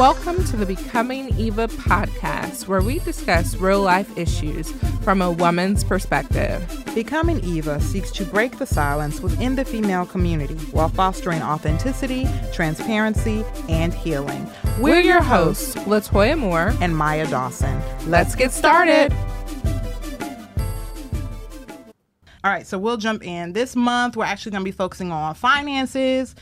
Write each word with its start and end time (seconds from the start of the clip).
Welcome 0.00 0.42
to 0.44 0.56
the 0.56 0.64
Becoming 0.64 1.28
Eva 1.38 1.68
podcast, 1.68 2.66
where 2.66 2.80
we 2.80 3.00
discuss 3.00 3.56
real 3.56 3.82
life 3.82 4.16
issues 4.16 4.72
from 5.02 5.20
a 5.20 5.30
woman's 5.30 5.84
perspective. 5.84 6.66
Becoming 6.94 7.44
Eva 7.44 7.78
seeks 7.82 8.10
to 8.12 8.24
break 8.24 8.56
the 8.56 8.64
silence 8.64 9.20
within 9.20 9.56
the 9.56 9.64
female 9.66 10.06
community 10.06 10.54
while 10.72 10.88
fostering 10.88 11.42
authenticity, 11.42 12.26
transparency, 12.50 13.44
and 13.68 13.92
healing. 13.92 14.50
We're 14.78 15.00
your 15.00 15.20
hosts, 15.20 15.74
Latoya 15.74 16.38
Moore 16.38 16.72
and 16.80 16.96
Maya 16.96 17.26
Dawson. 17.26 17.78
Let's 18.06 18.34
get 18.34 18.52
started. 18.52 19.12
All 22.42 22.50
right, 22.50 22.66
so 22.66 22.78
we'll 22.78 22.96
jump 22.96 23.22
in. 23.22 23.52
This 23.52 23.76
month, 23.76 24.16
we're 24.16 24.24
actually 24.24 24.52
going 24.52 24.62
to 24.62 24.64
be 24.64 24.72
focusing 24.72 25.12
on 25.12 25.34
finances, 25.34 26.34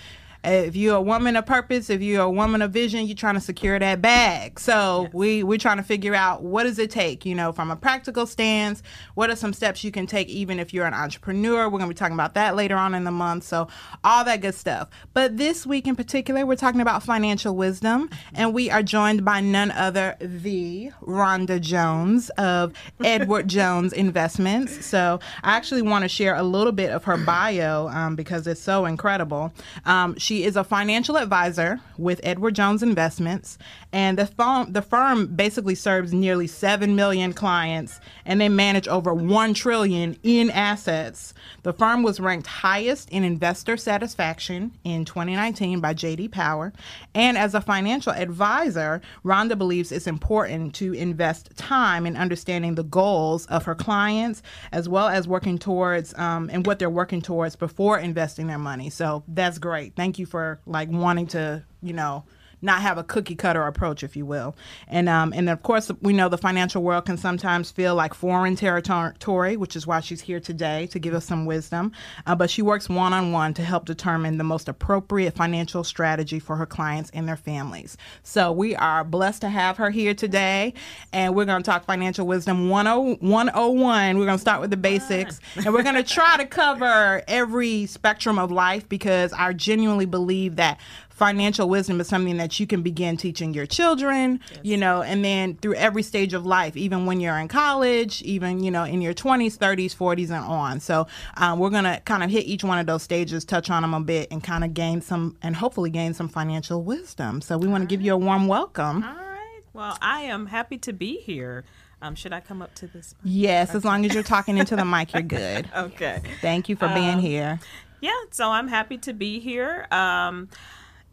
if 0.44 0.76
you're 0.76 0.96
a 0.96 1.02
woman 1.02 1.36
of 1.36 1.46
purpose, 1.46 1.90
if 1.90 2.00
you're 2.00 2.22
a 2.22 2.30
woman 2.30 2.62
of 2.62 2.70
vision, 2.70 3.06
you're 3.06 3.16
trying 3.16 3.34
to 3.34 3.40
secure 3.40 3.78
that 3.78 4.00
bag. 4.00 4.60
So 4.60 5.02
yes. 5.04 5.14
we 5.14 5.42
we're 5.42 5.58
trying 5.58 5.78
to 5.78 5.82
figure 5.82 6.14
out 6.14 6.42
what 6.42 6.62
does 6.62 6.78
it 6.78 6.90
take, 6.90 7.26
you 7.26 7.34
know, 7.34 7.52
from 7.52 7.70
a 7.70 7.76
practical 7.76 8.26
stance. 8.26 8.82
What 9.14 9.30
are 9.30 9.36
some 9.36 9.52
steps 9.52 9.82
you 9.82 9.90
can 9.90 10.06
take, 10.06 10.28
even 10.28 10.60
if 10.60 10.72
you're 10.72 10.86
an 10.86 10.94
entrepreneur? 10.94 11.68
We're 11.68 11.78
gonna 11.78 11.88
be 11.88 11.94
talking 11.94 12.14
about 12.14 12.34
that 12.34 12.54
later 12.54 12.76
on 12.76 12.94
in 12.94 13.04
the 13.04 13.10
month. 13.10 13.44
So 13.44 13.68
all 14.04 14.24
that 14.24 14.40
good 14.40 14.54
stuff. 14.54 14.88
But 15.12 15.36
this 15.36 15.66
week 15.66 15.86
in 15.86 15.96
particular, 15.96 16.46
we're 16.46 16.56
talking 16.56 16.80
about 16.80 17.02
financial 17.02 17.56
wisdom, 17.56 18.08
and 18.34 18.54
we 18.54 18.70
are 18.70 18.82
joined 18.82 19.24
by 19.24 19.40
none 19.40 19.72
other 19.72 20.16
the 20.20 20.92
Rhonda 21.02 21.60
Jones 21.60 22.30
of 22.30 22.72
Edward 23.04 23.48
Jones 23.48 23.92
Investments. 23.92 24.86
So 24.86 25.18
I 25.42 25.56
actually 25.56 25.82
want 25.82 26.02
to 26.02 26.08
share 26.08 26.36
a 26.36 26.42
little 26.42 26.72
bit 26.72 26.90
of 26.90 27.04
her 27.04 27.16
bio 27.16 27.88
um, 27.88 28.14
because 28.14 28.46
it's 28.46 28.60
so 28.60 28.86
incredible. 28.86 29.52
Um, 29.84 30.14
she 30.28 30.44
is 30.44 30.56
a 30.56 30.62
financial 30.62 31.16
advisor 31.16 31.80
with 31.96 32.20
Edward 32.22 32.54
Jones 32.54 32.82
Investments, 32.82 33.56
and 33.92 34.18
the 34.18 34.26
firm 34.26 34.72
the 34.72 34.82
firm 34.82 35.26
basically 35.28 35.74
serves 35.74 36.12
nearly 36.12 36.46
seven 36.46 36.94
million 36.94 37.32
clients, 37.32 38.00
and 38.26 38.40
they 38.40 38.48
manage 38.48 38.86
over 38.88 39.14
one 39.14 39.54
trillion 39.54 40.16
in 40.22 40.50
assets. 40.50 41.32
The 41.62 41.72
firm 41.72 42.02
was 42.02 42.20
ranked 42.20 42.46
highest 42.46 43.08
in 43.10 43.24
investor 43.24 43.76
satisfaction 43.76 44.72
in 44.84 45.04
2019 45.04 45.80
by 45.80 45.94
J.D. 45.94 46.28
Power, 46.28 46.72
and 47.14 47.38
as 47.38 47.54
a 47.54 47.60
financial 47.60 48.12
advisor, 48.12 49.00
Rhonda 49.24 49.56
believes 49.56 49.90
it's 49.90 50.06
important 50.06 50.74
to 50.76 50.92
invest 50.92 51.56
time 51.56 52.06
in 52.06 52.16
understanding 52.16 52.74
the 52.74 52.84
goals 52.84 53.46
of 53.46 53.64
her 53.64 53.74
clients 53.74 54.42
as 54.72 54.88
well 54.88 55.08
as 55.08 55.26
working 55.26 55.58
towards 55.58 56.16
um, 56.18 56.50
and 56.52 56.66
what 56.66 56.78
they're 56.78 56.90
working 56.90 57.22
towards 57.22 57.56
before 57.56 57.98
investing 57.98 58.46
their 58.46 58.58
money. 58.58 58.90
So 58.90 59.24
that's 59.28 59.58
great. 59.58 59.96
Thank 59.96 60.18
you 60.18 60.26
for 60.26 60.60
like 60.66 60.90
wanting 60.90 61.26
to, 61.28 61.64
you 61.82 61.92
know, 61.92 62.24
not 62.62 62.82
have 62.82 62.98
a 62.98 63.04
cookie 63.04 63.34
cutter 63.34 63.62
approach, 63.62 64.02
if 64.02 64.16
you 64.16 64.26
will. 64.26 64.56
And 64.86 65.08
um, 65.08 65.32
and 65.34 65.48
of 65.48 65.62
course, 65.62 65.90
we 66.00 66.12
know 66.12 66.28
the 66.28 66.38
financial 66.38 66.82
world 66.82 67.06
can 67.06 67.16
sometimes 67.16 67.70
feel 67.70 67.94
like 67.94 68.14
foreign 68.14 68.56
territory, 68.56 69.56
which 69.56 69.76
is 69.76 69.86
why 69.86 70.00
she's 70.00 70.20
here 70.20 70.40
today 70.40 70.86
to 70.88 70.98
give 70.98 71.14
us 71.14 71.24
some 71.24 71.46
wisdom. 71.46 71.92
Uh, 72.26 72.34
but 72.34 72.50
she 72.50 72.62
works 72.62 72.88
one 72.88 73.12
on 73.12 73.32
one 73.32 73.54
to 73.54 73.62
help 73.62 73.84
determine 73.84 74.38
the 74.38 74.44
most 74.44 74.68
appropriate 74.68 75.34
financial 75.34 75.84
strategy 75.84 76.38
for 76.38 76.56
her 76.56 76.66
clients 76.66 77.10
and 77.14 77.28
their 77.28 77.36
families. 77.36 77.96
So 78.22 78.52
we 78.52 78.74
are 78.76 79.04
blessed 79.04 79.42
to 79.42 79.48
have 79.48 79.76
her 79.76 79.90
here 79.90 80.14
today, 80.14 80.74
and 81.12 81.34
we're 81.34 81.44
going 81.44 81.62
to 81.62 81.70
talk 81.70 81.84
financial 81.84 82.26
wisdom 82.26 82.68
101. 82.68 84.18
We're 84.18 84.24
going 84.24 84.36
to 84.36 84.40
start 84.40 84.60
with 84.60 84.70
the 84.70 84.76
basics, 84.76 85.40
and 85.56 85.72
we're 85.72 85.82
going 85.82 85.94
to 86.02 86.02
try 86.02 86.36
to 86.36 86.46
cover 86.46 87.22
every 87.28 87.86
spectrum 87.86 88.38
of 88.38 88.50
life 88.50 88.88
because 88.88 89.32
I 89.32 89.52
genuinely 89.52 90.06
believe 90.06 90.56
that 90.56 90.80
financial 91.18 91.68
wisdom 91.68 92.00
is 92.00 92.06
something 92.06 92.36
that 92.36 92.58
you 92.60 92.66
can 92.66 92.80
begin 92.80 93.16
teaching 93.16 93.52
your 93.52 93.66
children, 93.66 94.38
yes. 94.50 94.60
you 94.62 94.76
know, 94.76 95.02
and 95.02 95.24
then 95.24 95.56
through 95.56 95.74
every 95.74 96.02
stage 96.02 96.32
of 96.32 96.46
life, 96.46 96.76
even 96.76 97.06
when 97.06 97.18
you're 97.20 97.36
in 97.36 97.48
college, 97.48 98.22
even, 98.22 98.62
you 98.62 98.70
know, 98.70 98.84
in 98.84 99.02
your 99.02 99.12
20s, 99.12 99.58
30s, 99.58 99.96
40s, 99.96 100.30
and 100.30 100.44
on. 100.44 100.78
So 100.78 101.08
um, 101.36 101.58
we're 101.58 101.70
going 101.70 101.84
to 101.84 102.00
kind 102.04 102.22
of 102.22 102.30
hit 102.30 102.46
each 102.46 102.62
one 102.62 102.78
of 102.78 102.86
those 102.86 103.02
stages, 103.02 103.44
touch 103.44 103.68
on 103.68 103.82
them 103.82 103.94
a 103.94 104.00
bit, 104.00 104.28
and 104.30 104.42
kind 104.42 104.62
of 104.62 104.72
gain 104.72 105.00
some, 105.00 105.36
and 105.42 105.56
hopefully 105.56 105.90
gain 105.90 106.14
some 106.14 106.28
financial 106.28 106.82
wisdom. 106.84 107.40
So 107.40 107.58
we 107.58 107.66
want 107.66 107.82
to 107.82 107.88
give 107.88 108.00
you 108.00 108.14
a 108.14 108.16
warm 108.16 108.46
welcome. 108.46 109.02
All 109.02 109.14
right. 109.14 109.60
Well, 109.72 109.98
I 110.00 110.22
am 110.22 110.46
happy 110.46 110.78
to 110.78 110.92
be 110.92 111.18
here. 111.18 111.64
Um, 112.00 112.14
should 112.14 112.32
I 112.32 112.38
come 112.38 112.62
up 112.62 112.76
to 112.76 112.86
this? 112.86 113.16
Mic? 113.24 113.32
Yes, 113.34 113.70
okay. 113.70 113.78
as 113.78 113.84
long 113.84 114.06
as 114.06 114.14
you're 114.14 114.22
talking 114.22 114.56
into 114.56 114.76
the 114.76 114.84
mic, 114.84 115.12
you're 115.12 115.22
good. 115.40 115.68
okay. 115.76 116.22
Thank 116.40 116.68
you 116.68 116.76
for 116.76 116.86
being 116.88 117.14
um, 117.14 117.20
here. 117.20 117.58
Yeah, 118.00 118.12
so 118.30 118.50
I'm 118.50 118.68
happy 118.68 118.98
to 118.98 119.12
be 119.12 119.40
here. 119.40 119.88
Um, 119.90 120.48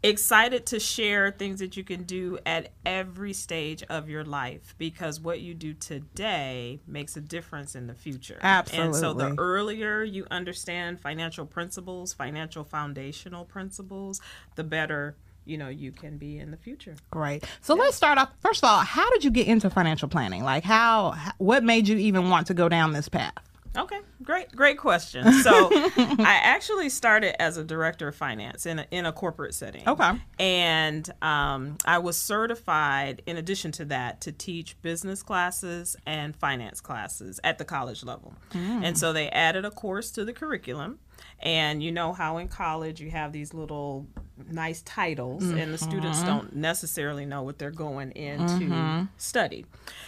excited 0.08 0.66
to 0.66 0.80
share 0.80 1.30
things 1.30 1.60
that 1.60 1.76
you 1.76 1.84
can 1.84 2.04
do 2.04 2.38
at 2.46 2.72
every 2.84 3.32
stage 3.32 3.82
of 3.84 4.08
your 4.08 4.24
life 4.24 4.74
because 4.78 5.20
what 5.20 5.40
you 5.40 5.54
do 5.54 5.74
today 5.74 6.80
makes 6.86 7.16
a 7.16 7.20
difference 7.20 7.74
in 7.74 7.86
the 7.86 7.94
future. 7.94 8.38
Absolutely. 8.42 8.86
And 8.86 8.96
so 8.96 9.12
the 9.12 9.34
earlier 9.38 10.02
you 10.02 10.26
understand 10.30 11.00
financial 11.00 11.46
principles, 11.46 12.12
financial 12.12 12.64
foundational 12.64 13.44
principles, 13.44 14.20
the 14.54 14.64
better 14.64 15.16
you 15.44 15.56
know 15.56 15.68
you 15.68 15.92
can 15.92 16.18
be 16.18 16.38
in 16.38 16.50
the 16.50 16.56
future 16.56 16.96
great 17.10 17.44
so 17.60 17.76
yeah. 17.76 17.82
let's 17.82 17.96
start 17.96 18.18
off 18.18 18.30
first 18.40 18.64
of 18.64 18.68
all 18.68 18.80
how 18.80 19.08
did 19.10 19.24
you 19.24 19.30
get 19.30 19.46
into 19.46 19.70
financial 19.70 20.08
planning 20.08 20.42
like 20.42 20.64
how 20.64 21.14
what 21.38 21.62
made 21.62 21.86
you 21.86 21.96
even 21.96 22.28
want 22.28 22.48
to 22.48 22.54
go 22.54 22.68
down 22.68 22.92
this 22.92 23.08
path 23.08 23.32
Okay, 23.76 24.00
great, 24.22 24.54
great 24.54 24.78
question. 24.78 25.30
So, 25.42 25.70
I 25.72 26.40
actually 26.42 26.88
started 26.88 27.40
as 27.40 27.56
a 27.56 27.64
director 27.64 28.08
of 28.08 28.16
finance 28.16 28.66
in 28.66 28.80
a, 28.80 28.86
in 28.90 29.06
a 29.06 29.12
corporate 29.12 29.54
setting. 29.54 29.88
Okay, 29.88 30.12
and 30.38 31.08
um, 31.22 31.76
I 31.84 31.98
was 31.98 32.16
certified 32.16 33.22
in 33.26 33.36
addition 33.36 33.72
to 33.72 33.84
that 33.86 34.20
to 34.22 34.32
teach 34.32 34.80
business 34.82 35.22
classes 35.22 35.96
and 36.06 36.34
finance 36.34 36.80
classes 36.80 37.40
at 37.44 37.58
the 37.58 37.64
college 37.64 38.04
level. 38.04 38.34
Mm. 38.52 38.84
And 38.84 38.98
so 38.98 39.12
they 39.12 39.28
added 39.30 39.64
a 39.64 39.70
course 39.70 40.10
to 40.12 40.24
the 40.24 40.32
curriculum. 40.32 40.98
And 41.40 41.82
you 41.82 41.92
know 41.92 42.12
how 42.12 42.38
in 42.38 42.48
college 42.48 43.00
you 43.00 43.10
have 43.10 43.32
these 43.32 43.52
little 43.52 44.06
nice 44.50 44.82
titles, 44.82 45.42
mm-hmm. 45.42 45.58
and 45.58 45.74
the 45.74 45.78
students 45.78 46.18
mm-hmm. 46.18 46.28
don't 46.28 46.56
necessarily 46.56 47.26
know 47.26 47.42
what 47.42 47.58
they're 47.58 47.70
going 47.70 48.12
in 48.12 48.40
mm-hmm. 48.40 49.00
to 49.02 49.08
study. 49.18 49.66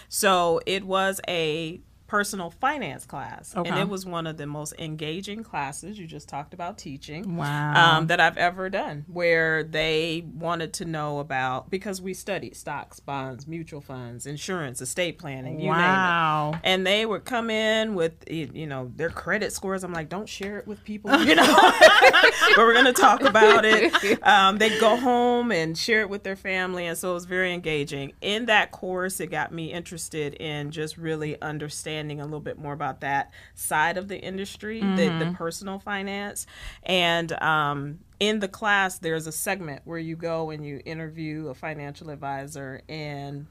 So 0.08 0.60
it 0.64 0.84
was 0.84 1.20
a 1.28 1.80
personal 2.08 2.50
finance 2.50 3.04
class. 3.04 3.54
Okay. 3.54 3.68
And 3.68 3.78
it 3.78 3.88
was 3.88 4.06
one 4.06 4.26
of 4.26 4.38
the 4.38 4.46
most 4.46 4.72
engaging 4.78 5.44
classes 5.44 5.98
you 5.98 6.06
just 6.06 6.26
talked 6.28 6.54
about 6.54 6.78
teaching. 6.78 7.36
Wow. 7.36 7.98
Um, 7.98 8.06
that 8.08 8.18
I've 8.18 8.38
ever 8.38 8.70
done, 8.70 9.04
where 9.06 9.62
they 9.62 10.24
wanted 10.34 10.72
to 10.74 10.86
know 10.86 11.18
about, 11.18 11.70
because 11.70 12.00
we 12.00 12.14
studied 12.14 12.56
stocks, 12.56 12.98
bonds, 12.98 13.46
mutual 13.46 13.82
funds, 13.82 14.26
insurance, 14.26 14.80
estate 14.80 15.18
planning, 15.18 15.60
you 15.60 15.68
wow. 15.68 16.50
name 16.50 16.54
it. 16.54 16.60
And 16.64 16.86
they 16.86 17.04
would 17.04 17.26
come 17.26 17.50
in 17.50 17.94
with, 17.94 18.24
you 18.28 18.66
know, 18.66 18.90
their 18.96 19.10
credit 19.10 19.52
scores. 19.52 19.84
I'm 19.84 19.92
like, 19.92 20.08
don't 20.08 20.28
share 20.28 20.58
it 20.58 20.66
with 20.66 20.82
people, 20.84 21.14
you 21.24 21.34
know, 21.34 21.44
but 21.52 22.56
we're 22.56 22.72
going 22.72 22.86
to 22.86 22.92
talk 22.94 23.20
about 23.20 23.66
it. 23.66 24.26
Um, 24.26 24.56
they'd 24.56 24.80
go 24.80 24.96
home 24.96 25.52
and 25.52 25.76
share 25.76 26.00
it 26.00 26.08
with 26.08 26.22
their 26.22 26.36
family. 26.36 26.86
And 26.86 26.96
so 26.96 27.10
it 27.10 27.14
was 27.14 27.26
very 27.26 27.52
engaging. 27.52 28.14
In 28.22 28.46
that 28.46 28.70
course, 28.70 29.20
it 29.20 29.26
got 29.26 29.52
me 29.52 29.70
interested 29.70 30.32
in 30.34 30.70
just 30.70 30.96
really 30.96 31.38
understanding 31.42 31.97
understanding 31.98 32.20
a 32.20 32.24
little 32.24 32.40
bit 32.40 32.58
more 32.58 32.72
about 32.72 33.00
that 33.00 33.32
side 33.54 33.96
of 33.96 34.08
the 34.08 34.18
industry, 34.18 34.80
mm-hmm. 34.80 34.96
the, 34.96 35.04
the 35.04 35.24
mm-hmm. 35.26 35.34
personal 35.34 35.78
finance. 35.78 36.46
And 36.82 37.32
um, 37.32 37.98
in 38.20 38.40
the 38.40 38.48
class, 38.48 38.98
there's 38.98 39.26
a 39.26 39.32
segment 39.32 39.82
where 39.84 39.98
you 39.98 40.16
go 40.16 40.50
and 40.50 40.64
you 40.64 40.80
interview 40.84 41.48
a 41.48 41.54
financial 41.54 42.10
advisor 42.10 42.82
and 42.88 43.46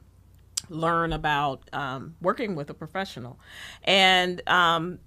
learn 0.70 1.14
about 1.14 1.70
um, 1.74 2.16
working 2.22 2.56
with 2.56 2.70
a 2.70 2.74
professional. 2.74 3.40
And 3.84 4.42
um, 4.48 5.00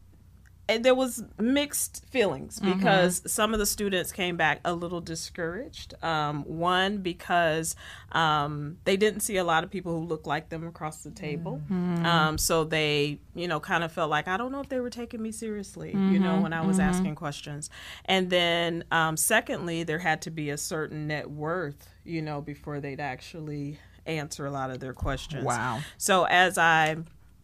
there 0.78 0.94
was 0.94 1.22
mixed 1.38 2.04
feelings 2.06 2.58
mm-hmm. 2.58 2.78
because 2.78 3.20
mm-hmm. 3.20 3.28
some 3.28 3.52
of 3.52 3.58
the 3.58 3.66
students 3.66 4.12
came 4.12 4.36
back 4.36 4.60
a 4.64 4.72
little 4.72 5.00
discouraged. 5.00 5.94
Um, 6.02 6.44
one 6.44 6.98
because 6.98 7.76
um, 8.12 8.78
they 8.84 8.96
didn't 8.96 9.20
see 9.20 9.36
a 9.36 9.44
lot 9.44 9.64
of 9.64 9.70
people 9.70 9.98
who 9.98 10.06
looked 10.06 10.26
like 10.26 10.48
them 10.48 10.66
across 10.66 11.02
the 11.02 11.10
table, 11.10 11.60
mm-hmm. 11.70 12.04
um, 12.04 12.38
so 12.38 12.64
they 12.64 13.18
you 13.34 13.48
know 13.48 13.60
kind 13.60 13.84
of 13.84 13.92
felt 13.92 14.10
like 14.10 14.28
I 14.28 14.36
don't 14.36 14.52
know 14.52 14.60
if 14.60 14.68
they 14.68 14.80
were 14.80 14.90
taking 14.90 15.22
me 15.22 15.32
seriously. 15.32 15.90
Mm-hmm. 15.90 16.12
You 16.12 16.18
know 16.18 16.32
mm-hmm. 16.34 16.42
when 16.42 16.52
I 16.52 16.64
was 16.64 16.78
mm-hmm. 16.78 16.88
asking 16.88 17.14
questions, 17.14 17.70
and 18.04 18.30
then 18.30 18.84
um, 18.90 19.16
secondly 19.16 19.82
there 19.82 19.98
had 19.98 20.22
to 20.22 20.30
be 20.30 20.50
a 20.50 20.58
certain 20.58 21.06
net 21.06 21.30
worth 21.30 21.88
you 22.04 22.22
know 22.22 22.40
before 22.40 22.80
they'd 22.80 23.00
actually 23.00 23.78
answer 24.06 24.46
a 24.46 24.50
lot 24.50 24.70
of 24.70 24.80
their 24.80 24.92
questions. 24.92 25.44
Wow. 25.44 25.80
So 25.98 26.24
as 26.24 26.58
I 26.58 26.96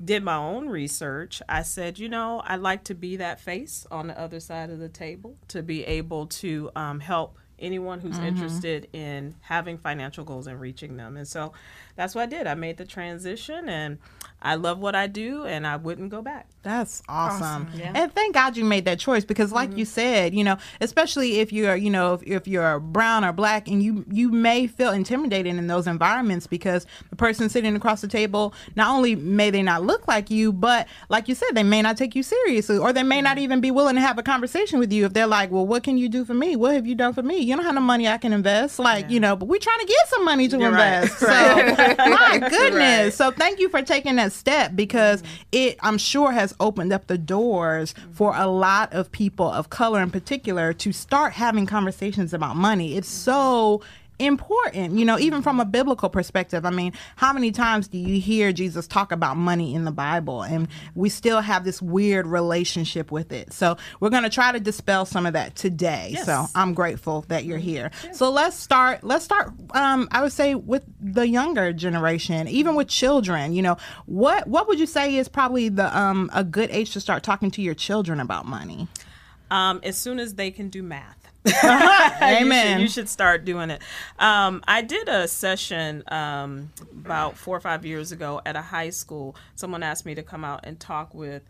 did 0.04 0.22
my 0.22 0.36
own 0.36 0.68
research, 0.68 1.40
I 1.48 1.62
said, 1.62 1.98
you 1.98 2.08
know, 2.08 2.42
I'd 2.44 2.60
like 2.60 2.84
to 2.84 2.94
be 2.94 3.16
that 3.16 3.40
face 3.40 3.86
on 3.90 4.08
the 4.08 4.18
other 4.18 4.40
side 4.40 4.70
of 4.70 4.78
the 4.78 4.88
table 4.88 5.36
to 5.48 5.62
be 5.62 5.84
able 5.84 6.26
to 6.26 6.70
um, 6.76 7.00
help 7.00 7.38
anyone 7.58 8.00
who's 8.00 8.16
mm-hmm. 8.16 8.26
interested 8.26 8.88
in 8.92 9.34
having 9.40 9.78
financial 9.78 10.24
goals 10.24 10.46
and 10.46 10.60
reaching 10.60 10.96
them. 10.96 11.16
And 11.16 11.26
so 11.26 11.52
that's 11.96 12.14
what 12.14 12.22
I 12.22 12.26
did. 12.26 12.46
I 12.46 12.54
made 12.54 12.76
the 12.76 12.84
transition 12.84 13.68
and 13.68 13.98
I 14.42 14.54
love 14.54 14.78
what 14.78 14.94
I 14.94 15.06
do 15.06 15.44
and 15.44 15.66
I 15.66 15.76
wouldn't 15.76 16.10
go 16.10 16.22
back. 16.22 16.46
That's 16.62 17.02
awesome. 17.08 17.42
awesome. 17.42 17.68
Yeah. 17.74 17.92
And 17.94 18.12
thank 18.12 18.34
God 18.34 18.56
you 18.56 18.64
made 18.64 18.84
that 18.84 18.98
choice 18.98 19.24
because 19.24 19.50
like 19.50 19.70
mm-hmm. 19.70 19.78
you 19.80 19.84
said, 19.84 20.34
you 20.34 20.44
know, 20.44 20.56
especially 20.80 21.40
if 21.40 21.52
you're, 21.52 21.74
you 21.74 21.90
know, 21.90 22.14
if, 22.14 22.22
if, 22.22 22.46
you're 22.46 22.78
brown 22.78 23.24
or 23.24 23.32
black 23.32 23.66
and 23.66 23.82
you 23.82 24.04
you 24.10 24.30
may 24.30 24.66
feel 24.66 24.90
intimidated 24.92 25.56
in 25.56 25.66
those 25.66 25.86
environments 25.86 26.46
because 26.46 26.86
the 27.10 27.16
person 27.16 27.48
sitting 27.48 27.74
across 27.74 28.02
the 28.02 28.08
table, 28.08 28.52
not 28.76 28.94
only 28.94 29.16
may 29.16 29.50
they 29.50 29.62
not 29.62 29.82
look 29.82 30.06
like 30.06 30.30
you, 30.30 30.52
but 30.52 30.86
like 31.08 31.28
you 31.28 31.34
said, 31.34 31.50
they 31.54 31.62
may 31.62 31.82
not 31.82 31.96
take 31.96 32.14
you 32.14 32.22
seriously 32.22 32.78
or 32.78 32.92
they 32.92 33.02
may 33.02 33.22
not 33.22 33.36
mm-hmm. 33.36 33.44
even 33.44 33.60
be 33.60 33.70
willing 33.70 33.94
to 33.94 34.00
have 34.00 34.18
a 34.18 34.22
conversation 34.22 34.78
with 34.78 34.92
you 34.92 35.06
if 35.06 35.12
they're 35.12 35.26
like, 35.26 35.50
"Well, 35.50 35.66
what 35.66 35.82
can 35.82 35.98
you 35.98 36.08
do 36.08 36.24
for 36.24 36.34
me? 36.34 36.56
What 36.56 36.74
have 36.74 36.86
you 36.86 36.94
done 36.94 37.14
for 37.14 37.22
me? 37.22 37.38
You 37.38 37.56
don't 37.56 37.64
have 37.64 37.74
no 37.74 37.80
money 37.80 38.06
I 38.06 38.18
can 38.18 38.32
invest." 38.32 38.78
Like, 38.78 39.06
yeah. 39.06 39.10
you 39.12 39.20
know, 39.20 39.34
but 39.34 39.46
we're 39.46 39.58
trying 39.58 39.80
to 39.80 39.86
get 39.86 40.08
some 40.08 40.24
money 40.24 40.46
to 40.48 40.58
you're 40.58 40.68
invest. 40.68 41.22
Right. 41.26 41.76
So, 41.76 41.85
my 41.98 42.38
goodness. 42.38 42.72
Right. 42.72 43.12
So, 43.12 43.30
thank 43.30 43.60
you 43.60 43.68
for 43.68 43.82
taking 43.82 44.16
that 44.16 44.32
step 44.32 44.72
because 44.74 45.22
mm-hmm. 45.22 45.42
it 45.52 45.78
I'm 45.80 45.98
sure 45.98 46.32
has 46.32 46.54
opened 46.60 46.92
up 46.92 47.06
the 47.06 47.18
doors 47.18 47.94
for 48.12 48.32
a 48.34 48.46
lot 48.46 48.92
of 48.92 49.10
people 49.12 49.50
of 49.50 49.70
color 49.70 50.00
in 50.02 50.10
particular 50.10 50.72
to 50.74 50.92
start 50.92 51.32
having 51.34 51.66
conversations 51.66 52.32
about 52.32 52.56
money. 52.56 52.96
It's 52.96 53.08
so 53.08 53.82
important, 54.18 54.98
you 54.98 55.04
know, 55.04 55.18
even 55.18 55.42
from 55.42 55.60
a 55.60 55.64
biblical 55.64 56.08
perspective. 56.08 56.64
I 56.64 56.70
mean, 56.70 56.92
how 57.16 57.32
many 57.32 57.52
times 57.52 57.88
do 57.88 57.98
you 57.98 58.20
hear 58.20 58.52
Jesus 58.52 58.86
talk 58.86 59.12
about 59.12 59.36
money 59.36 59.74
in 59.74 59.84
the 59.84 59.92
Bible? 59.92 60.42
And 60.42 60.68
we 60.94 61.08
still 61.08 61.40
have 61.40 61.64
this 61.64 61.82
weird 61.82 62.26
relationship 62.26 63.12
with 63.12 63.32
it. 63.32 63.52
So 63.52 63.76
we're 64.00 64.10
going 64.10 64.22
to 64.22 64.30
try 64.30 64.52
to 64.52 64.60
dispel 64.60 65.04
some 65.04 65.26
of 65.26 65.34
that 65.34 65.54
today. 65.54 66.10
Yes. 66.12 66.26
So 66.26 66.46
I'm 66.54 66.74
grateful 66.74 67.24
that 67.28 67.44
you're 67.44 67.58
here. 67.58 67.90
Yes. 68.04 68.18
So 68.18 68.30
let's 68.30 68.56
start, 68.56 69.04
let's 69.04 69.24
start, 69.24 69.52
um, 69.72 70.08
I 70.10 70.22
would 70.22 70.32
say 70.32 70.54
with 70.54 70.84
the 71.00 71.28
younger 71.28 71.72
generation, 71.72 72.48
even 72.48 72.74
with 72.74 72.88
children, 72.88 73.52
you 73.52 73.62
know, 73.62 73.76
what, 74.06 74.46
what 74.46 74.68
would 74.68 74.78
you 74.78 74.86
say 74.86 75.16
is 75.16 75.28
probably 75.28 75.68
the, 75.68 75.96
um, 75.96 76.30
a 76.32 76.42
good 76.42 76.70
age 76.70 76.92
to 76.92 77.00
start 77.00 77.22
talking 77.22 77.50
to 77.52 77.62
your 77.62 77.74
children 77.74 78.20
about 78.20 78.46
money? 78.46 78.88
Um, 79.50 79.80
as 79.82 79.96
soon 79.96 80.18
as 80.18 80.34
they 80.34 80.50
can 80.50 80.70
do 80.70 80.82
math. 80.82 81.25
Amen. 81.46 82.40
you, 82.50 82.52
should, 82.52 82.80
you, 82.80 82.88
should, 82.88 83.08
start 83.08 83.44
doing 83.44 83.70
it. 83.70 83.82
Um, 84.18 84.62
I 84.66 84.82
did 84.82 85.08
a 85.08 85.28
session 85.28 86.02
um, 86.08 86.72
about 86.92 87.36
four 87.36 87.56
or 87.56 87.60
five 87.60 87.84
years 87.84 88.12
ago 88.12 88.40
at 88.44 88.56
a 88.56 88.62
high 88.62 88.90
school. 88.90 89.36
Someone 89.54 89.82
asked 89.82 90.06
me 90.06 90.14
to 90.14 90.22
come 90.22 90.44
out 90.44 90.60
and 90.64 90.78
talk 90.78 91.14
with 91.14 91.42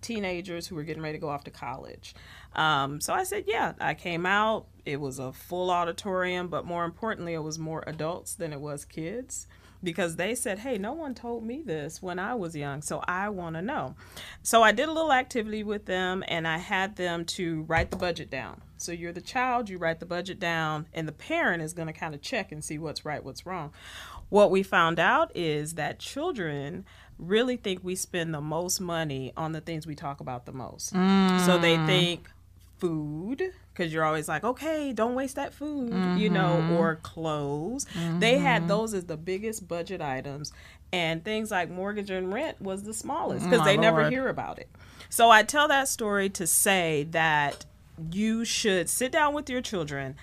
teenagers 0.00 0.66
who 0.66 0.74
were 0.74 0.82
getting 0.82 1.02
ready 1.02 1.18
to 1.18 1.20
go 1.20 1.28
off 1.28 1.44
to 1.44 1.50
college. 1.50 2.14
Um, 2.54 3.00
so 3.00 3.12
I 3.12 3.24
said, 3.24 3.44
yeah, 3.46 3.74
I 3.80 3.94
came 3.94 4.26
out. 4.26 4.66
It 4.84 5.00
was 5.00 5.18
a 5.18 5.32
full 5.32 5.70
auditorium, 5.70 6.48
but 6.48 6.64
more 6.64 6.84
importantly, 6.84 7.34
it 7.34 7.42
was 7.42 7.58
more 7.58 7.84
adults 7.86 8.34
than 8.34 8.52
it 8.52 8.60
was 8.60 8.84
kids 8.84 9.46
because 9.82 10.16
they 10.16 10.34
said, 10.34 10.58
Hey, 10.60 10.78
no 10.78 10.92
one 10.92 11.14
told 11.14 11.44
me 11.44 11.62
this 11.62 12.02
when 12.02 12.18
I 12.18 12.34
was 12.34 12.56
young, 12.56 12.82
so 12.82 13.02
I 13.06 13.28
want 13.28 13.56
to 13.56 13.62
know. 13.62 13.94
So 14.42 14.62
I 14.62 14.72
did 14.72 14.88
a 14.88 14.92
little 14.92 15.12
activity 15.12 15.62
with 15.62 15.86
them 15.86 16.24
and 16.28 16.46
I 16.46 16.58
had 16.58 16.96
them 16.96 17.24
to 17.26 17.62
write 17.62 17.90
the 17.90 17.96
budget 17.96 18.30
down. 18.30 18.60
So 18.80 18.92
you're 18.92 19.12
the 19.12 19.20
child, 19.20 19.68
you 19.68 19.78
write 19.78 20.00
the 20.00 20.06
budget 20.06 20.40
down, 20.40 20.86
and 20.94 21.06
the 21.06 21.12
parent 21.12 21.62
is 21.62 21.72
going 21.72 21.88
to 21.88 21.92
kind 21.92 22.14
of 22.14 22.22
check 22.22 22.50
and 22.50 22.64
see 22.64 22.78
what's 22.78 23.04
right, 23.04 23.22
what's 23.22 23.44
wrong. 23.44 23.72
What 24.28 24.50
we 24.50 24.62
found 24.62 24.98
out 24.98 25.30
is 25.34 25.74
that 25.74 25.98
children 25.98 26.84
really 27.18 27.56
think 27.56 27.80
we 27.82 27.94
spend 27.94 28.32
the 28.32 28.40
most 28.40 28.80
money 28.80 29.32
on 29.36 29.52
the 29.52 29.60
things 29.60 29.86
we 29.86 29.94
talk 29.94 30.20
about 30.20 30.46
the 30.46 30.52
most. 30.52 30.94
Mm. 30.94 31.44
So 31.44 31.58
they 31.58 31.76
think 31.86 32.30
food, 32.78 33.52
because 33.72 33.92
you're 33.92 34.04
always 34.04 34.28
like, 34.28 34.42
okay, 34.42 34.92
don't 34.92 35.14
waste 35.14 35.36
that 35.36 35.52
food, 35.52 35.92
mm-hmm. 35.92 36.16
you 36.16 36.30
know, 36.30 36.56
mm-hmm. 36.60 36.72
or 36.72 36.96
clothes. 36.96 37.84
Mm-hmm. 37.94 38.20
They 38.20 38.38
had 38.38 38.62
mm-hmm. 38.62 38.68
those 38.68 38.94
as 38.94 39.04
the 39.04 39.18
biggest 39.18 39.68
budget 39.68 40.00
items, 40.00 40.52
and 40.92 41.22
things 41.22 41.50
like 41.50 41.70
mortgage 41.70 42.10
and 42.10 42.32
rent 42.32 42.60
was 42.62 42.84
the 42.84 42.94
smallest 42.94 43.44
because 43.44 43.64
they 43.64 43.76
Lord. 43.76 43.80
never 43.80 44.10
hear 44.10 44.28
about 44.28 44.58
it. 44.58 44.68
So 45.10 45.30
I 45.30 45.42
tell 45.42 45.68
that 45.68 45.88
story 45.88 46.30
to 46.30 46.46
say 46.46 47.06
that 47.10 47.66
you 48.12 48.44
should 48.44 48.88
sit 48.88 49.12
down 49.12 49.34
with 49.34 49.48
your 49.50 49.60
children 49.60 50.16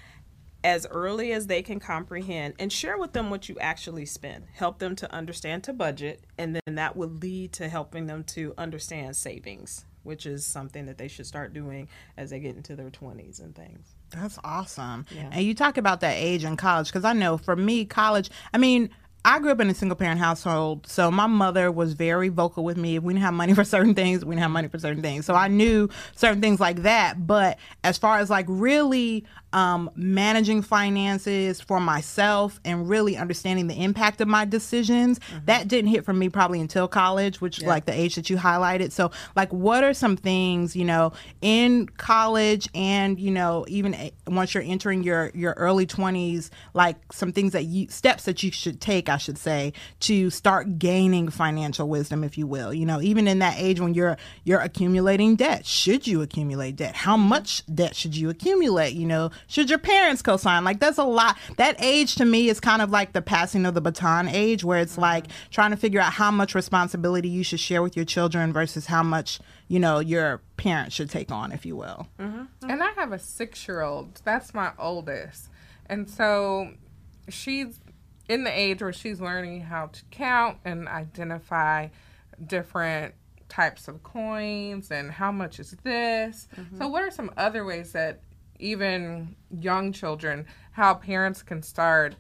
as 0.63 0.88
early 0.88 1.31
as 1.31 1.47
they 1.47 1.62
can 1.62 1.79
comprehend 1.79 2.53
and 2.59 2.74
share 2.74 2.97
with 2.97 3.13
them 3.13 3.29
what 3.29 3.47
you 3.47 3.57
actually 3.59 4.06
spend. 4.06 4.45
Help 4.53 4.79
them 4.79 4.95
to 4.95 5.13
understand 5.13 5.63
to 5.63 5.74
budget, 5.74 6.21
and 6.38 6.56
then 6.56 6.75
that 6.75 6.95
will 6.95 7.09
lead 7.09 7.53
to 7.53 7.69
helping 7.69 8.07
them 8.07 8.24
to 8.24 8.53
understand 8.57 9.15
savings 9.15 9.85
which 10.07 10.25
is 10.25 10.45
something 10.45 10.85
that 10.85 10.97
they 10.97 11.09
should 11.09 11.27
start 11.27 11.53
doing 11.53 11.88
as 12.15 12.29
they 12.29 12.39
get 12.39 12.56
into 12.56 12.77
their 12.77 12.89
20s 12.89 13.41
and 13.41 13.53
things. 13.53 13.94
That's 14.09 14.39
awesome. 14.41 15.06
Yeah. 15.13 15.30
And 15.33 15.45
you 15.45 15.53
talk 15.53 15.77
about 15.77 16.00
that 16.00 16.15
age 16.15 16.45
in 16.45 16.56
college 16.56 16.88
because 16.88 17.03
I 17.03 17.12
know 17.12 17.38
for 17.38 17.57
me, 17.57 17.83
college, 17.83 18.30
I 18.53 18.57
mean, 18.57 18.89
I 19.27 19.39
grew 19.39 19.51
up 19.51 19.59
in 19.59 19.69
a 19.69 19.74
single 19.74 19.97
parent 19.97 20.21
household, 20.21 20.88
so 20.88 21.12
my 21.12 21.27
mother 21.27 21.69
was 21.69 21.91
very 21.91 22.29
vocal 22.29 22.63
with 22.63 22.77
me. 22.77 22.95
If 22.95 23.03
we 23.03 23.13
didn't 23.13 23.25
have 23.25 23.33
money 23.33 23.53
for 23.56 23.65
certain 23.65 23.94
things, 23.94 24.24
we 24.24 24.35
didn't 24.35 24.44
have 24.44 24.51
money 24.51 24.69
for 24.69 24.79
certain 24.79 25.01
things. 25.01 25.25
So 25.25 25.35
I 25.35 25.50
knew 25.50 25.89
certain 26.15 26.39
things 26.39 26.62
like 26.62 26.83
that. 26.83 27.27
But 27.27 27.59
as 27.83 27.97
far 27.97 28.19
as 28.19 28.29
like 28.29 28.45
really 28.47 29.25
um, 29.53 29.89
managing 29.95 30.61
finances 30.61 31.61
for 31.61 31.79
myself 31.79 32.59
and 32.65 32.89
really 32.89 33.15
understanding 33.15 33.67
the 33.67 33.81
impact 33.81 34.19
of 34.19 34.27
my 34.27 34.45
decisions. 34.45 35.19
Mm-hmm. 35.19 35.45
That 35.45 35.67
didn't 35.67 35.91
hit 35.91 36.05
for 36.05 36.13
me 36.13 36.29
probably 36.29 36.59
until 36.59 36.88
college, 36.88 37.39
which 37.39 37.61
yeah. 37.61 37.69
like 37.69 37.85
the 37.85 37.94
age 37.94 38.15
that 38.15 38.29
you 38.29 38.38
highlighted. 38.38 38.91
So, 38.91 39.11
like, 39.35 39.51
what 39.53 39.83
are 39.83 39.94
some 39.94 40.17
things 40.17 40.75
you 40.75 40.85
know 40.85 41.13
in 41.41 41.88
college 41.88 42.67
and 42.75 43.19
you 43.19 43.31
know 43.31 43.65
even 43.67 44.11
once 44.27 44.53
you're 44.53 44.63
entering 44.63 45.03
your 45.03 45.31
your 45.33 45.53
early 45.53 45.85
twenties, 45.85 46.51
like 46.73 46.97
some 47.11 47.31
things 47.31 47.53
that 47.53 47.63
you 47.63 47.88
steps 47.89 48.25
that 48.25 48.44
you 48.44 48.51
should 48.51 48.81
take, 48.81 49.07
I 49.07 49.17
should 49.17 49.38
say, 49.38 49.73
to 50.01 50.29
start 50.29 50.77
gaining 50.77 51.29
financial 51.29 51.88
wisdom, 51.88 52.23
if 52.23 52.38
you 52.38 52.47
will. 52.47 52.73
You 52.73 52.85
know, 52.85 53.01
even 53.01 53.27
in 53.27 53.39
that 53.39 53.55
age 53.57 53.79
when 53.79 53.94
you're 53.94 54.17
you're 54.44 54.61
accumulating 54.61 55.38
debt, 55.38 55.65
should 55.65 56.05
you 56.05 56.21
accumulate 56.21 56.75
debt? 56.75 56.95
How 56.95 57.15
much 57.15 57.63
debt 57.73 57.95
should 57.95 58.15
you 58.15 58.29
accumulate? 58.29 58.94
You 58.94 59.07
know 59.07 59.31
should 59.48 59.69
your 59.69 59.80
parents 59.80 60.22
co-sign? 60.22 60.63
Like 60.63 60.80
that's 60.80 60.98
a 60.98 61.04
lot. 61.04 61.38
That 61.57 61.75
age 61.84 62.16
to 62.16 62.25
me 62.25 62.50
is 62.50 62.60
kind 62.60 62.81
of 62.81 62.89
like 62.89 63.13
the 63.13 63.22
passing 63.22 63.66
of 63.66 63.74
the 63.74 63.81
baton 63.81 64.28
age 64.28 64.63
where 64.63 64.80
it's 64.80 64.94
mm-hmm. 64.94 65.01
like 65.01 65.25
trying 65.51 65.72
to 65.72 65.78
figure 65.78 66.00
out 66.00 66.13
how 66.13 66.31
much 66.31 66.56
responsibility 66.56 67.30
you 67.30 67.44
should 67.44 67.60
share 67.60 67.81
with 67.81 67.95
your 67.95 68.06
children 68.06 68.54
versus 68.54 68.88
how 68.88 69.04
much, 69.04 69.39
you 69.68 69.80
know, 69.80 70.00
your 70.00 70.42
parents 70.57 70.95
should 70.95 71.10
take 71.10 71.31
on, 71.31 71.51
if 71.51 71.66
you 71.66 71.75
will. 71.75 72.07
Mm-hmm. 72.19 72.38
mm-hmm. 72.38 72.69
And 72.69 72.84
I 72.84 72.92
have 72.92 73.12
a 73.12 73.18
6-year-old. 73.18 74.22
That's 74.24 74.54
my 74.54 74.72
oldest. 74.78 75.50
And 75.88 76.10
so 76.10 76.72
she's 77.30 77.80
in 78.30 78.44
the 78.44 78.51
age 78.51 78.81
where 78.81 78.94
she's 78.94 79.22
learning 79.22 79.62
how 79.62 79.88
to 79.88 80.01
count 80.12 80.57
and 80.66 80.88
identify 80.88 81.88
different 82.45 83.16
types 83.50 83.88
of 83.88 84.04
coins 84.04 84.92
and 84.92 85.12
how 85.12 85.31
much 85.31 85.60
is 85.60 85.75
this. 85.83 86.48
Mm-hmm. 86.56 86.78
So, 86.78 86.88
what 86.88 87.04
are 87.04 87.12
some 87.12 87.31
other 87.38 87.66
ways 87.66 87.94
that 87.94 88.22
even 88.59 89.36
young 89.59 89.92
children, 89.92 90.45
how 90.71 90.94
parents 90.94 91.44
can 91.44 91.62
start 91.62 92.15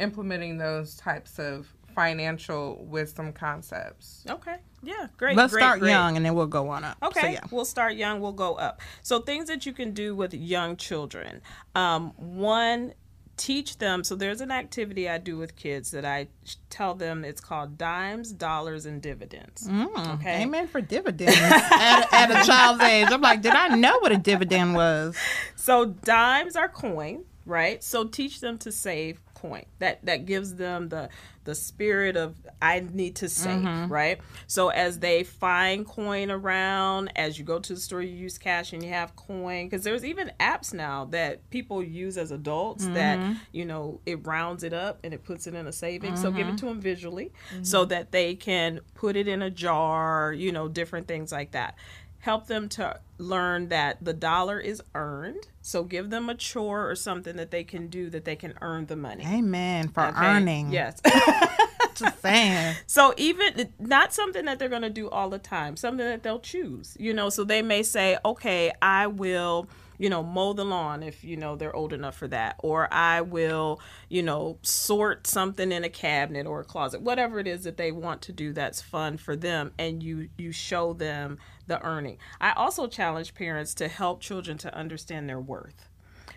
implementing 0.00 0.58
those 0.58 0.96
types 0.96 1.38
of 1.38 1.68
financial 1.94 2.84
wisdom 2.86 3.32
concepts. 3.32 4.24
Okay. 4.28 4.56
Yeah, 4.82 5.06
great. 5.16 5.36
Let's 5.36 5.52
great, 5.52 5.62
start 5.62 5.80
great. 5.80 5.90
young 5.90 6.16
and 6.16 6.26
then 6.26 6.34
we'll 6.34 6.46
go 6.46 6.68
on 6.68 6.84
up. 6.84 6.98
Okay, 7.02 7.20
so, 7.20 7.26
yeah. 7.28 7.40
we'll 7.50 7.64
start 7.64 7.94
young, 7.94 8.20
we'll 8.20 8.32
go 8.32 8.54
up. 8.54 8.80
So, 9.02 9.20
things 9.20 9.46
that 9.46 9.64
you 9.64 9.72
can 9.72 9.92
do 9.92 10.14
with 10.14 10.34
young 10.34 10.76
children. 10.76 11.40
Um, 11.74 12.10
one 12.16 12.92
teach 13.36 13.78
them. 13.78 14.04
So 14.04 14.14
there's 14.14 14.40
an 14.40 14.50
activity 14.50 15.08
I 15.08 15.18
do 15.18 15.36
with 15.36 15.56
kids 15.56 15.90
that 15.92 16.04
I 16.04 16.28
tell 16.70 16.94
them 16.94 17.24
it's 17.24 17.40
called 17.40 17.78
dimes, 17.78 18.32
dollars, 18.32 18.86
and 18.86 19.00
dividends. 19.00 19.68
Mm, 19.68 20.14
okay, 20.14 20.42
amen 20.42 20.68
for 20.68 20.80
dividends 20.80 21.36
at, 21.38 22.12
at 22.12 22.30
a 22.30 22.46
child's 22.46 22.82
age. 22.82 23.08
I'm 23.10 23.20
like, 23.20 23.42
did 23.42 23.54
I 23.54 23.68
know 23.76 23.98
what 23.98 24.12
a 24.12 24.18
dividend 24.18 24.74
was? 24.74 25.16
So 25.56 25.86
dimes 25.86 26.56
are 26.56 26.68
coin, 26.68 27.24
right? 27.46 27.82
So 27.82 28.04
teach 28.04 28.40
them 28.40 28.58
to 28.58 28.72
save 28.72 29.20
coin. 29.34 29.64
That 29.78 30.04
that 30.04 30.26
gives 30.26 30.54
them 30.54 30.88
the 30.88 31.08
the 31.44 31.54
spirit 31.54 32.16
of 32.16 32.36
I 32.60 32.80
need 32.80 33.16
to 33.16 33.28
save, 33.28 33.60
mm-hmm. 33.60 33.92
right? 33.92 34.20
So 34.46 34.68
as 34.68 34.98
they 34.98 35.22
find 35.22 35.86
coin 35.86 36.30
around, 36.30 37.12
as 37.16 37.38
you 37.38 37.44
go 37.44 37.58
to 37.58 37.74
the 37.74 37.80
store, 37.80 38.02
you 38.02 38.14
use 38.14 38.38
cash 38.38 38.72
and 38.72 38.82
you 38.82 38.88
have 38.90 39.14
coin. 39.16 39.66
Because 39.66 39.84
there's 39.84 40.04
even 40.04 40.32
apps 40.40 40.74
now 40.74 41.04
that 41.06 41.48
people 41.50 41.82
use 41.82 42.16
as 42.16 42.30
adults 42.30 42.84
mm-hmm. 42.84 42.94
that, 42.94 43.36
you 43.52 43.64
know, 43.64 44.00
it 44.06 44.26
rounds 44.26 44.64
it 44.64 44.72
up 44.72 45.00
and 45.04 45.14
it 45.14 45.24
puts 45.24 45.46
it 45.46 45.54
in 45.54 45.66
a 45.66 45.72
savings. 45.72 46.20
Mm-hmm. 46.20 46.22
So 46.22 46.30
give 46.30 46.46
it 46.46 46.50
mm-hmm. 46.50 46.56
to 46.56 46.66
them 46.66 46.80
visually 46.80 47.32
so 47.62 47.80
mm-hmm. 47.80 47.90
that 47.90 48.12
they 48.12 48.34
can 48.34 48.80
put 48.94 49.16
it 49.16 49.28
in 49.28 49.42
a 49.42 49.50
jar, 49.50 50.32
you 50.32 50.52
know, 50.52 50.68
different 50.68 51.06
things 51.06 51.30
like 51.30 51.52
that 51.52 51.76
help 52.24 52.46
them 52.46 52.70
to 52.70 52.98
learn 53.18 53.68
that 53.68 54.02
the 54.02 54.14
dollar 54.14 54.58
is 54.58 54.82
earned. 54.94 55.46
So 55.66 55.82
give 55.82 56.10
them 56.10 56.28
a 56.28 56.34
chore 56.34 56.90
or 56.90 56.94
something 56.94 57.36
that 57.36 57.50
they 57.50 57.64
can 57.64 57.86
do 57.86 58.10
that 58.10 58.26
they 58.26 58.36
can 58.36 58.52
earn 58.60 58.84
the 58.84 58.96
money. 58.96 59.24
Amen. 59.26 59.88
For 59.88 60.04
okay? 60.04 60.26
earning. 60.26 60.70
Yes. 60.70 61.00
Just 61.94 62.20
saying. 62.20 62.76
So 62.86 63.14
even 63.16 63.70
not 63.78 64.12
something 64.12 64.44
that 64.44 64.58
they're 64.58 64.68
going 64.68 64.82
to 64.82 64.90
do 64.90 65.08
all 65.08 65.30
the 65.30 65.38
time, 65.38 65.78
something 65.78 66.04
that 66.04 66.22
they'll 66.22 66.38
choose. 66.38 66.98
You 67.00 67.14
know, 67.14 67.30
so 67.30 67.44
they 67.44 67.62
may 67.62 67.82
say, 67.82 68.18
"Okay, 68.26 68.72
I 68.82 69.06
will 69.06 69.66
you 69.98 70.10
know, 70.10 70.22
mow 70.22 70.52
the 70.52 70.64
lawn 70.64 71.02
if, 71.02 71.24
you 71.24 71.36
know, 71.36 71.56
they're 71.56 71.74
old 71.74 71.92
enough 71.92 72.16
for 72.16 72.28
that. 72.28 72.56
Or 72.58 72.92
I 72.92 73.20
will, 73.20 73.80
you 74.08 74.22
know, 74.22 74.58
sort 74.62 75.26
something 75.26 75.72
in 75.72 75.84
a 75.84 75.88
cabinet 75.88 76.46
or 76.46 76.60
a 76.60 76.64
closet, 76.64 77.02
whatever 77.02 77.38
it 77.38 77.46
is 77.46 77.64
that 77.64 77.76
they 77.76 77.92
want 77.92 78.22
to 78.22 78.32
do 78.32 78.52
that's 78.52 78.80
fun 78.80 79.16
for 79.16 79.36
them. 79.36 79.72
And 79.78 80.02
you, 80.02 80.28
you 80.36 80.52
show 80.52 80.92
them 80.92 81.38
the 81.66 81.82
earning. 81.82 82.18
I 82.40 82.52
also 82.52 82.86
challenge 82.86 83.34
parents 83.34 83.74
to 83.74 83.88
help 83.88 84.20
children 84.20 84.58
to 84.58 84.74
understand 84.74 85.28
their 85.28 85.40
worth. 85.40 85.88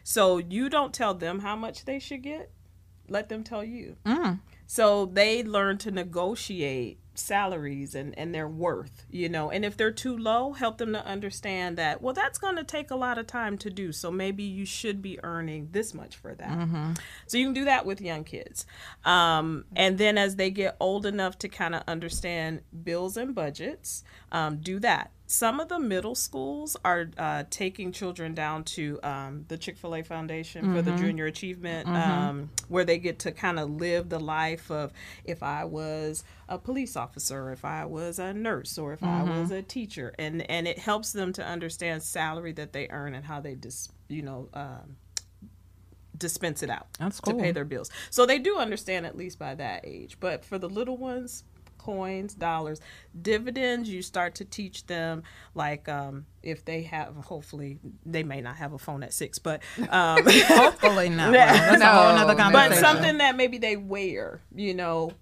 So 0.04 0.38
you 0.38 0.70
don't 0.70 0.94
tell 0.94 1.14
them 1.14 1.40
how 1.40 1.56
much 1.56 1.86
they 1.86 2.00
should 2.00 2.22
get, 2.22 2.52
let 3.10 3.30
them 3.30 3.44
tell 3.44 3.64
you. 3.64 3.98
Mm. 4.06 4.40
So 4.66 5.06
they 5.06 5.44
learn 5.44 5.78
to 5.80 5.92
negotiate 5.92 7.00
salaries 7.18 7.96
and, 7.96 8.18
and 8.18 8.34
their 8.34 8.48
worth, 8.48 9.06
you 9.10 9.30
know. 9.30 9.50
And 9.50 9.66
if 9.66 9.76
they're 9.76 9.92
too 9.92 10.18
low, 10.18 10.54
help 10.54 10.78
them 10.78 10.94
to 10.94 11.06
understand 11.06 11.78
that, 11.78 12.02
well, 12.02 12.14
that's 12.14 12.38
going 12.38 12.56
to 12.56 12.64
take 12.64 12.92
a 12.92 12.96
lot 12.96 13.18
of 13.18 13.28
time 13.28 13.58
to 13.60 13.70
do. 13.70 13.92
So 13.92 14.12
maybe 14.12 14.44
you 14.44 14.66
should 14.66 15.02
be 15.02 15.20
earning 15.24 15.70
this 15.72 15.94
much 15.94 16.16
for 16.16 16.36
that. 16.36 16.58
Mm-hmm. 16.58 16.94
So 17.28 17.38
you 17.38 17.46
can 17.46 17.54
do 17.54 17.66
that 17.66 17.86
with 17.86 18.02
young 18.02 18.24
kids. 18.24 18.66
Um, 19.06 19.66
and 19.76 19.98
then 19.98 20.18
as 20.18 20.36
they 20.36 20.50
get 20.50 20.78
old 20.80 21.06
enough 21.06 21.38
to 21.40 21.50
kind 21.50 21.76
of 21.76 21.84
understand 21.88 22.62
bills 22.84 23.18
and 23.18 23.34
budgets, 23.34 24.04
um, 24.32 24.58
do 24.58 24.80
that 24.80 25.12
some 25.30 25.60
of 25.60 25.68
the 25.68 25.78
middle 25.78 26.16
schools 26.16 26.78
are 26.86 27.10
uh, 27.18 27.44
taking 27.50 27.92
children 27.92 28.34
down 28.34 28.64
to 28.64 28.98
um, 29.04 29.46
the 29.50 29.58
Chick 29.58 29.78
fil 29.78 29.96
A 29.96 30.02
Foundation 30.02 30.64
mm-hmm. 30.64 30.76
for 30.76 30.82
the 30.82 30.92
mm-hmm. 30.92 31.02
Junior 31.02 31.26
Achievement, 31.26 31.88
mm-hmm. 31.88 32.12
um, 32.12 32.50
where 32.70 32.86
they 32.86 32.98
get 32.98 33.20
to 33.20 33.34
kind 33.34 33.60
of 33.60 33.70
live 33.70 34.08
the 34.08 34.20
life 34.20 34.72
of 34.72 34.94
if 35.26 35.44
I 35.44 35.66
was 35.66 36.24
a 36.48 36.58
police 36.58 36.96
officer, 36.96 37.52
if 37.52 37.66
I 37.66 37.84
was 37.84 38.20
a 38.20 38.34
nurse, 38.34 38.78
or 38.78 38.94
if 38.94 39.02
mm-hmm. 39.02 39.30
I 39.30 39.40
was 39.42 39.52
a 39.52 39.62
teacher. 39.62 40.16
And, 40.18 40.50
and 40.50 40.66
it 40.66 40.80
helps 40.80 41.12
them 41.12 41.34
to 41.34 41.46
understand 41.46 42.04
salary 42.04 42.54
that 42.54 42.72
they 42.72 42.88
earn 42.90 43.14
and 43.14 43.26
how 43.26 43.42
they, 43.42 43.56
dis, 43.56 43.90
you 44.08 44.22
know, 44.22 44.48
um, 44.54 44.96
dispense 46.18 46.64
it 46.64 46.70
out 46.70 46.88
cool. 47.22 47.34
to 47.34 47.44
pay 47.44 47.52
their 47.52 47.66
bills. 47.66 47.92
So 48.12 48.26
they 48.26 48.40
do 48.40 48.58
understand 48.58 49.06
at 49.06 49.18
least 49.18 49.38
by 49.38 49.56
that 49.56 49.82
age. 49.84 50.18
But 50.22 50.46
for 50.46 50.58
the 50.58 50.70
little 50.70 50.96
ones, 50.96 51.44
coins, 51.88 52.34
dollars. 52.34 52.82
Dividends, 53.20 53.88
you 53.90 54.02
start 54.02 54.36
to 54.36 54.46
teach 54.46 54.86
them 54.88 55.24
like 55.56 55.88
um, 55.88 56.26
if 56.44 56.66
they 56.66 56.82
have, 56.84 57.16
hopefully, 57.16 57.80
they 58.06 58.24
may 58.24 58.42
not 58.42 58.58
have 58.58 58.74
a 58.74 58.78
phone 58.78 59.04
at 59.04 59.14
six, 59.14 59.40
but 59.40 59.62
um, 59.90 60.22
hopefully 60.28 61.08
not. 61.08 61.32
That's 61.32 61.80
no, 61.80 61.86
a 61.86 61.94
whole 61.94 62.18
other 62.18 62.36
conversation. 62.36 62.72
But 62.72 62.78
something 62.78 63.18
that 63.20 63.38
maybe 63.38 63.58
they 63.58 63.78
wear, 63.78 64.42
you 64.54 64.74
know, 64.74 65.14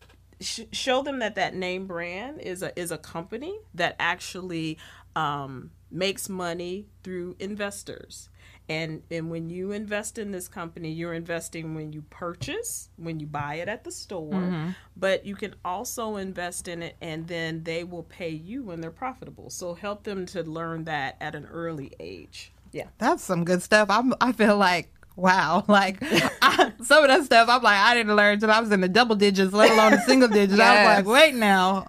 show 0.42 1.04
them 1.04 1.20
that 1.20 1.36
that 1.36 1.54
name 1.54 1.86
brand 1.86 2.42
is 2.42 2.64
a 2.64 2.78
is 2.78 2.90
a 2.90 2.98
company 2.98 3.56
that 3.76 3.96
actually 4.00 4.80
um, 5.16 5.70
makes 5.92 6.28
money 6.28 6.88
through 7.04 7.36
investors 7.40 8.30
and 8.70 9.02
and 9.12 9.30
when 9.30 9.50
you 9.50 9.72
invest 9.72 10.18
in 10.18 10.32
this 10.32 10.48
company 10.48 10.92
you're 10.92 11.14
investing 11.14 11.76
when 11.76 11.94
you 11.94 12.02
purchase 12.10 12.90
when 12.98 13.20
you 13.20 13.28
buy 13.28 13.56
it 13.56 13.68
at 13.68 13.84
the 13.84 13.92
store. 13.92 14.34
Mm-hmm. 14.34 14.70
but 14.98 15.26
you 15.26 15.36
can 15.36 15.56
also 15.64 16.16
invest 16.16 16.68
in 16.68 16.82
it 16.82 16.96
and 17.02 17.28
then 17.28 17.64
they 17.64 17.84
will 17.84 18.04
pay 18.04 18.30
you 18.30 18.64
when 18.64 18.82
they're 18.82 18.92
profitable. 18.92 19.50
So 19.50 19.74
help 19.74 20.04
them 20.04 20.26
to 20.28 20.44
learn 20.44 20.86
that 20.86 21.18
at 21.20 21.36
an 21.36 21.46
early 21.46 21.92
age. 22.00 22.52
Yeah. 22.72 22.88
That's 22.98 23.24
some 23.24 23.46
good 23.46 23.62
stuff. 23.62 23.90
I'm 23.90 24.14
i 24.22 24.32
feel 24.32 24.58
like 24.58 24.92
wow 25.16 25.64
like 25.70 25.98
I, 26.02 26.74
some 26.84 27.06
of 27.06 27.10
that 27.10 27.24
stuff 27.24 27.48
i'm 27.48 27.64
like 27.64 27.78
i 27.78 27.96
didn't 27.96 28.14
learn 28.18 28.34
until 28.34 28.52
i 28.52 28.60
was 28.60 28.70
in 28.70 28.82
the 28.82 28.90
double 28.90 29.16
digits 29.16 29.54
let 29.54 29.72
alone 29.72 29.92
the 29.92 30.02
single 30.02 30.28
digits. 30.28 30.58
Yes. 30.58 30.68
i 30.68 30.98
was 30.98 31.06
like 31.06 31.14
wait 31.14 31.36
now. 31.36 31.88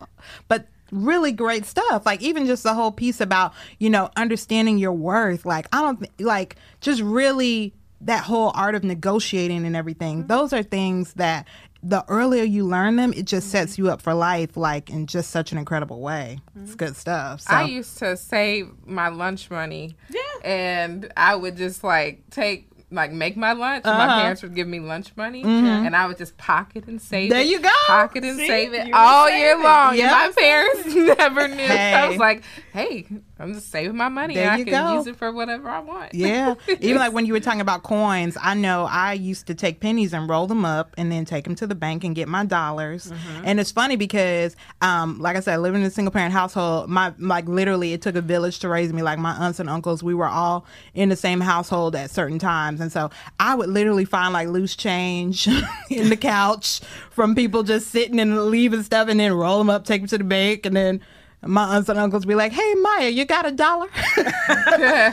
But 0.48 0.66
really 0.90 1.32
great 1.32 1.64
stuff. 1.64 2.06
Like 2.06 2.22
even 2.22 2.46
just 2.46 2.62
the 2.62 2.74
whole 2.74 2.92
piece 2.92 3.20
about, 3.20 3.52
you 3.78 3.90
know, 3.90 4.10
understanding 4.16 4.78
your 4.78 4.92
worth. 4.92 5.44
Like 5.44 5.66
I 5.72 5.82
don't 5.82 5.98
th- 5.98 6.12
like 6.20 6.56
just 6.80 7.02
really 7.02 7.74
that 8.02 8.24
whole 8.24 8.52
art 8.54 8.74
of 8.74 8.84
negotiating 8.84 9.66
and 9.66 9.74
everything. 9.74 10.18
Mm-hmm. 10.18 10.28
Those 10.28 10.52
are 10.52 10.62
things 10.62 11.14
that 11.14 11.46
the 11.82 12.04
earlier 12.08 12.42
you 12.42 12.66
learn 12.66 12.96
them, 12.96 13.12
it 13.12 13.26
just 13.26 13.50
sets 13.50 13.78
you 13.78 13.90
up 13.90 14.02
for 14.02 14.12
life, 14.12 14.56
like 14.56 14.90
in 14.90 15.06
just 15.06 15.30
such 15.30 15.52
an 15.52 15.58
incredible 15.58 16.00
way. 16.00 16.40
Mm-hmm. 16.50 16.64
It's 16.64 16.74
good 16.74 16.96
stuff. 16.96 17.42
So. 17.42 17.54
I 17.54 17.64
used 17.64 17.98
to 17.98 18.16
save 18.16 18.70
my 18.84 19.08
lunch 19.08 19.50
money, 19.50 19.96
yeah, 20.10 20.48
and 20.48 21.12
I 21.16 21.36
would 21.36 21.56
just 21.56 21.84
like 21.84 22.28
take 22.30 22.68
like 22.90 23.12
make 23.12 23.36
my 23.36 23.52
lunch. 23.52 23.84
Uh-huh. 23.84 23.98
My 23.98 24.22
parents 24.22 24.42
would 24.42 24.54
give 24.54 24.68
me 24.68 24.80
lunch 24.80 25.16
money, 25.16 25.42
mm-hmm. 25.42 25.86
and 25.86 25.96
I 25.96 26.06
would 26.06 26.18
just 26.18 26.36
pocket 26.36 26.86
and 26.86 27.00
save. 27.00 27.30
It. 27.30 27.34
There 27.34 27.42
it, 27.42 27.48
you 27.48 27.60
go. 27.60 27.70
Pocket 27.86 28.24
and 28.24 28.38
See, 28.38 28.46
save 28.46 28.74
it 28.74 28.92
all 28.92 29.28
year 29.30 29.60
long. 29.60 29.96
Yep. 29.96 30.10
My 30.10 30.32
parents 30.36 30.94
never 31.18 31.48
knew. 31.48 31.56
Hey. 31.56 31.94
I 31.94 32.08
was 32.08 32.18
like, 32.18 32.42
hey, 32.72 33.06
I'm 33.38 33.52
just 33.52 33.70
saving 33.70 33.96
my 33.96 34.08
money. 34.08 34.34
There 34.34 34.50
I 34.50 34.64
can 34.64 34.72
go. 34.72 34.94
use 34.94 35.06
it 35.06 35.16
for 35.16 35.30
whatever 35.30 35.68
I 35.68 35.80
want. 35.80 36.14
Yeah. 36.14 36.54
Even 36.80 36.96
like 36.96 37.12
when 37.12 37.26
you 37.26 37.34
were 37.34 37.40
talking 37.40 37.60
about 37.60 37.82
coins, 37.82 38.38
I 38.40 38.54
know 38.54 38.86
I 38.88 39.12
used 39.12 39.46
to 39.48 39.54
take 39.54 39.80
pennies 39.80 40.14
and 40.14 40.26
roll 40.26 40.46
them 40.46 40.64
up 40.64 40.94
and 40.96 41.12
then 41.12 41.26
take 41.26 41.44
them 41.44 41.54
to 41.56 41.66
the 41.66 41.74
bank 41.74 42.02
and 42.02 42.14
get 42.14 42.28
my 42.28 42.46
dollars. 42.46 43.10
Mm-hmm. 43.10 43.42
And 43.44 43.60
it's 43.60 43.70
funny 43.70 43.96
because, 43.96 44.56
um, 44.80 45.18
like 45.20 45.36
I 45.36 45.40
said, 45.40 45.58
living 45.58 45.82
in 45.82 45.86
a 45.86 45.90
single 45.90 46.12
parent 46.12 46.32
household, 46.32 46.88
my 46.88 47.12
like 47.18 47.46
literally 47.46 47.92
it 47.92 48.00
took 48.00 48.16
a 48.16 48.22
village 48.22 48.60
to 48.60 48.70
raise 48.70 48.90
me. 48.90 49.02
Like 49.02 49.18
my 49.18 49.32
aunts 49.32 49.60
and 49.60 49.68
uncles, 49.68 50.02
we 50.02 50.14
were 50.14 50.28
all 50.28 50.64
in 50.94 51.10
the 51.10 51.16
same 51.16 51.40
household 51.40 51.94
at 51.94 52.10
certain 52.10 52.38
times, 52.38 52.80
and 52.80 52.90
so 52.90 53.10
I 53.38 53.54
would 53.54 53.68
literally 53.68 54.06
find 54.06 54.32
like 54.32 54.48
loose 54.48 54.74
change 54.74 55.46
in 55.90 56.08
the 56.08 56.16
couch 56.16 56.80
from 57.10 57.34
people 57.34 57.62
just 57.64 57.88
sitting 57.88 58.18
and 58.18 58.46
leaving 58.46 58.82
stuff, 58.82 59.08
and 59.08 59.20
then 59.20 59.34
roll 59.34 59.58
them 59.58 59.68
up, 59.68 59.84
take 59.84 60.00
them 60.00 60.08
to 60.08 60.18
the 60.18 60.24
bank, 60.24 60.64
and 60.64 60.74
then 60.74 61.02
my 61.46 61.76
aunts 61.76 61.88
and 61.88 61.98
uncles 61.98 62.24
be 62.24 62.34
like, 62.34 62.52
"Hey, 62.52 62.74
Maya, 62.74 63.08
you 63.08 63.24
got 63.24 63.46
a 63.46 63.52
dollar?" 63.52 63.88
sure, 64.16 65.12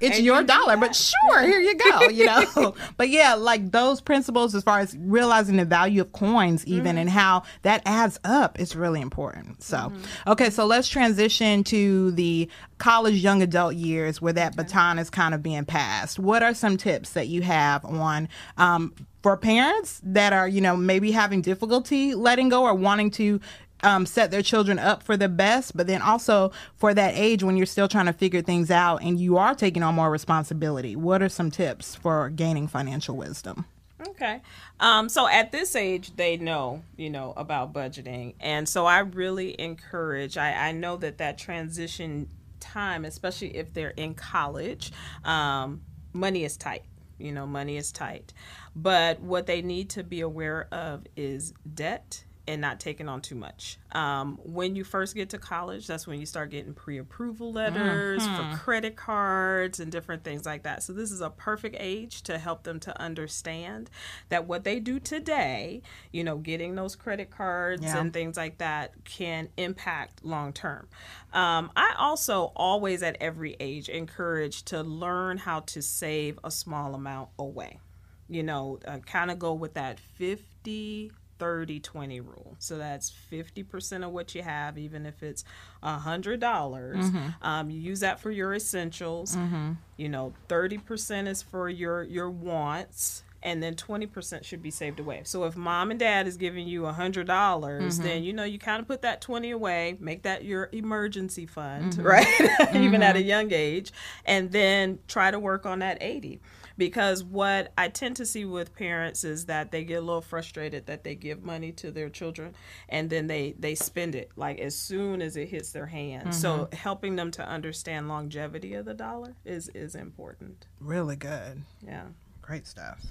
it's 0.00 0.20
your 0.20 0.42
dollar, 0.42 0.76
but 0.76 0.94
sure, 0.94 1.42
here 1.42 1.60
you 1.60 1.76
go. 1.76 2.08
You 2.08 2.26
know, 2.26 2.74
but 2.96 3.08
yeah, 3.08 3.34
like 3.34 3.70
those 3.70 4.00
principles 4.00 4.54
as 4.54 4.62
far 4.62 4.80
as 4.80 4.96
realizing 4.98 5.56
the 5.56 5.64
value 5.64 6.00
of 6.00 6.12
coins, 6.12 6.66
even 6.66 6.92
mm-hmm. 6.92 6.98
and 6.98 7.10
how 7.10 7.42
that 7.62 7.82
adds 7.84 8.18
up, 8.24 8.58
is 8.60 8.76
really 8.76 9.00
important. 9.00 9.62
So, 9.62 9.76
mm-hmm. 9.76 10.30
okay, 10.30 10.50
so 10.50 10.66
let's 10.66 10.88
transition 10.88 11.64
to 11.64 12.10
the 12.12 12.48
college 12.78 13.16
young 13.16 13.42
adult 13.42 13.74
years 13.74 14.22
where 14.22 14.32
that 14.32 14.52
okay. 14.52 14.62
baton 14.62 14.98
is 14.98 15.10
kind 15.10 15.34
of 15.34 15.42
being 15.42 15.64
passed. 15.64 16.18
What 16.18 16.42
are 16.42 16.54
some 16.54 16.76
tips 16.76 17.10
that 17.10 17.28
you 17.28 17.42
have 17.42 17.84
on? 17.84 18.28
Um, 18.56 18.94
for 19.22 19.36
parents 19.36 20.00
that 20.04 20.32
are, 20.32 20.46
you 20.46 20.60
know, 20.60 20.76
maybe 20.76 21.10
having 21.10 21.42
difficulty 21.42 22.14
letting 22.14 22.48
go 22.48 22.62
or 22.62 22.74
wanting 22.74 23.10
to 23.12 23.40
um, 23.82 24.06
set 24.06 24.30
their 24.30 24.42
children 24.42 24.78
up 24.78 25.02
for 25.02 25.16
the 25.16 25.28
best, 25.28 25.76
but 25.76 25.86
then 25.86 26.02
also 26.02 26.50
for 26.76 26.94
that 26.94 27.14
age 27.16 27.42
when 27.42 27.56
you're 27.56 27.66
still 27.66 27.88
trying 27.88 28.06
to 28.06 28.12
figure 28.12 28.42
things 28.42 28.70
out 28.70 29.02
and 29.02 29.18
you 29.18 29.36
are 29.36 29.54
taking 29.54 29.82
on 29.82 29.94
more 29.94 30.10
responsibility. 30.10 30.96
What 30.96 31.22
are 31.22 31.28
some 31.28 31.50
tips 31.50 31.94
for 31.94 32.30
gaining 32.30 32.68
financial 32.68 33.16
wisdom? 33.16 33.66
Okay. 34.06 34.42
Um, 34.78 35.08
so 35.08 35.26
at 35.26 35.50
this 35.50 35.74
age, 35.74 36.14
they 36.16 36.36
know, 36.36 36.82
you 36.96 37.10
know, 37.10 37.32
about 37.36 37.72
budgeting. 37.72 38.34
And 38.38 38.68
so 38.68 38.86
I 38.86 39.00
really 39.00 39.60
encourage, 39.60 40.36
I, 40.36 40.68
I 40.68 40.72
know 40.72 40.96
that 40.98 41.18
that 41.18 41.36
transition 41.36 42.28
time, 42.60 43.04
especially 43.04 43.56
if 43.56 43.72
they're 43.74 43.90
in 43.90 44.14
college, 44.14 44.92
um, 45.24 45.82
money 46.12 46.44
is 46.44 46.56
tight. 46.56 46.84
You 47.18 47.32
know, 47.32 47.46
money 47.46 47.76
is 47.76 47.90
tight. 47.90 48.32
But 48.76 49.20
what 49.20 49.46
they 49.46 49.62
need 49.62 49.90
to 49.90 50.04
be 50.04 50.20
aware 50.20 50.68
of 50.70 51.04
is 51.16 51.52
debt 51.74 52.24
and 52.48 52.62
not 52.62 52.80
taking 52.80 53.10
on 53.10 53.20
too 53.20 53.34
much. 53.34 53.78
Um, 53.92 54.38
when 54.42 54.74
you 54.74 54.82
first 54.82 55.14
get 55.14 55.28
to 55.30 55.38
college, 55.38 55.86
that's 55.86 56.06
when 56.06 56.18
you 56.18 56.24
start 56.24 56.50
getting 56.50 56.72
pre 56.72 56.96
approval 56.96 57.52
letters 57.52 58.26
mm-hmm. 58.26 58.52
for 58.52 58.58
credit 58.58 58.96
cards 58.96 59.78
and 59.78 59.92
different 59.92 60.24
things 60.24 60.46
like 60.46 60.62
that. 60.62 60.82
So, 60.82 60.94
this 60.94 61.12
is 61.12 61.20
a 61.20 61.28
perfect 61.28 61.76
age 61.78 62.22
to 62.22 62.38
help 62.38 62.62
them 62.62 62.80
to 62.80 63.00
understand 63.00 63.90
that 64.30 64.46
what 64.46 64.64
they 64.64 64.80
do 64.80 64.98
today, 64.98 65.82
you 66.10 66.24
know, 66.24 66.38
getting 66.38 66.74
those 66.74 66.96
credit 66.96 67.30
cards 67.30 67.82
yeah. 67.82 67.98
and 67.98 68.12
things 68.14 68.38
like 68.38 68.58
that 68.58 69.04
can 69.04 69.50
impact 69.58 70.24
long 70.24 70.54
term. 70.54 70.88
Um, 71.34 71.70
I 71.76 71.94
also 71.98 72.52
always, 72.56 73.02
at 73.02 73.18
every 73.20 73.56
age, 73.60 73.90
encourage 73.90 74.62
to 74.64 74.82
learn 74.82 75.36
how 75.36 75.60
to 75.60 75.82
save 75.82 76.38
a 76.42 76.50
small 76.50 76.94
amount 76.94 77.28
away. 77.38 77.78
You 78.26 78.42
know, 78.42 78.78
uh, 78.86 78.98
kind 78.98 79.30
of 79.30 79.38
go 79.38 79.52
with 79.52 79.74
that 79.74 80.00
50 80.00 81.12
30 81.38 81.80
20 81.80 82.20
rule. 82.20 82.56
So 82.58 82.78
that's 82.78 83.12
50% 83.32 84.04
of 84.04 84.12
what 84.12 84.34
you 84.34 84.42
have, 84.42 84.78
even 84.78 85.06
if 85.06 85.22
it's 85.22 85.44
$100. 85.82 86.38
Mm-hmm. 86.40 87.28
Um, 87.42 87.70
you 87.70 87.80
use 87.80 88.00
that 88.00 88.20
for 88.20 88.30
your 88.30 88.54
essentials. 88.54 89.36
Mm-hmm. 89.36 89.72
You 89.96 90.08
know, 90.08 90.34
30% 90.48 91.28
is 91.28 91.42
for 91.42 91.68
your, 91.68 92.02
your 92.02 92.30
wants 92.30 93.22
and 93.42 93.62
then 93.62 93.74
20% 93.74 94.44
should 94.44 94.62
be 94.62 94.70
saved 94.70 94.98
away. 95.00 95.22
So 95.24 95.44
if 95.44 95.56
mom 95.56 95.90
and 95.90 96.00
dad 96.00 96.26
is 96.26 96.36
giving 96.36 96.66
you 96.66 96.82
$100, 96.82 97.26
dollars 97.26 97.94
mm-hmm. 97.94 98.02
then 98.02 98.24
you 98.24 98.32
know 98.32 98.44
you 98.44 98.58
kind 98.58 98.80
of 98.80 98.88
put 98.88 99.02
that 99.02 99.20
20 99.20 99.50
away, 99.50 99.96
make 100.00 100.22
that 100.22 100.44
your 100.44 100.68
emergency 100.72 101.46
fund, 101.46 101.92
mm-hmm. 101.92 102.02
right? 102.06 102.74
Even 102.74 103.02
at 103.02 103.16
a 103.16 103.18
mm-hmm. 103.18 103.28
young 103.28 103.52
age, 103.52 103.92
and 104.24 104.50
then 104.50 104.98
try 105.08 105.30
to 105.30 105.38
work 105.38 105.66
on 105.66 105.80
that 105.80 105.98
80 106.00 106.40
because 106.78 107.24
what 107.24 107.72
I 107.76 107.88
tend 107.88 108.16
to 108.16 108.24
see 108.24 108.44
with 108.44 108.74
parents 108.74 109.24
is 109.24 109.46
that 109.46 109.72
they 109.72 109.84
get 109.84 109.96
a 109.96 110.00
little 110.00 110.22
frustrated 110.22 110.86
that 110.86 111.04
they 111.04 111.16
give 111.16 111.42
money 111.42 111.72
to 111.72 111.90
their 111.90 112.08
children 112.08 112.54
and 112.88 113.10
then 113.10 113.26
they 113.26 113.54
they 113.58 113.74
spend 113.74 114.14
it 114.14 114.30
like 114.36 114.58
as 114.60 114.74
soon 114.74 115.20
as 115.20 115.36
it 115.36 115.48
hits 115.48 115.72
their 115.72 115.86
hand. 115.86 116.28
Mm-hmm. 116.28 116.32
So 116.32 116.68
helping 116.72 117.16
them 117.16 117.30
to 117.32 117.46
understand 117.46 118.08
longevity 118.08 118.74
of 118.74 118.86
the 118.86 118.94
dollar 118.94 119.34
is 119.44 119.68
is 119.70 119.94
important. 119.94 120.66
Really 120.80 121.16
good. 121.16 121.62
Yeah. 121.84 122.04
Great 122.40 122.66
stuff. 122.66 123.04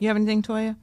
You 0.00 0.08
have 0.08 0.16
anything, 0.16 0.42
Toya? 0.42 0.74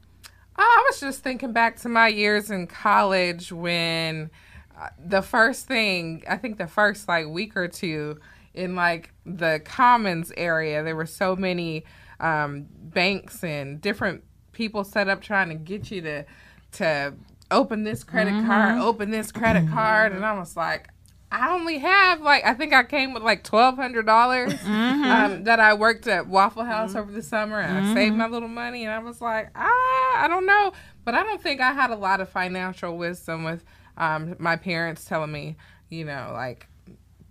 I 0.56 0.86
was 0.88 1.00
just 1.00 1.22
thinking 1.22 1.52
back 1.52 1.78
to 1.80 1.88
my 1.88 2.08
years 2.08 2.50
in 2.50 2.66
college 2.66 3.50
when 3.50 4.30
uh, 4.78 4.88
the 5.04 5.22
first 5.22 5.66
thing, 5.66 6.22
I 6.28 6.36
think 6.36 6.58
the 6.58 6.66
first 6.66 7.08
like 7.08 7.26
week 7.26 7.56
or 7.56 7.66
two 7.68 8.18
in 8.54 8.74
like 8.74 9.12
the 9.24 9.60
commons 9.64 10.32
area, 10.36 10.82
there 10.82 10.96
were 10.96 11.06
so 11.06 11.34
many 11.34 11.84
um, 12.20 12.66
banks 12.70 13.42
and 13.42 13.80
different 13.80 14.24
people 14.52 14.84
set 14.84 15.08
up 15.08 15.20
trying 15.20 15.48
to 15.48 15.54
get 15.54 15.90
you 15.90 16.02
to 16.02 16.24
to 16.72 17.14
open 17.50 17.82
this 17.82 18.04
credit 18.04 18.32
mm-hmm. 18.32 18.46
card, 18.46 18.78
open 18.80 19.10
this 19.10 19.32
credit 19.32 19.64
mm-hmm. 19.64 19.74
card, 19.74 20.12
and 20.12 20.24
I 20.24 20.38
was 20.38 20.56
like, 20.56 20.88
I 21.32 21.52
only 21.52 21.78
have 21.78 22.20
like 22.20 22.44
I 22.44 22.54
think 22.54 22.72
I 22.72 22.82
came 22.84 23.12
with 23.12 23.22
like 23.22 23.44
twelve 23.44 23.76
hundred 23.76 24.06
dollars 24.06 24.52
mm-hmm. 24.54 25.04
um, 25.04 25.44
that 25.44 25.60
I 25.60 25.74
worked 25.74 26.06
at 26.06 26.26
Waffle 26.26 26.64
House 26.64 26.90
mm-hmm. 26.90 26.98
over 27.00 27.12
the 27.12 27.22
summer, 27.22 27.60
and 27.60 27.78
I 27.78 27.94
saved 27.94 28.10
mm-hmm. 28.10 28.18
my 28.18 28.28
little 28.28 28.48
money, 28.48 28.84
and 28.84 28.92
I 28.92 28.98
was 28.98 29.20
like, 29.20 29.50
ah, 29.54 30.22
I 30.22 30.26
don't 30.28 30.46
know, 30.46 30.72
but 31.04 31.14
I 31.14 31.22
don't 31.22 31.42
think 31.42 31.60
I 31.60 31.72
had 31.72 31.90
a 31.90 31.96
lot 31.96 32.20
of 32.20 32.28
financial 32.28 32.96
wisdom 32.96 33.44
with 33.44 33.64
um, 33.96 34.34
my 34.38 34.56
parents 34.56 35.04
telling 35.04 35.32
me, 35.32 35.56
you 35.88 36.04
know, 36.04 36.30
like 36.32 36.66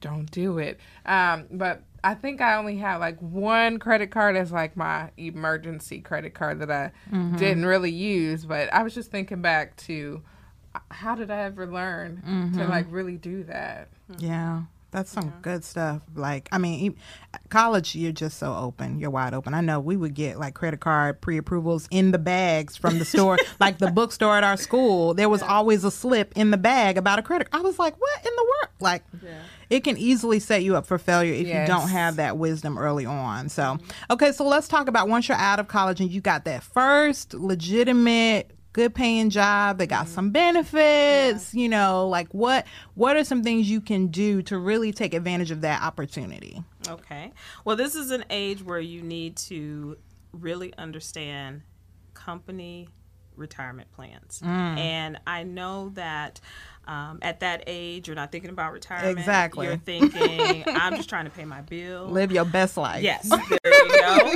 don't 0.01 0.29
do 0.31 0.59
it. 0.59 0.79
Um, 1.05 1.45
but 1.51 1.83
I 2.03 2.13
think 2.13 2.41
I 2.41 2.55
only 2.55 2.77
had 2.77 2.97
like 2.97 3.19
one 3.19 3.79
credit 3.79 4.11
card 4.11 4.35
as 4.35 4.51
like 4.51 4.77
my 4.77 5.11
emergency 5.17 5.99
credit 5.99 6.33
card 6.33 6.59
that 6.59 6.71
I 6.71 6.91
mm-hmm. 7.11 7.37
didn't 7.37 7.65
really 7.65 7.91
use. 7.91 8.45
But 8.45 8.73
I 8.73 8.83
was 8.83 8.93
just 8.93 9.11
thinking 9.11 9.41
back 9.41 9.75
to 9.77 10.21
how 10.91 11.15
did 11.15 11.31
I 11.31 11.43
ever 11.43 11.65
learn 11.65 12.23
mm-hmm. 12.25 12.57
to 12.57 12.67
like 12.67 12.85
really 12.89 13.17
do 13.17 13.43
that? 13.43 13.89
Yeah. 14.17 14.63
That's 14.91 15.11
some 15.11 15.25
yeah. 15.25 15.41
good 15.41 15.63
stuff. 15.63 16.01
Like, 16.15 16.49
I 16.51 16.57
mean, 16.57 16.95
college, 17.49 17.95
you're 17.95 18.11
just 18.11 18.39
so 18.39 18.55
open. 18.55 18.99
You're 18.99 19.11
wide 19.11 19.33
open. 19.33 19.53
I 19.53 19.61
know 19.61 19.79
we 19.79 19.95
would 19.95 20.15
get 20.15 20.39
like 20.39 20.55
credit 20.55 20.79
card 20.79 21.21
pre 21.21 21.37
approvals 21.37 21.87
in 21.91 22.11
the 22.11 22.17
bags 22.17 22.75
from 22.75 22.97
the 22.97 23.05
store, 23.05 23.37
like 23.59 23.77
the 23.77 23.91
bookstore 23.91 24.35
at 24.35 24.43
our 24.43 24.57
school. 24.57 25.13
There 25.13 25.29
was 25.29 25.41
yeah. 25.41 25.53
always 25.53 25.83
a 25.83 25.91
slip 25.91 26.33
in 26.35 26.49
the 26.51 26.57
bag 26.57 26.97
about 26.97 27.19
a 27.19 27.21
credit. 27.21 27.47
I 27.53 27.61
was 27.61 27.77
like, 27.77 27.99
what 27.99 28.25
in 28.25 28.31
the 28.35 28.43
world? 28.43 28.73
Like, 28.79 29.03
yeah. 29.23 29.41
it 29.69 29.83
can 29.83 29.97
easily 29.97 30.39
set 30.39 30.63
you 30.63 30.75
up 30.75 30.87
for 30.87 30.97
failure 30.97 31.33
if 31.33 31.45
yes. 31.45 31.67
you 31.67 31.73
don't 31.73 31.89
have 31.89 32.15
that 32.15 32.37
wisdom 32.37 32.77
early 32.77 33.05
on. 33.05 33.49
So, 33.49 33.77
okay, 34.09 34.31
so 34.31 34.47
let's 34.47 34.67
talk 34.67 34.87
about 34.87 35.07
once 35.07 35.27
you're 35.27 35.37
out 35.37 35.59
of 35.59 35.67
college 35.67 36.01
and 36.01 36.11
you 36.11 36.21
got 36.21 36.45
that 36.45 36.63
first 36.63 37.35
legitimate 37.35 38.51
good 38.73 38.93
paying 38.93 39.29
job 39.29 39.77
they 39.77 39.87
got 39.87 40.05
mm-hmm. 40.05 40.13
some 40.13 40.29
benefits 40.31 41.53
yeah. 41.53 41.61
you 41.61 41.69
know 41.69 42.07
like 42.07 42.31
what 42.33 42.65
what 42.93 43.17
are 43.17 43.23
some 43.23 43.43
things 43.43 43.69
you 43.69 43.81
can 43.81 44.07
do 44.07 44.41
to 44.41 44.57
really 44.57 44.91
take 44.91 45.13
advantage 45.13 45.51
of 45.51 45.61
that 45.61 45.81
opportunity 45.81 46.63
okay 46.87 47.31
well 47.65 47.75
this 47.75 47.95
is 47.95 48.11
an 48.11 48.23
age 48.29 48.63
where 48.63 48.79
you 48.79 49.01
need 49.01 49.35
to 49.35 49.97
really 50.31 50.73
understand 50.77 51.61
company 52.13 52.87
retirement 53.35 53.91
plans 53.91 54.41
mm. 54.43 54.47
and 54.47 55.17
i 55.25 55.43
know 55.43 55.89
that 55.95 56.39
um, 56.89 57.19
at 57.21 57.41
that 57.41 57.65
age, 57.67 58.07
you're 58.07 58.15
not 58.15 58.31
thinking 58.31 58.49
about 58.49 58.73
retirement. 58.73 59.19
Exactly. 59.19 59.67
You're 59.67 59.77
thinking, 59.77 60.63
I'm 60.65 60.95
just 60.95 61.07
trying 61.07 61.25
to 61.25 61.31
pay 61.31 61.45
my 61.45 61.61
bill. 61.61 62.05
Live 62.09 62.31
your 62.31 62.45
best 62.45 62.77
life. 62.77 63.03
Yes, 63.03 63.29
there 63.29 63.85
you 63.85 64.01
go. 64.01 64.33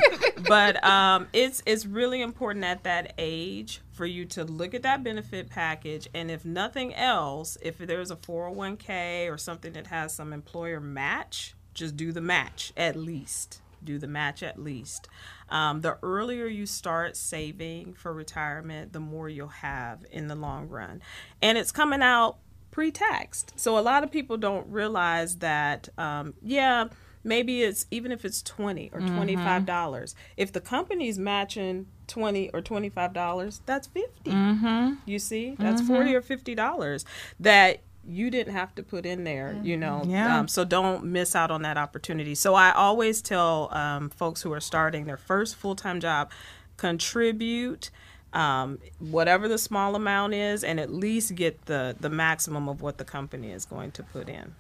but 0.48 0.84
um, 0.84 1.28
it's 1.34 1.64
it's 1.66 1.88
really 1.88 2.22
important 2.22 2.64
at 2.64 2.84
that 2.84 3.16
age 3.18 3.82
for 3.94 4.06
you 4.06 4.26
to 4.26 4.44
look 4.44 4.74
at 4.74 4.84
that 4.84 5.04
benefit 5.04 5.50
package, 5.50 6.08
and 6.14 6.30
if 6.30 6.44
nothing 6.44 6.94
else, 6.94 7.58
if 7.62 7.78
there's 7.78 8.12
a 8.12 8.16
401k 8.16 9.32
or 9.32 9.38
something 9.38 9.74
that 9.74 9.88
has 9.88 10.14
some 10.14 10.34
employer 10.34 10.80
match, 10.80 11.56
just 11.74 11.96
do 11.96 12.12
the 12.12 12.22
match 12.22 12.74
at 12.76 12.96
least. 12.96 13.62
Do 13.84 14.00
the 14.00 14.08
match 14.08 14.44
at 14.44 14.58
least. 14.58 15.08
Um, 15.50 15.82
the 15.82 15.98
earlier 16.02 16.46
you 16.46 16.66
start 16.66 17.18
saving 17.18 17.94
for 17.94 18.14
retirement, 18.14 18.94
the 18.94 19.00
more 19.00 19.30
you'll 19.30 19.48
have 19.48 20.06
in 20.10 20.28
the 20.28 20.36
long 20.36 20.70
run. 20.70 21.02
And 21.42 21.58
it's 21.58 21.72
coming 21.72 22.02
out 22.02 22.38
pre 22.72 22.92
taxed. 22.92 23.54
So 23.60 23.78
a 23.78 23.82
lot 23.82 24.04
of 24.04 24.12
people 24.12 24.38
don't 24.38 24.68
realize 24.68 25.38
that, 25.38 25.90
um, 25.98 26.34
yeah, 26.42 26.88
maybe 27.24 27.64
it's 27.64 27.86
even 27.92 28.12
if 28.12 28.26
it's 28.26 28.42
20 28.42 28.92
or 28.94 29.00
mm-hmm. 29.00 29.16
25 29.16 29.66
dollars 29.66 30.16
if 30.38 30.52
the 30.52 30.62
company's 30.62 31.18
matching 31.18 31.88
20 32.08 32.50
or 32.54 32.62
25 32.62 33.14
dollars 33.14 33.62
that's 33.66 33.88
50 33.88 34.32
mm-hmm. 34.32 34.94
you 35.06 35.20
see 35.20 35.56
that's 35.58 35.82
mm-hmm. 35.82 35.94
40 35.96 36.16
or 36.16 36.22
50 36.22 36.56
dollars 36.56 37.06
that 37.40 37.80
you 38.06 38.30
didn't 38.30 38.54
have 38.54 38.76
to 38.76 38.84
put 38.84 39.06
in 39.06 39.24
there, 39.24 39.58
you 39.64 39.78
know. 39.78 40.02
Mm-hmm. 40.02 40.12
Yeah. 40.12 40.40
Um, 40.40 40.48
so 40.48 40.66
don't 40.66 41.06
miss 41.06 41.36
out 41.36 41.52
on 41.52 41.62
that 41.62 41.78
opportunity. 41.78 42.36
So 42.36 42.54
I 42.54 42.72
always 42.72 43.22
tell 43.22 43.74
um, 43.74 44.10
folks 44.10 44.42
who 44.42 44.52
are 44.52 44.60
starting 44.60 45.06
their 45.06 45.18
first 45.18 45.56
full 45.56 45.76
time 45.76 46.00
job, 46.00 46.30
contribute 46.76 47.90
um, 48.34 48.80
whatever 49.00 49.48
the 49.48 49.58
small 49.58 49.96
amount 49.96 50.34
is, 50.34 50.64
and 50.64 50.80
at 50.80 50.92
least 50.92 51.36
get 51.36 51.66
the 51.66 51.96
the 52.00 52.10
maximum 52.10 52.68
of 52.68 52.82
what 52.82 52.98
the 52.98 53.06
company 53.06 53.52
is 53.52 53.66
going 53.66 53.92
to 53.92 54.04
put 54.04 54.28
in. 54.28 54.56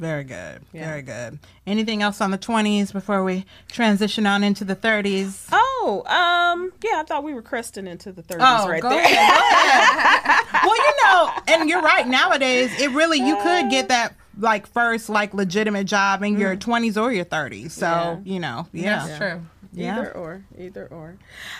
Very 0.00 0.24
good. 0.24 0.62
Yeah. 0.72 0.86
Very 0.86 1.02
good. 1.02 1.38
Anything 1.66 2.02
else 2.02 2.22
on 2.22 2.30
the 2.30 2.38
20s 2.38 2.90
before 2.90 3.22
we 3.22 3.44
transition 3.70 4.24
on 4.26 4.42
into 4.42 4.64
the 4.64 4.74
30s? 4.74 5.46
Oh, 5.52 6.02
um, 6.06 6.72
yeah, 6.82 7.00
I 7.00 7.04
thought 7.06 7.22
we 7.22 7.34
were 7.34 7.42
cresting 7.42 7.86
into 7.86 8.10
the 8.10 8.22
30s 8.22 8.38
oh, 8.40 8.66
right 8.66 8.82
there. 8.82 8.98
Ahead, 8.98 10.62
well, 10.64 10.74
you 10.74 10.92
know, 11.04 11.30
and 11.48 11.68
you're 11.68 11.82
right. 11.82 12.08
Nowadays, 12.08 12.72
it 12.80 12.90
really, 12.92 13.18
you 13.18 13.36
could 13.42 13.68
get 13.68 13.88
that 13.88 14.14
like 14.38 14.66
first 14.68 15.10
like 15.10 15.34
legitimate 15.34 15.84
job 15.84 16.22
in 16.22 16.36
mm. 16.36 16.40
your 16.40 16.56
20s 16.56 17.00
or 17.00 17.12
your 17.12 17.26
30s. 17.26 17.72
So, 17.72 17.86
yeah. 17.86 18.18
you 18.24 18.40
know, 18.40 18.68
yeah. 18.72 19.06
That's 19.06 19.18
true. 19.18 19.42
Yeah. 19.74 19.98
Either 19.98 20.16
or, 20.16 20.44
either 20.58 20.86
or. 20.86 21.18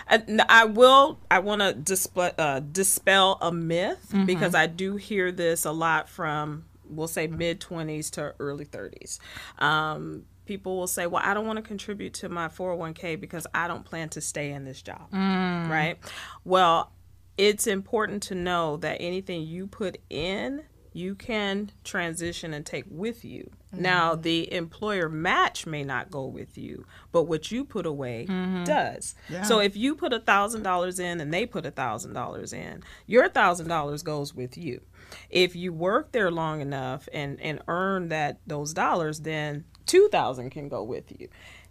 I, 0.08 0.22
I 0.48 0.64
will. 0.64 1.18
I 1.30 1.40
want 1.40 1.60
to 1.60 1.74
dispel 1.74 2.32
uh, 2.38 2.60
dispel 2.60 3.38
a 3.40 3.52
myth 3.52 4.08
mm-hmm. 4.08 4.24
because 4.24 4.54
I 4.54 4.66
do 4.66 4.96
hear 4.96 5.30
this 5.30 5.64
a 5.64 5.70
lot 5.70 6.08
from 6.08 6.64
we'll 6.90 7.08
say 7.08 7.26
mid 7.26 7.60
20s 7.60 8.10
to 8.12 8.34
early 8.38 8.64
30s. 8.64 9.18
Um, 9.58 10.24
people 10.46 10.76
will 10.76 10.86
say, 10.86 11.06
Well, 11.06 11.22
I 11.24 11.34
don't 11.34 11.46
want 11.46 11.58
to 11.58 11.62
contribute 11.62 12.14
to 12.14 12.28
my 12.28 12.48
401k 12.48 13.20
because 13.20 13.46
I 13.54 13.68
don't 13.68 13.84
plan 13.84 14.08
to 14.10 14.20
stay 14.20 14.50
in 14.50 14.64
this 14.64 14.82
job. 14.82 15.10
Mm. 15.12 15.68
Right? 15.68 15.98
Well, 16.44 16.92
it's 17.38 17.66
important 17.66 18.22
to 18.24 18.34
know 18.34 18.76
that 18.78 18.98
anything 19.00 19.42
you 19.42 19.66
put 19.66 19.98
in, 20.10 20.64
you 20.92 21.14
can 21.14 21.70
transition 21.84 22.52
and 22.52 22.66
take 22.66 22.84
with 22.90 23.24
you. 23.24 23.50
Mm-hmm. 23.72 23.82
Now, 23.82 24.14
the 24.14 24.52
employer 24.52 25.08
match 25.08 25.66
may 25.66 25.84
not 25.84 26.10
go 26.10 26.24
with 26.24 26.58
you, 26.58 26.86
but 27.12 27.24
what 27.24 27.52
you 27.52 27.64
put 27.64 27.86
away 27.86 28.26
mm-hmm. 28.28 28.64
does. 28.64 29.14
Yeah. 29.28 29.42
So 29.42 29.60
if 29.60 29.76
you 29.76 29.94
put 29.94 30.12
a 30.12 30.20
thousand 30.20 30.62
dollars 30.62 30.98
in 30.98 31.20
and 31.20 31.32
they 31.32 31.46
put 31.46 31.64
a 31.66 31.70
thousand 31.70 32.14
dollars 32.14 32.52
in, 32.52 32.82
your 33.06 33.28
thousand 33.28 33.68
dollars 33.68 34.02
goes 34.02 34.34
with 34.34 34.58
you 34.58 34.80
if 35.28 35.56
you 35.56 35.72
work 35.72 36.12
there 36.12 36.30
long 36.30 36.60
enough 36.60 37.08
and 37.12 37.40
and 37.40 37.60
earn 37.68 38.08
that 38.08 38.38
those 38.46 38.72
dollars 38.72 39.20
then 39.20 39.64
2000 39.86 40.50
can 40.50 40.68
go 40.68 40.82
with 40.82 41.10
you 41.18 41.28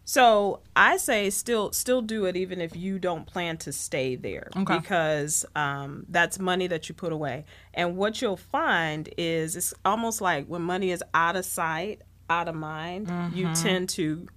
so 0.10 0.62
I 0.76 0.98
say 0.98 1.30
still 1.30 1.72
still 1.72 2.02
do 2.02 2.26
it 2.26 2.36
even 2.36 2.62
if 2.62 2.76
you 2.76 2.98
don't 2.98 3.28
plan 3.28 3.58
to 3.58 3.72
stay 3.72 4.16
there 4.16 4.50
okay. 4.58 4.80
because 4.80 5.46
um, 5.56 6.08
that's 6.10 6.40
money 6.40 6.66
that 6.66 6.90
you 6.90 6.96
put 6.96 7.14
away. 7.14 7.46
And 7.76 7.96
what 7.96 8.20
you'll 8.20 8.36
find 8.36 9.08
is 9.20 9.56
it's 9.56 9.72
almost 9.86 10.20
like 10.20 10.48
when 10.48 10.64
money 10.64 10.90
is 10.90 11.04
out 11.14 11.36
of 11.36 11.46
sight, 11.46 12.02
out 12.28 12.48
of 12.48 12.56
mind, 12.56 13.06
mm-hmm. 13.06 13.38
you 13.38 13.54
tend 13.54 13.90
to 13.90 14.28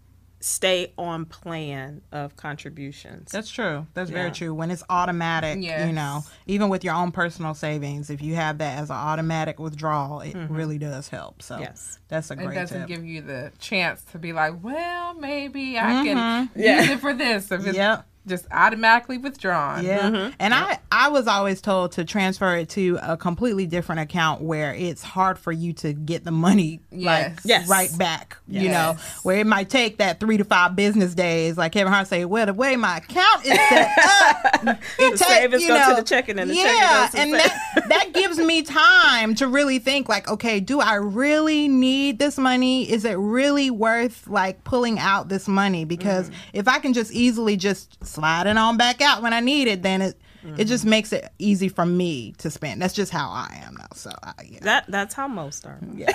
stay 0.43 0.93
on 0.99 1.25
plan 1.25 2.03
of 2.11 2.37
contributions. 2.37 3.31
That's 3.31 3.49
true. 3.49 3.87
That's 3.95 4.11
yeah. 4.11 4.17
very 4.17 4.31
true. 4.33 4.53
When 4.53 4.71
it's 4.71 4.83
automatic, 4.91 5.59
yes. 5.63 5.87
you 5.87 5.93
know, 5.93 6.25
even 6.47 6.69
with 6.69 6.83
your 6.83 6.95
own 6.95 7.13
personal 7.13 7.55
savings, 7.55 8.11
if 8.11 8.21
you 8.21 8.35
have 8.35 8.59
that 8.59 8.79
as 8.79 8.91
an 8.91 8.97
automatic 8.97 9.61
withdrawal, 9.61 10.21
it 10.21 10.35
mm-hmm. 10.35 10.53
really 10.53 10.79
does 10.79 11.09
help. 11.09 11.43
So 11.43 11.59
yes. 11.59 11.99
that's 12.09 12.31
a 12.31 12.37
great 12.37 12.51
It 12.51 12.55
doesn't 12.55 12.81
tip. 12.81 12.89
give 12.89 13.05
you 13.05 13.23
the 13.23 13.53
chance 13.61 14.03
to 14.13 14.19
be 14.19 14.33
like, 14.33 14.55
well, 14.63 15.15
maybe 15.15 15.79
I 15.79 15.83
mm-hmm. 15.83 16.05
can 16.05 16.51
yeah. 16.57 16.81
use 16.81 16.91
it 16.91 17.01
for 17.01 17.15
this. 17.15 17.51
If 17.53 17.65
it's, 17.67 17.77
yep. 17.77 18.07
Just 18.27 18.47
automatically 18.53 19.19
withdrawn. 19.19 19.85
Yeah. 19.85 20.03
Mm-hmm. 20.03 20.35
And 20.39 20.55
yep. 20.55 20.83
I 20.93 21.07
I 21.07 21.09
was 21.09 21.27
always 21.27 21.61
told 21.61 21.93
to 21.93 22.05
transfer 22.05 22.57
it 22.57 22.69
to 22.71 22.99
a 23.03 23.17
completely 23.17 23.67
different 23.67 24.03
account 24.03 24.43
where 24.43 24.75
it's 24.75 25.03
hard 25.03 25.39
for 25.39 25.51
you 25.51 25.73
to 25.75 25.93
get 25.93 26.25
the 26.25 26.31
money 26.31 26.81
yes. 26.91 27.05
like 27.07 27.41
yes. 27.45 27.69
right 27.69 27.91
back. 27.99 28.37
Yes. 28.47 28.63
You 28.63 28.69
know, 28.69 28.97
where 29.23 29.39
it 29.39 29.47
might 29.47 29.71
take 29.71 29.99
that 29.99 30.21
three 30.21 30.37
to 30.37 30.45
five 30.45 30.77
business 30.77 31.15
days. 31.15 31.59
Like 31.59 31.73
Kevin 31.73 31.93
Hart 31.93 32.07
say, 32.07 32.25
well, 32.25 32.47
the 32.47 32.55
way 32.55 32.77
my 32.77 32.99
account 32.99 33.45
is 33.45 33.59
set 33.59 33.99
up, 33.99 34.79
it 34.99 35.19
takes 35.19 35.63
you 35.63 35.69
know, 35.69 35.91
to 35.91 35.97
the 35.97 36.07
checking 36.07 36.39
and 36.39 36.51
the 36.51 36.55
yeah, 36.55 37.09
and 37.15 37.33
that 37.33 37.85
that 37.89 38.13
gives 38.13 38.39
me 38.39 38.63
time 38.63 39.35
to 39.37 39.49
really 39.49 39.79
think 39.79 40.09
like, 40.09 40.29
okay, 40.29 40.61
do 40.61 40.81
I 40.81 40.95
really 40.95 41.67
need 41.69 42.19
this 42.19 42.39
money? 42.39 42.91
Is 42.91 43.05
it 43.05 43.15
really 43.15 43.71
worth 43.71 44.29
like 44.29 44.63
pulling 44.63 44.99
out 44.99 45.29
this 45.29 45.49
money? 45.49 45.85
Because 45.85 46.31
mm. 46.31 46.35
if 46.53 46.69
I 46.69 46.79
can 46.79 46.93
just 46.93 47.13
easily 47.13 47.57
just 47.57 48.05
sliding 48.13 48.57
on 48.57 48.77
back 48.77 49.01
out 49.01 49.23
when 49.23 49.33
I 49.33 49.41
need 49.41 49.69
it, 49.69 49.83
then 49.83 50.03
it 50.03 50.21
mm-hmm. 50.45 50.61
it 50.61 50.65
just 50.67 50.85
makes 50.85 51.13
it 51.13 51.31
easy 51.39 51.69
for 51.69 51.87
me 51.87 52.33
to 52.39 52.51
spend. 52.51 52.81
That's 52.81 52.95
just 52.95 53.13
how 53.13 53.29
I 53.29 53.63
am 53.65 53.75
now. 53.75 53.87
So 53.95 54.11
I, 54.23 54.33
yeah. 54.45 54.59
that 54.63 54.85
that's 54.89 55.15
how 55.15 55.29
most 55.29 55.67
are. 55.67 55.79
Yeah, 55.95 56.11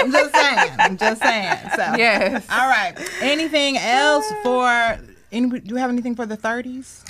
I'm 0.00 0.12
just 0.12 0.34
saying. 0.34 0.72
I'm 0.78 0.96
just 0.96 1.22
saying. 1.22 1.58
So 1.76 1.94
yes. 1.96 2.46
All 2.50 2.68
right. 2.68 2.94
Anything 3.20 3.76
else 3.78 4.30
for? 4.42 4.98
Any, 5.32 5.48
do 5.48 5.60
you 5.64 5.76
have 5.76 5.90
anything 5.90 6.14
for 6.14 6.26
the 6.26 6.36
30s? 6.36 7.04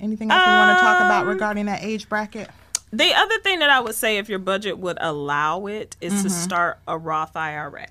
Anything 0.00 0.30
else 0.30 0.46
um, 0.46 0.52
you 0.52 0.58
want 0.58 0.78
to 0.78 0.82
talk 0.82 1.00
about 1.00 1.26
regarding 1.26 1.66
that 1.66 1.82
age 1.82 2.08
bracket? 2.08 2.48
The 2.92 3.14
other 3.14 3.38
thing 3.40 3.60
that 3.60 3.70
I 3.70 3.80
would 3.80 3.94
say, 3.94 4.18
if 4.18 4.28
your 4.28 4.38
budget 4.38 4.78
would 4.78 4.98
allow 5.00 5.66
it, 5.66 5.96
is 6.00 6.12
mm-hmm. 6.12 6.22
to 6.24 6.30
start 6.30 6.78
a 6.86 6.98
Roth 6.98 7.36
IRA. 7.36 7.88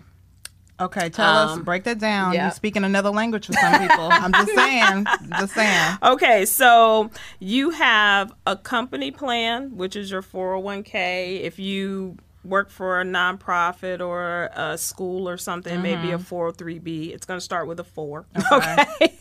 Okay, 0.82 1.10
tell 1.10 1.38
um, 1.38 1.60
us, 1.60 1.63
break 1.63 1.84
that 1.84 2.00
down. 2.00 2.34
Yep. 2.34 2.41
You're 2.41 2.52
speaking 2.52 2.84
another 2.84 3.12
language 3.12 3.46
for 3.46 3.54
some 3.54 3.80
people. 3.80 4.10
I'm 4.12 4.34
just 4.34 4.56
saying, 4.56 5.06
just 5.38 5.54
saying. 5.54 5.98
Okay, 6.04 6.46
so 6.46 7.12
you 7.39 7.70
have 7.70 8.34
a 8.48 8.56
company 8.56 9.12
plan, 9.12 9.78
which 9.78 9.96
is 9.96 10.10
your 10.10 10.22
401k. 10.22 11.41
If 11.41 11.60
you 11.60 12.17
work 12.44 12.70
for 12.72 13.00
a 13.00 13.04
nonprofit 13.04 14.06
or 14.06 14.50
a 14.56 14.78
school 14.78 15.30
or 15.30 15.38
something, 15.38 15.74
mm-hmm. 15.74 15.84
maybe 15.84 16.12
a 16.12 16.17
403b, 16.17 17.13
it's 17.13 17.26
going 17.26 17.38
to 17.38 17.44
start 17.44 17.67
with 17.67 17.80
a 17.80 17.84
four. 17.84 18.26
Okay. 18.52 18.86
okay? 19.02 19.17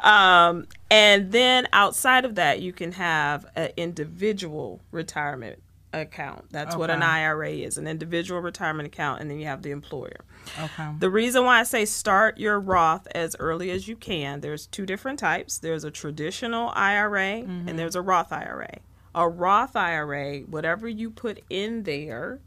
um, 0.00 0.66
and 0.90 1.30
then 1.30 1.68
outside 1.72 2.24
of 2.24 2.34
that, 2.34 2.60
you 2.60 2.72
can 2.72 2.92
have 2.92 3.46
an 3.54 3.70
individual 3.76 4.80
retirement 4.90 5.62
account. 5.92 6.46
That's 6.50 6.74
okay. 6.74 6.78
what 6.78 6.90
an 6.90 7.02
IRA 7.02 7.50
is, 7.50 7.78
an 7.78 7.86
individual 7.86 8.40
retirement 8.40 8.86
account, 8.86 9.20
and 9.20 9.30
then 9.30 9.38
you 9.38 9.46
have 9.46 9.62
the 9.62 9.70
employer. 9.70 10.24
Okay. 10.58 10.88
The 10.98 11.10
reason 11.10 11.44
why 11.44 11.60
I 11.60 11.62
say 11.64 11.84
start 11.84 12.38
your 12.38 12.58
Roth 12.60 13.06
as 13.14 13.36
early 13.38 13.70
as 13.70 13.88
you 13.88 13.96
can, 13.96 14.40
there's 14.40 14.66
two 14.66 14.86
different 14.86 15.18
types. 15.18 15.58
There's 15.58 15.84
a 15.84 15.90
traditional 15.90 16.70
IRA 16.74 17.42
mm-hmm. 17.42 17.68
and 17.68 17.78
there's 17.78 17.96
a 17.96 18.02
Roth 18.02 18.32
IRA. 18.32 18.78
A 19.14 19.28
Roth 19.28 19.74
IRA, 19.74 20.40
whatever 20.40 20.88
you 20.88 21.10
put 21.10 21.42
in 21.50 21.82
there, 21.82 22.40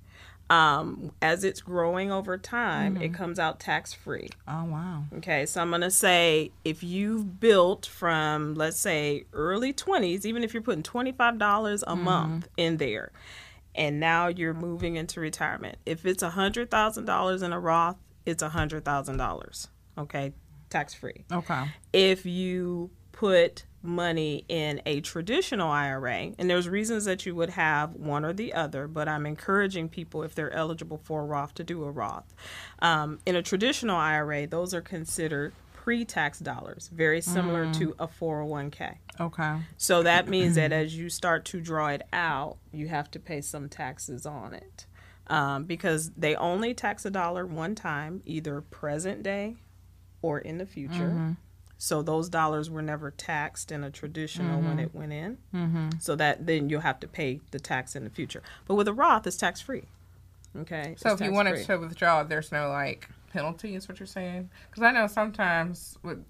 um, 0.50 1.12
as 1.22 1.44
it's 1.44 1.62
growing 1.62 2.12
over 2.12 2.38
time, 2.38 2.96
mm-hmm. 2.96 3.04
it 3.04 3.14
comes 3.14 3.40
out 3.40 3.60
tax 3.60 3.94
free. 3.94 4.30
Oh, 4.48 4.66
wow. 4.66 5.04
Okay, 5.18 5.46
so 5.46 5.62
I'm 5.62 5.70
going 5.70 5.82
to 5.82 5.92
say 5.92 6.52
if 6.64 6.84
you've 6.84 7.40
built 7.40 7.86
from, 7.86 8.54
let's 8.56 8.80
say, 8.80 9.26
early 9.34 9.74
20s, 9.74 10.26
even 10.26 10.44
if 10.44 10.54
you're 10.54 10.64
putting 10.64 10.84
$25 10.84 11.14
a 11.14 11.86
mm-hmm. 11.86 12.04
month 12.04 12.48
in 12.58 12.78
there, 12.78 13.12
and 13.76 14.00
now 14.00 14.28
you're 14.28 14.54
moving 14.54 14.96
into 14.98 15.20
retirement. 15.20 15.78
If 15.86 16.06
it's 16.06 16.24
$100,000 16.24 17.44
in 17.44 17.54
a 17.54 17.60
Roth, 17.60 17.98
it's 18.26 18.44
$100,000, 18.44 19.68
okay, 19.98 20.34
tax 20.70 20.94
free. 20.94 21.26
Okay. 21.32 21.64
If 21.92 22.26
you 22.26 22.92
put 23.12 23.66
money 23.84 24.46
in 24.48 24.82
a 24.86 25.02
traditional 25.02 25.70
IRA, 25.70 26.32
and 26.40 26.50
there's 26.50 26.70
reasons 26.70 27.06
that 27.06 27.26
you 27.26 27.36
would 27.36 27.52
have 27.52 27.94
one 27.94 28.24
or 28.24 28.34
the 28.34 28.54
other, 28.54 28.88
but 28.88 29.08
I'm 29.08 29.26
encouraging 29.26 29.90
people 29.90 30.24
if 30.24 30.34
they're 30.34 30.54
eligible 30.54 30.98
for 30.98 31.22
a 31.22 31.26
Roth 31.26 31.54
to 31.56 31.64
do 31.64 31.84
a 31.84 31.92
Roth. 31.92 32.34
Um, 32.80 33.20
in 33.26 33.36
a 33.36 33.44
traditional 33.44 33.98
IRA, 33.98 34.48
those 34.48 34.74
are 34.74 34.82
considered 34.82 35.54
pre-tax 35.84 36.40
dollars, 36.40 36.90
very 36.94 37.20
similar 37.20 37.66
mm. 37.66 37.78
to 37.78 37.94
a 38.00 38.08
401k. 38.08 38.96
Okay. 39.20 39.58
So 39.76 40.04
that 40.04 40.30
means 40.30 40.56
that 40.56 40.72
as 40.72 40.96
you 40.96 41.10
start 41.10 41.44
to 41.46 41.60
draw 41.60 41.90
it 41.90 42.04
out, 42.14 42.58
you 42.72 42.88
have 42.88 43.12
to 43.12 43.20
pay 43.20 43.42
some 43.42 43.68
taxes 43.68 44.26
on 44.26 44.54
it. 44.54 44.86
Um, 45.28 45.66
because 45.66 46.12
they 46.18 46.36
only 46.36 46.74
tax 46.74 47.06
a 47.06 47.10
dollar 47.10 47.46
one 47.46 47.76
time, 47.76 48.22
either 48.26 48.62
present 48.62 49.24
day 49.24 49.56
or 50.22 50.40
in 50.40 50.58
the 50.58 50.66
future. 50.66 51.12
Mm-hmm. 51.12 51.32
So 51.84 52.02
those 52.02 52.30
dollars 52.30 52.70
were 52.70 52.82
never 52.82 53.12
taxed 53.12 53.70
in 53.70 53.84
a 53.84 53.92
traditional 53.92 54.60
mm-hmm. 54.60 54.68
when 54.70 54.80
it 54.80 54.96
went 54.96 55.12
in. 55.12 55.38
Mm-hmm. 55.54 55.90
So 56.00 56.16
that 56.16 56.48
then 56.48 56.70
you'll 56.70 56.80
have 56.80 57.02
to 57.02 57.10
pay 57.10 57.42
the 57.52 57.60
tax 57.60 57.94
in 57.94 58.06
the 58.06 58.10
future. 58.10 58.42
But 58.66 58.76
with 58.76 58.88
a 58.88 58.94
Roth, 58.94 59.28
it's 59.28 59.36
tax 59.36 59.60
free. 59.60 59.84
Okay. 60.58 60.96
So 60.98 61.12
if 61.12 61.20
you 61.20 61.34
wanted 61.34 61.66
to 61.66 61.76
withdraw, 61.76 62.24
there's 62.24 62.54
no 62.54 62.70
like 62.70 63.10
penalty, 63.34 63.76
is 63.76 63.90
what 63.90 64.00
you're 64.00 64.08
saying? 64.08 64.50
Because 64.70 64.82
I 64.82 64.92
know 64.94 65.08
sometimes 65.08 65.98
with 66.04 66.24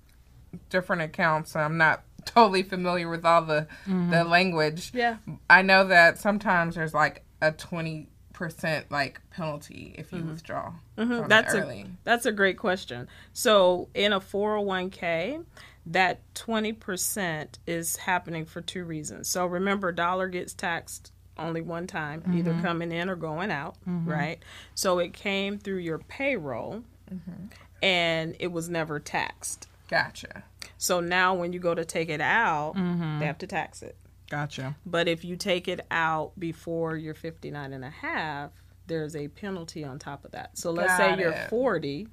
different 0.71 1.03
accounts, 1.03 1.55
I'm 1.55 1.77
not 1.77 2.01
totally 2.25 2.63
familiar 2.63 3.07
with 3.07 3.23
all 3.23 3.43
the 3.43 3.67
mm-hmm. 3.85 4.09
the 4.09 4.23
language. 4.23 4.89
Yeah. 4.91 5.17
I 5.51 5.61
know 5.61 5.85
that 5.85 6.17
sometimes 6.17 6.73
there's 6.73 6.95
like 6.95 7.23
a 7.43 7.51
twenty 7.51 8.07
percent 8.33 8.91
like 8.91 9.21
penalty 9.31 9.95
if 9.97 10.11
you 10.11 10.19
mm-hmm. 10.19 10.29
withdraw. 10.29 10.73
Mm-hmm. 10.97 11.27
That's 11.27 11.53
a 11.53 11.85
that's 12.03 12.25
a 12.25 12.31
great 12.31 12.57
question. 12.57 13.07
So 13.31 13.87
in 13.93 14.11
a 14.11 14.19
401k, 14.19 15.45
that 15.85 16.19
20% 16.35 17.47
is 17.67 17.97
happening 17.97 18.45
for 18.45 18.61
two 18.61 18.83
reasons. 18.83 19.29
So 19.29 19.45
remember 19.45 19.91
dollar 19.91 20.27
gets 20.27 20.53
taxed 20.53 21.11
only 21.37 21.61
one 21.61 21.87
time, 21.87 22.21
mm-hmm. 22.21 22.37
either 22.37 22.59
coming 22.61 22.91
in 22.91 23.09
or 23.09 23.15
going 23.15 23.51
out, 23.51 23.75
mm-hmm. 23.87 24.09
right? 24.09 24.39
So 24.75 24.99
it 24.99 25.13
came 25.13 25.57
through 25.57 25.77
your 25.77 25.97
payroll 25.97 26.83
mm-hmm. 27.11 27.45
and 27.81 28.35
it 28.39 28.51
was 28.51 28.69
never 28.69 28.99
taxed. 28.99 29.67
Gotcha. 29.89 30.43
So 30.77 30.99
now 30.99 31.33
when 31.33 31.53
you 31.53 31.59
go 31.59 31.73
to 31.75 31.85
take 31.85 32.09
it 32.09 32.21
out, 32.21 32.73
mm-hmm. 32.75 33.19
they 33.19 33.25
have 33.25 33.37
to 33.39 33.47
tax 33.47 33.81
it. 33.81 33.95
Gotcha. 34.33 34.75
But 34.83 35.07
if 35.07 35.23
you 35.23 35.35
take 35.35 35.67
it 35.67 35.85
out 35.91 36.31
before 36.39 36.97
you're 36.97 37.13
59 37.13 37.71
and 37.71 37.85
a 37.85 37.89
half, 37.91 38.49
there's 38.87 39.15
a 39.15 39.27
penalty 39.27 39.83
on 39.83 39.99
top 39.99 40.25
of 40.25 40.31
that. 40.31 40.57
So 40.57 40.71
let's 40.71 40.97
Got 40.97 41.17
say 41.17 41.21
you're 41.21 41.35
40 41.49 42.07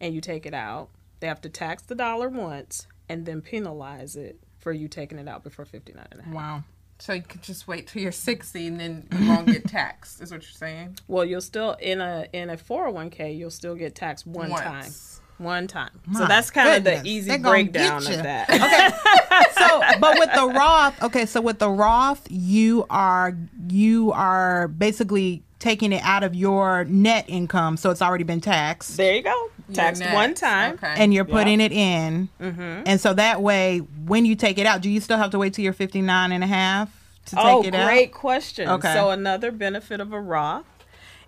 and 0.00 0.14
you 0.14 0.20
take 0.20 0.46
it 0.46 0.54
out, 0.54 0.90
they 1.18 1.26
have 1.26 1.40
to 1.40 1.48
tax 1.48 1.82
the 1.82 1.96
dollar 1.96 2.28
once 2.28 2.86
and 3.08 3.26
then 3.26 3.40
penalize 3.40 4.14
it 4.14 4.38
for 4.58 4.70
you 4.72 4.86
taking 4.86 5.18
it 5.18 5.26
out 5.26 5.42
before 5.42 5.64
59 5.64 6.06
and 6.12 6.20
a 6.20 6.22
half. 6.22 6.32
Wow. 6.34 6.62
So 7.00 7.12
you 7.12 7.22
could 7.22 7.42
just 7.42 7.66
wait 7.66 7.88
till 7.88 8.02
you're 8.02 8.12
60 8.12 8.66
and 8.68 8.78
then 8.78 9.08
you 9.18 9.28
won't 9.28 9.46
get 9.48 9.64
taxed. 9.68 10.20
Is 10.22 10.30
what 10.30 10.42
you're 10.42 10.50
saying? 10.52 10.98
Well, 11.08 11.24
you'll 11.24 11.40
still 11.40 11.72
in 11.80 12.00
a 12.00 12.28
in 12.32 12.50
a 12.50 12.56
401k, 12.56 13.36
you'll 13.36 13.50
still 13.50 13.74
get 13.74 13.96
taxed 13.96 14.26
one 14.28 14.50
Once. 14.50 14.62
time 14.62 14.92
one 15.38 15.66
time. 15.66 15.90
My 16.06 16.20
so 16.20 16.26
that's 16.26 16.50
kind 16.50 16.76
of 16.76 16.84
the 16.84 17.06
easy 17.08 17.36
breakdown 17.38 17.98
of 17.98 18.22
that. 18.22 18.50
Okay. 18.50 19.48
so, 19.58 20.00
but 20.00 20.18
with 20.18 20.32
the 20.34 20.48
Roth, 20.48 21.02
okay, 21.02 21.26
so 21.26 21.40
with 21.40 21.58
the 21.58 21.70
Roth, 21.70 22.26
you 22.28 22.86
are 22.90 23.36
you 23.68 24.12
are 24.12 24.68
basically 24.68 25.42
taking 25.58 25.92
it 25.92 26.02
out 26.04 26.22
of 26.22 26.34
your 26.34 26.84
net 26.84 27.24
income, 27.28 27.76
so 27.76 27.90
it's 27.90 28.02
already 28.02 28.24
been 28.24 28.40
taxed. 28.40 28.96
There 28.96 29.14
you 29.14 29.22
go. 29.22 29.50
Taxed 29.72 30.04
one 30.12 30.34
time. 30.34 30.74
Okay. 30.74 30.94
And 30.96 31.12
you're 31.12 31.24
putting 31.24 31.60
yep. 31.60 31.72
it 31.72 31.74
in. 31.74 32.28
Mm-hmm. 32.40 32.82
And 32.86 33.00
so 33.00 33.12
that 33.14 33.42
way, 33.42 33.78
when 33.78 34.24
you 34.24 34.34
take 34.34 34.58
it 34.58 34.66
out, 34.66 34.80
do 34.80 34.90
you 34.90 35.00
still 35.00 35.18
have 35.18 35.30
to 35.30 35.38
wait 35.38 35.54
till 35.54 35.64
you're 35.64 35.72
59 35.72 36.32
and 36.32 36.44
a 36.44 36.46
half 36.46 36.90
to 37.26 37.36
take 37.36 37.44
oh, 37.44 37.62
it 37.62 37.74
out? 37.74 37.82
Oh, 37.82 37.86
great 37.86 38.12
question. 38.12 38.68
Okay. 38.68 38.94
So 38.94 39.10
another 39.10 39.50
benefit 39.50 40.00
of 40.00 40.12
a 40.12 40.20
Roth 40.20 40.64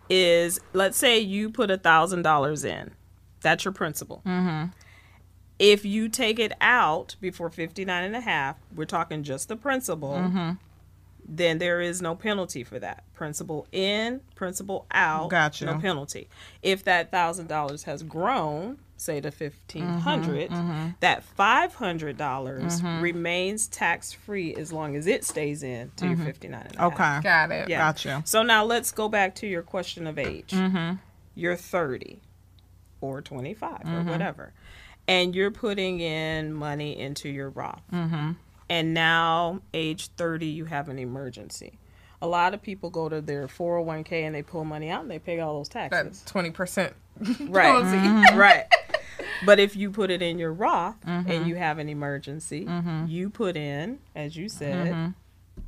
is, 0.09 0.59
let's 0.73 0.97
say 0.97 1.19
you 1.19 1.51
put 1.51 1.71
a 1.71 1.79
$1,000 1.79 2.65
in 2.65 2.93
that's 3.41 3.65
your 3.65 3.73
principal. 3.73 4.23
Mm-hmm. 4.27 4.71
If 5.59 5.85
you 5.85 6.09
take 6.09 6.39
it 6.39 6.53
out 6.61 7.17
before 7.21 7.51
59 7.51 8.05
and 8.05 8.17
a 8.17 8.21
half, 8.21 8.57
we're 8.75 8.87
talking 8.87 9.23
just 9.23 9.49
the 9.49 9.57
principal, 9.57 10.15
mm-hmm. 10.15 10.53
then 11.29 11.59
there 11.59 11.83
is 11.83 12.01
no 12.01 12.15
penalty 12.15 12.65
for 12.65 12.79
that. 12.79 13.05
Principal 13.13 13.67
in, 13.71 14.23
principal 14.35 14.87
out, 14.91 15.29
gotcha. 15.29 15.67
no 15.67 15.79
penalty. 15.79 16.29
If 16.63 16.85
that 16.85 17.13
$1,000 17.13 17.85
has 17.85 18.03
grown, 18.03 18.79
say 19.01 19.21
to 19.21 19.29
1500 19.29 20.51
mm-hmm, 20.51 20.55
mm-hmm. 20.55 20.89
that 21.01 21.25
$500 21.39 22.17
mm-hmm. 22.17 23.01
remains 23.01 23.67
tax 23.67 24.13
free 24.13 24.55
as 24.55 24.73
long 24.73 24.95
as 24.95 25.07
it 25.07 25.25
stays 25.25 25.63
in 25.63 25.91
to 25.97 26.07
your 26.07 26.17
mm-hmm. 26.17 26.27
59 26.27 26.67
and 26.67 26.77
a 26.77 26.85
okay 26.85 26.97
half. 26.97 27.23
got 27.23 27.51
it 27.51 27.69
yeah. 27.69 27.79
gotcha 27.79 28.23
so 28.27 28.43
now 28.43 28.63
let's 28.63 28.93
go 28.93 29.09
back 29.09 29.35
to 29.37 29.47
your 29.47 29.63
question 29.63 30.07
of 30.07 30.19
age 30.19 30.51
mm-hmm. 30.51 30.97
you're 31.35 31.57
30 31.57 32.21
or 33.01 33.21
25 33.23 33.71
mm-hmm. 33.71 33.95
or 33.95 34.03
whatever. 34.05 34.53
And 35.09 35.35
you're 35.35 35.51
putting 35.51 36.01
in 36.01 36.53
money 36.53 36.99
into 36.99 37.29
your 37.29 37.51
Roth. 37.51 37.83
Mm-hmm. 37.93 38.33
And 38.69 38.95
now, 38.95 39.63
age 39.75 40.09
30, 40.17 40.47
you 40.47 40.67
have 40.67 40.89
an 40.89 40.99
emergency. 40.99 41.79
A 42.23 42.27
lot 42.29 42.55
of 42.55 42.63
people 42.63 42.91
go 42.91 43.09
to 43.09 43.21
their 43.21 43.49
401k 43.49 44.13
and 44.25 44.35
they 44.35 44.43
pull 44.43 44.65
money 44.65 44.91
out 44.91 45.03
and 45.03 45.11
they 45.11 45.19
pay 45.19 45.41
all 45.41 45.57
those 45.57 45.69
taxes. 45.69 46.23
That's 46.23 46.33
20%. 46.33 46.93
right. 47.49 47.85
Mm-hmm. 47.85 48.37
right. 48.37 48.67
But 49.45 49.59
if 49.59 49.75
you 49.75 49.91
put 49.91 50.11
it 50.11 50.23
in 50.23 50.39
your 50.39 50.53
Roth 50.53 50.97
and 51.05 51.47
you 51.47 51.57
have 51.57 51.79
an 51.79 51.89
emergency, 51.89 52.69
you 53.07 53.31
put 53.31 53.57
in, 53.57 53.99
as 54.15 54.37
you 54.37 54.49
said, 54.49 55.15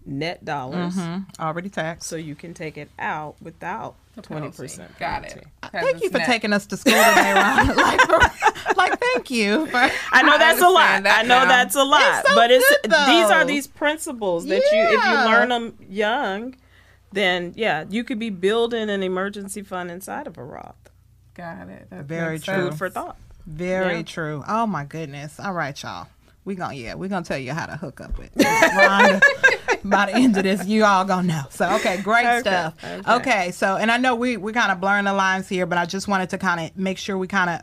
net 0.05 0.45
dollars. 0.45 0.99
Already 1.40 1.71
taxed. 1.71 2.09
So 2.09 2.16
you 2.16 2.35
can 2.35 2.55
take 2.55 2.77
it 2.77 2.90
out 2.99 3.37
without 3.40 3.97
twenty 4.20 4.40
penalty. 4.42 4.57
percent. 4.57 4.98
Got 4.98 5.25
it. 5.25 5.44
Uh, 5.62 5.68
thank 5.72 6.03
you 6.03 6.11
for 6.11 6.18
taking 6.18 6.53
us 6.53 6.66
to 6.66 6.77
school 6.77 6.92
today, 6.92 7.33
Ron. 7.35 7.77
like, 7.77 8.01
for- 8.03 8.75
like, 8.77 9.01
thank 9.01 9.31
you. 9.31 9.66
For, 9.66 9.77
I 10.12 10.22
know 10.22 10.33
I 10.35 10.38
that's 10.38 10.61
a 10.61 10.68
lot. 10.68 11.03
that 11.05 11.20
I 11.20 11.22
know 11.22 11.38
now. 11.40 11.46
that's 11.46 11.75
a 11.77 11.83
lot. 11.85 12.20
It's 12.20 12.29
so 12.29 12.35
but 12.35 12.51
it's 12.51 12.68
good, 12.83 12.90
these 12.90 13.31
are 13.31 13.44
these 13.44 13.66
principles 13.66 14.44
that 14.46 14.57
you 14.57 14.68
if 14.72 15.05
you 15.05 15.14
learn 15.33 15.48
them 15.48 15.79
young, 15.88 16.55
then 17.12 17.55
yeah, 17.57 17.85
you 17.88 18.05
could 18.05 18.18
be 18.18 18.31
building 18.31 18.90
an 18.90 19.03
emergency 19.03 19.62
fund 19.62 19.90
inside 19.90 20.27
of 20.27 20.37
a 20.37 20.44
Roth. 20.44 20.75
Got 21.35 21.68
it. 21.70 21.88
That 21.90 22.05
Very 22.05 22.38
true. 22.38 22.70
Food 22.70 22.75
for 22.79 22.90
thought. 22.90 23.16
Very 23.46 23.98
Yeah. 23.98 24.03
true. 24.03 24.44
Oh 24.46 24.66
my 24.66 24.85
goodness. 24.85 25.40
All 25.40 25.53
right, 25.55 25.81
y'all. 25.83 26.09
We 26.44 26.55
gonna 26.57 26.75
yeah, 26.75 26.94
we 26.96 27.09
gonna 27.09 27.25
tell 27.25 27.38
you 27.38 27.53
how 27.53 27.66
to 27.66 27.77
hook 27.77 28.01
up 28.01 28.18
with 28.18 28.35
Rhonda. 28.37 29.20
By 29.85 30.06
the 30.06 30.14
end 30.14 30.37
of 30.37 30.44
this, 30.44 30.66
you 30.66 30.85
all 30.85 31.04
gonna 31.04 31.28
know. 31.28 31.42
So 31.50 31.70
okay, 31.76 32.00
great 32.02 32.26
Okay, 32.26 32.40
stuff. 32.40 32.74
okay. 32.85 33.12
Okay. 33.14 33.50
so 33.52 33.76
and 33.76 33.90
I 33.90 33.96
know 33.96 34.14
we 34.14 34.37
we 34.37 34.52
kind 34.52 34.72
of 34.72 34.80
blurring 34.80 35.04
the 35.04 35.12
lines 35.12 35.48
here, 35.48 35.66
but 35.66 35.78
I 35.78 35.87
just 35.87 36.08
wanted 36.08 36.30
to 36.30 36.38
kind 36.38 36.61
of 36.61 36.76
make 36.76 36.98
sure 36.98 37.16
we 37.18 37.28
kind 37.28 37.50
of 37.50 37.61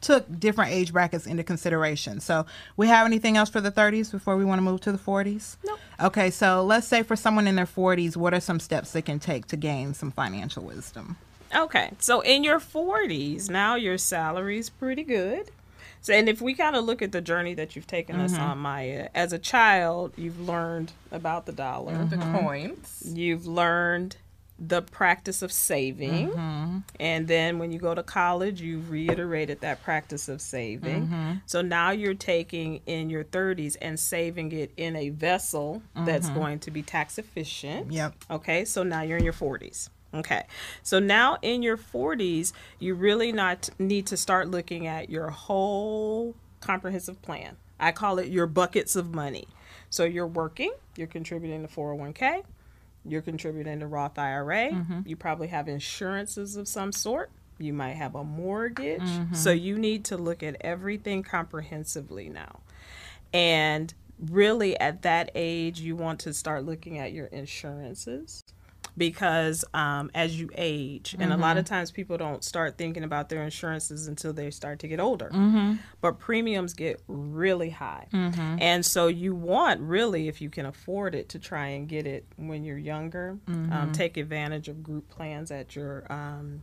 took 0.00 0.26
different 0.38 0.70
age 0.72 0.92
brackets 0.92 1.26
into 1.26 1.42
consideration. 1.42 2.20
So 2.20 2.46
we 2.76 2.86
have 2.88 3.06
anything 3.06 3.36
else 3.36 3.48
for 3.50 3.60
the 3.60 3.72
30s 3.72 4.12
before 4.12 4.36
we 4.36 4.44
want 4.44 4.58
to 4.58 4.62
move 4.62 4.80
to 4.82 4.92
the 4.92 4.98
40s? 4.98 5.56
Nope. 5.64 5.78
Okay, 6.00 6.30
so 6.30 6.62
let's 6.64 6.86
say 6.86 7.02
for 7.02 7.16
someone 7.16 7.46
in 7.46 7.56
their 7.56 7.66
40s, 7.66 8.16
what 8.16 8.34
are 8.34 8.40
some 8.40 8.60
steps 8.60 8.92
they 8.92 9.02
can 9.02 9.18
take 9.18 9.46
to 9.46 9.56
gain 9.56 9.94
some 9.94 10.10
financial 10.12 10.62
wisdom? 10.62 11.16
Okay, 11.54 11.90
so 11.98 12.20
in 12.20 12.44
your 12.44 12.60
40s, 12.60 13.48
now 13.48 13.74
your 13.76 13.96
salary's 13.98 14.68
pretty 14.68 15.02
good. 15.02 15.50
So, 16.00 16.12
and 16.12 16.28
if 16.28 16.40
we 16.40 16.54
kind 16.54 16.76
of 16.76 16.84
look 16.84 17.02
at 17.02 17.12
the 17.12 17.20
journey 17.20 17.54
that 17.54 17.74
you've 17.74 17.86
taken 17.86 18.20
us 18.20 18.32
mm-hmm. 18.32 18.42
on, 18.42 18.58
Maya, 18.58 19.08
as 19.14 19.32
a 19.32 19.38
child, 19.38 20.12
you've 20.16 20.40
learned 20.40 20.92
about 21.10 21.46
the 21.46 21.52
dollar. 21.52 21.94
Mm-hmm. 21.94 22.08
The 22.32 22.38
coins. 22.38 23.02
You've 23.04 23.46
learned 23.46 24.16
the 24.58 24.80
practice 24.80 25.42
of 25.42 25.52
saving. 25.52 26.30
Mm-hmm. 26.30 26.78
And 26.98 27.28
then 27.28 27.58
when 27.58 27.72
you 27.72 27.78
go 27.78 27.94
to 27.94 28.02
college, 28.02 28.62
you've 28.62 28.90
reiterated 28.90 29.60
that 29.60 29.82
practice 29.82 30.30
of 30.30 30.40
saving. 30.40 31.42
So 31.44 31.60
now 31.60 31.90
you're 31.90 32.14
taking 32.14 32.80
in 32.86 33.10
your 33.10 33.22
30s 33.24 33.76
and 33.82 34.00
saving 34.00 34.52
it 34.52 34.72
in 34.78 34.96
a 34.96 35.10
vessel 35.10 35.82
that's 35.94 36.30
going 36.30 36.60
to 36.60 36.70
be 36.70 36.82
tax 36.82 37.18
efficient. 37.18 37.92
Yep. 37.92 38.14
Okay, 38.30 38.64
so 38.64 38.82
now 38.82 39.02
you're 39.02 39.18
in 39.18 39.24
your 39.24 39.34
40s. 39.34 39.90
Okay, 40.14 40.44
so 40.82 40.98
now 40.98 41.36
in 41.42 41.62
your 41.62 41.76
40s, 41.76 42.52
you 42.78 42.94
really 42.94 43.32
not 43.32 43.68
need 43.78 44.06
to 44.06 44.16
start 44.16 44.48
looking 44.48 44.86
at 44.86 45.10
your 45.10 45.28
whole 45.28 46.34
comprehensive 46.60 47.20
plan. 47.22 47.56
I 47.78 47.92
call 47.92 48.18
it 48.18 48.28
your 48.28 48.46
buckets 48.46 48.96
of 48.96 49.14
money. 49.14 49.46
So 49.90 50.04
you're 50.04 50.26
working, 50.26 50.72
you're 50.96 51.06
contributing 51.06 51.66
to 51.66 51.72
401k, 51.72 52.44
you're 53.04 53.22
contributing 53.22 53.80
to 53.80 53.86
Roth 53.86 54.18
IRA, 54.18 54.70
mm-hmm. 54.70 55.00
you 55.04 55.16
probably 55.16 55.48
have 55.48 55.68
insurances 55.68 56.56
of 56.56 56.66
some 56.66 56.92
sort. 56.92 57.30
You 57.58 57.72
might 57.72 57.94
have 57.94 58.14
a 58.14 58.24
mortgage. 58.24 59.00
Mm-hmm. 59.00 59.34
So 59.34 59.50
you 59.50 59.78
need 59.78 60.04
to 60.06 60.16
look 60.16 60.42
at 60.42 60.56
everything 60.60 61.22
comprehensively 61.22 62.28
now. 62.28 62.60
And 63.32 63.92
really, 64.18 64.78
at 64.78 65.02
that 65.02 65.30
age, 65.34 65.80
you 65.80 65.96
want 65.96 66.20
to 66.20 66.34
start 66.34 66.64
looking 66.64 66.98
at 66.98 67.12
your 67.12 67.26
insurances 67.26 68.44
because 68.96 69.64
um, 69.74 70.10
as 70.14 70.38
you 70.40 70.50
age, 70.54 71.14
and 71.18 71.32
a 71.32 71.36
lot 71.36 71.56
of 71.58 71.64
times 71.64 71.90
people 71.90 72.16
don't 72.16 72.42
start 72.42 72.78
thinking 72.78 73.04
about 73.04 73.28
their 73.28 73.42
insurances 73.42 74.06
until 74.06 74.32
they 74.32 74.50
start 74.50 74.78
to 74.80 74.88
get 74.88 75.00
older. 75.00 75.30
But 76.00 76.18
premiums 76.18 76.72
get 76.74 77.00
really 77.08 77.70
high. 77.70 78.06
And 78.60 78.84
so 78.86 79.08
you 79.08 79.34
want, 79.34 79.80
really, 79.80 80.28
if 80.28 80.40
you 80.40 80.50
can 80.50 80.66
afford 80.66 81.14
it, 81.14 81.28
to 81.30 81.38
try 81.38 81.66
and 81.68 81.88
get 81.88 82.06
it 82.06 82.24
when 82.36 82.64
you're 82.64 82.78
younger. 82.78 83.38
Um, 83.46 83.92
take 83.92 84.16
advantage 84.16 84.68
of 84.68 84.82
group 84.82 85.08
plans 85.08 85.50
at 85.50 85.76
your. 85.76 86.10
Um, 86.10 86.62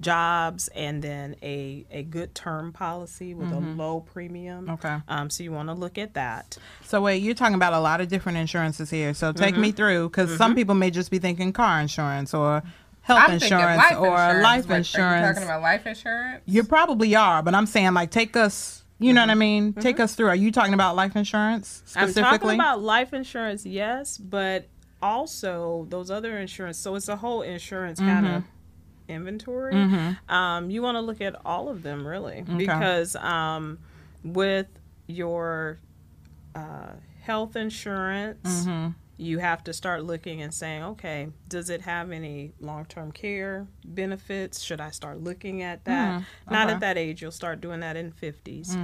jobs 0.00 0.68
and 0.68 1.02
then 1.02 1.36
a, 1.42 1.84
a 1.90 2.02
good 2.02 2.34
term 2.34 2.72
policy 2.72 3.34
with 3.34 3.50
a 3.52 3.56
mm-hmm. 3.56 3.78
low 3.78 4.00
premium. 4.00 4.68
Okay. 4.70 4.98
Um, 5.08 5.30
so 5.30 5.42
you 5.42 5.52
want 5.52 5.68
to 5.68 5.74
look 5.74 5.98
at 5.98 6.14
that. 6.14 6.56
So 6.84 7.02
wait, 7.02 7.22
you're 7.22 7.34
talking 7.34 7.54
about 7.54 7.72
a 7.72 7.80
lot 7.80 8.00
of 8.00 8.08
different 8.08 8.38
insurances 8.38 8.90
here. 8.90 9.14
So 9.14 9.32
take 9.32 9.56
me 9.56 9.68
mm-hmm. 9.68 9.76
through 9.76 10.08
because 10.08 10.36
some 10.36 10.52
mm-hmm. 10.52 10.56
people 10.56 10.74
may 10.74 10.90
just 10.90 11.10
be 11.10 11.18
thinking 11.18 11.52
car 11.52 11.80
insurance 11.80 12.34
or 12.34 12.62
health 13.02 13.20
I'm 13.22 13.32
insurance 13.34 13.76
life 13.78 13.98
or 13.98 14.06
insurance, 14.06 14.42
life 14.42 14.62
but 14.66 14.72
Are 14.72 14.76
you 14.76 14.78
insurance. 14.78 15.36
talking 15.36 15.48
about 15.48 15.62
life 15.62 15.86
insurance? 15.86 16.42
You 16.46 16.64
probably 16.64 17.14
are, 17.14 17.42
but 17.42 17.54
I'm 17.54 17.66
saying 17.66 17.94
like 17.94 18.10
take 18.10 18.36
us. 18.36 18.80
You 18.98 19.12
know 19.12 19.22
what 19.22 19.30
I 19.30 19.34
mean? 19.34 19.72
Take 19.72 19.98
us 19.98 20.14
through. 20.14 20.28
Are 20.28 20.36
you 20.36 20.52
talking 20.52 20.74
about 20.74 20.94
life 20.94 21.16
insurance 21.16 21.82
specifically? 21.86 22.22
I'm 22.22 22.38
talking 22.38 22.54
about 22.54 22.82
life 22.82 23.12
insurance, 23.12 23.66
yes, 23.66 24.16
but 24.16 24.68
also 25.02 25.88
those 25.90 26.08
other 26.08 26.38
insurance. 26.38 26.78
So 26.78 26.94
it's 26.94 27.08
a 27.08 27.16
whole 27.16 27.42
insurance 27.42 27.98
kind 27.98 28.28
of 28.28 28.44
inventory. 29.12 29.74
Um, 30.28 30.70
you 30.70 30.82
want 30.82 30.96
to 30.96 31.00
look 31.00 31.20
at 31.20 31.36
all 31.44 31.68
of 31.68 31.82
them 31.82 32.06
really 32.06 32.42
because 32.58 33.14
um, 33.16 33.78
with 34.24 34.66
your 35.06 35.78
uh, 36.54 36.92
health 37.22 37.54
insurance, 37.56 38.66
you 39.18 39.38
have 39.38 39.62
to 39.64 39.72
start 39.72 40.02
looking 40.04 40.42
and 40.42 40.52
saying, 40.52 40.82
okay, 40.82 41.28
does 41.48 41.70
it 41.70 41.82
have 41.82 42.10
any 42.10 42.52
long 42.60 42.84
term 42.86 43.12
care 43.12 43.66
benefits? 43.84 44.60
Should 44.60 44.80
I 44.80 44.90
start 44.90 45.20
looking 45.22 45.62
at 45.62 45.84
that? 45.84 46.22
Not 46.50 46.66
okay. 46.66 46.74
at 46.74 46.80
that 46.80 46.98
age. 46.98 47.22
You'll 47.22 47.30
start 47.30 47.60
doing 47.60 47.80
that 47.80 47.96
in 47.96 48.10
50s. 48.12 48.74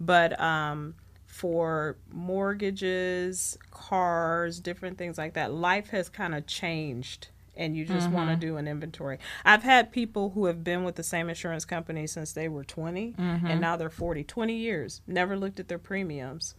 But 0.00 0.38
um, 0.40 0.94
for 1.24 1.96
mortgages, 2.12 3.56
cars, 3.70 4.60
different 4.60 4.98
things 4.98 5.16
like 5.18 5.34
that, 5.34 5.52
life 5.52 5.88
has 5.90 6.08
kind 6.08 6.34
of 6.34 6.46
changed. 6.46 7.28
And 7.56 7.76
you 7.76 7.84
just 7.84 8.10
want 8.10 8.28
to 8.28 8.34
mm-hmm. 8.34 8.40
do 8.40 8.56
an 8.58 8.68
inventory. 8.68 9.18
I've 9.44 9.62
had 9.62 9.92
people 9.92 10.30
who 10.30 10.46
have 10.46 10.62
been 10.62 10.84
with 10.84 10.96
the 10.96 11.02
same 11.02 11.28
insurance 11.28 11.64
company 11.64 12.06
since 12.06 12.32
they 12.32 12.48
were 12.48 12.64
20 12.64 13.14
and 13.16 13.42
mm-hmm. 13.42 13.60
now 13.60 13.76
they're 13.76 13.88
40, 13.88 14.24
20 14.24 14.54
years, 14.54 15.00
never 15.06 15.36
looked 15.36 15.58
at 15.58 15.68
their 15.68 15.78
premiums 15.78 16.54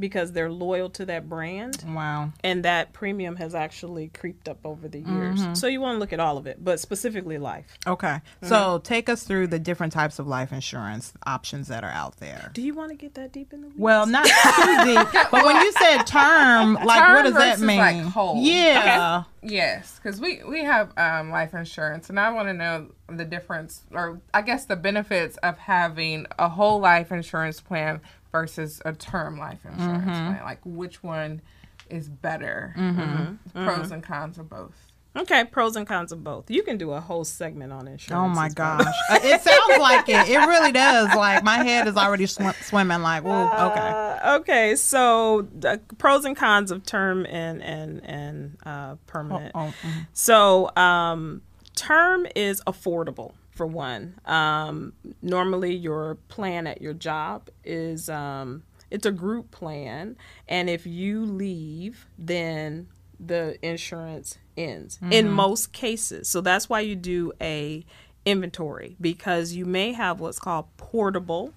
because 0.00 0.32
they're 0.32 0.50
loyal 0.50 0.90
to 0.90 1.04
that 1.06 1.28
brand 1.28 1.84
wow. 1.86 2.32
and 2.42 2.64
that 2.64 2.92
premium 2.92 3.36
has 3.36 3.54
actually 3.54 4.08
creeped 4.08 4.48
up 4.48 4.58
over 4.64 4.88
the 4.88 5.00
years. 5.00 5.40
So 5.52 5.66
you 5.66 5.80
want 5.80 5.96
to 5.96 6.00
look 6.00 6.12
at 6.12 6.20
all 6.20 6.38
of 6.38 6.46
it, 6.46 6.64
but 6.64 6.80
specifically 6.80 7.38
life. 7.38 7.78
Okay. 7.86 8.20
So 8.42 8.80
take 8.82 9.08
us 9.08 9.22
through 9.22 9.48
the 9.48 9.58
different 9.58 9.92
types 9.92 10.18
of 10.18 10.26
life 10.26 10.52
insurance 10.52 11.12
options 11.26 11.68
that 11.68 11.84
are 11.84 11.90
out 11.90 12.16
there. 12.16 12.50
Do 12.54 12.62
you 12.62 12.74
want 12.74 12.90
to 12.90 12.96
get 12.96 13.14
that 13.14 13.32
deep 13.32 13.52
in 13.52 13.60
the 13.60 13.66
weeds? 13.68 13.78
Well, 13.78 14.06
not 14.06 14.26
too 14.26 14.84
deep, 14.84 15.08
but 15.30 15.44
when 15.44 15.56
you 15.56 15.72
said 15.72 16.04
term, 16.04 16.74
like 16.84 16.98
Term 16.98 17.14
what 17.14 17.22
does 17.24 17.34
that 17.34 17.58
versus, 17.58 17.62
mean? 17.62 17.78
like, 17.78 18.02
whole. 18.04 18.42
Yeah. 18.42 19.24
Yes, 19.42 19.98
because 20.02 20.20
we 20.20 20.42
we 20.46 20.64
have 20.64 20.92
um, 20.98 21.30
life 21.30 21.54
insurance, 21.54 22.10
and 22.10 22.20
I 22.20 22.30
want 22.30 22.48
to 22.48 22.52
know 22.52 22.88
the 23.08 23.24
difference, 23.24 23.82
or 23.90 24.20
I 24.34 24.42
guess 24.42 24.66
the 24.66 24.76
benefits 24.76 25.38
of 25.38 25.56
having 25.58 26.26
a 26.38 26.48
whole 26.48 26.78
life 26.78 27.10
insurance 27.10 27.60
plan 27.60 28.02
versus 28.32 28.80
a 28.84 28.92
term 28.92 29.38
life 29.38 29.58
insurance 29.64 30.04
Mm-hmm. 30.04 30.10
plan. 30.32 30.40
Like 30.44 30.60
which 30.64 31.02
one 31.02 31.42
is 31.88 32.08
better? 32.08 32.74
Mm-hmm. 32.78 33.64
Pros 33.64 33.90
and 33.90 34.02
cons 34.02 34.38
of 34.38 34.48
both. 34.48 34.74
okay, 35.16 35.42
pros 35.44 35.74
and 35.74 35.86
cons 35.88 36.12
of 36.12 36.22
both. 36.22 36.48
You 36.50 36.62
can 36.62 36.78
do 36.78 36.92
a 36.92 37.00
whole 37.00 37.24
segment 37.24 37.72
on 37.72 37.88
insurance. 37.88 38.12
Oh 38.12 38.28
my 38.28 38.48
gosh. 38.48 38.86
Uh, 39.10 39.18
it 39.22 39.40
sounds 39.42 39.80
like 39.80 40.08
it. 40.08 40.28
It 40.28 40.38
really 40.38 40.70
does. 40.70 41.12
Like 41.16 41.42
my 41.42 41.64
head 41.64 41.88
is 41.88 41.96
already 41.96 42.26
sw- 42.26 42.54
swimming. 42.62 43.02
Like, 43.02 43.24
whoa, 43.24 43.46
okay. 43.46 43.88
Uh, 44.22 44.38
okay, 44.38 44.76
so 44.76 45.48
the 45.58 45.80
pros 45.98 46.24
and 46.24 46.36
cons 46.36 46.70
of 46.70 46.86
term 46.86 47.26
and 47.28 47.60
and 47.62 48.04
and 48.04 48.56
uh, 48.64 48.94
permanent. 49.08 49.50
Oh, 49.56 49.74
mhm. 49.82 50.06
So, 50.12 50.70
um, 50.76 51.42
term 51.74 52.26
is 52.36 52.60
affordable 52.68 53.32
for 53.50 53.66
one. 53.66 54.18
Um, 54.24 54.92
normally, 55.22 55.74
your 55.74 56.16
plan 56.28 56.66
at 56.66 56.80
your 56.80 56.94
job 56.94 57.50
is 57.64 58.08
um, 58.08 58.62
it's 58.90 59.06
a 59.06 59.12
group 59.12 59.50
plan, 59.50 60.16
and 60.48 60.70
if 60.70 60.86
you 60.86 61.24
leave, 61.24 62.06
then 62.18 62.88
the 63.18 63.58
insurance 63.66 64.38
ends 64.56 64.98
in 65.10 65.30
most 65.30 65.72
cases. 65.72 66.28
So 66.28 66.40
that's 66.40 66.68
why 66.68 66.80
you 66.80 66.96
do 66.96 67.32
a 67.40 67.84
inventory 68.24 68.96
because 69.00 69.52
you 69.52 69.64
may 69.64 69.92
have 69.92 70.20
what's 70.20 70.38
called 70.38 70.66
portable 70.76 71.54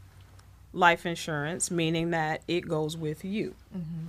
life 0.74 1.06
insurance, 1.06 1.70
meaning 1.72 2.10
that 2.12 2.42
it 2.48 2.68
goes 2.68 2.98
with 2.98 3.24
you. 3.24 3.54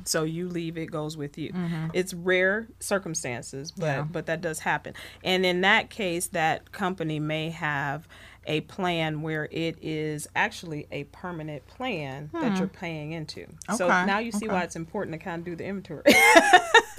So 0.04 0.22
you 0.24 0.48
leave, 0.48 0.76
it 0.76 0.86
goes 0.90 1.16
with 1.16 1.38
you. 1.38 1.52
It's 1.92 2.12
rare 2.14 2.68
circumstances, 2.80 3.70
but 3.70 3.84
Yeah. 3.86 4.02
but 4.10 4.26
that 4.26 4.40
does 4.40 4.60
happen. 4.60 4.94
And 5.22 5.44
in 5.46 5.60
that 5.62 5.90
case, 5.90 6.26
that 6.28 6.72
company 6.72 7.20
may 7.20 7.50
have 7.50 8.06
a 8.46 8.60
plan 8.62 9.22
where 9.22 9.48
it 9.50 9.78
is 9.80 10.28
actually 10.36 10.86
a 10.90 11.04
permanent 11.04 11.66
plan 11.66 12.28
that 12.34 12.58
you're 12.58 12.66
paying 12.68 13.12
into. 13.12 13.46
So 13.76 13.88
now 13.88 14.18
you 14.18 14.32
see 14.32 14.46
okay. 14.46 14.54
why 14.54 14.62
it's 14.64 14.76
important 14.76 15.14
to 15.14 15.18
kind 15.18 15.40
of 15.40 15.44
do 15.46 15.56
the 15.56 15.64
inventory. 15.64 16.02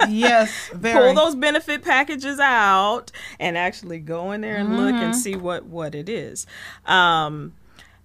Yes, 0.08 0.52
very. 0.74 0.94
Pull 1.06 1.14
those 1.14 1.34
benefit 1.34 1.82
packages 1.82 2.38
out 2.38 3.10
and 3.40 3.56
actually 3.56 3.98
go 3.98 4.30
in 4.32 4.40
there 4.42 4.56
and 4.56 4.76
look 4.76 4.94
Mm-hmm. 4.94 5.02
and 5.04 5.16
see 5.16 5.34
what 5.36 5.64
what 5.64 5.94
it 5.94 6.08
is. 6.08 6.46
Um, 6.84 7.54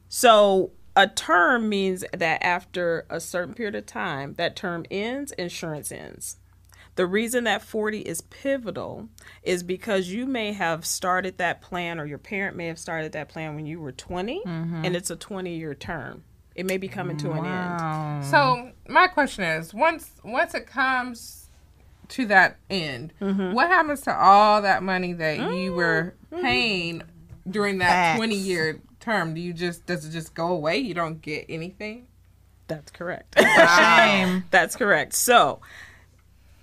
so 0.09 0.71
a 0.95 1.07
term 1.07 1.69
means 1.69 2.03
that 2.13 2.43
after 2.43 3.05
a 3.09 3.19
certain 3.19 3.53
period 3.53 3.75
of 3.75 3.85
time, 3.85 4.33
that 4.35 4.55
term 4.55 4.85
ends, 4.91 5.31
insurance 5.33 5.91
ends. 5.91 6.37
The 6.95 7.05
reason 7.05 7.45
that 7.45 7.61
40 7.61 7.99
is 8.01 8.19
pivotal 8.21 9.07
is 9.43 9.63
because 9.63 10.09
you 10.09 10.25
may 10.25 10.51
have 10.51 10.85
started 10.85 11.37
that 11.37 11.61
plan 11.61 11.99
or 11.99 12.05
your 12.05 12.17
parent 12.17 12.57
may 12.57 12.67
have 12.67 12.77
started 12.77 13.13
that 13.13 13.29
plan 13.29 13.55
when 13.55 13.65
you 13.65 13.79
were 13.79 13.93
20 13.93 14.41
Mm-hmm. 14.45 14.85
and 14.85 14.95
it's 14.95 15.09
a 15.09 15.15
20 15.15 15.55
year 15.55 15.73
term. 15.73 16.23
It 16.53 16.65
may 16.65 16.77
be 16.77 16.89
coming 16.89 17.15
to 17.17 17.31
an 17.31 17.45
end. 17.45 18.25
So 18.25 18.71
my 18.89 19.07
question 19.07 19.45
is, 19.45 19.73
once 19.73 20.11
once 20.25 20.53
it 20.53 20.67
comes 20.67 21.49
to 22.09 22.25
that 22.25 22.57
end, 22.69 23.13
Mm-hmm. 23.21 23.53
what 23.53 23.69
happens 23.69 24.01
to 24.01 24.13
all 24.13 24.61
that 24.63 24.83
money 24.83 25.13
that 25.13 25.53
you 25.55 25.73
were 25.73 26.13
Mm-hmm. 26.33 26.43
paying 26.43 27.01
during 27.49 27.77
that 27.77 27.87
Facts. 27.89 28.17
twenty 28.17 28.35
year 28.35 28.81
term? 29.01 29.33
Do 29.33 29.41
you 29.41 29.53
just 29.53 29.85
does 29.85 30.05
it 30.05 30.11
just 30.11 30.33
go 30.33 30.47
away? 30.47 30.77
You 30.77 30.93
don't 30.93 31.21
get 31.21 31.45
anything? 31.49 32.07
That's 32.67 32.91
correct. 32.91 33.37
Shame. 33.77 34.45
That's 34.49 34.75
correct. 34.75 35.13
So, 35.13 35.59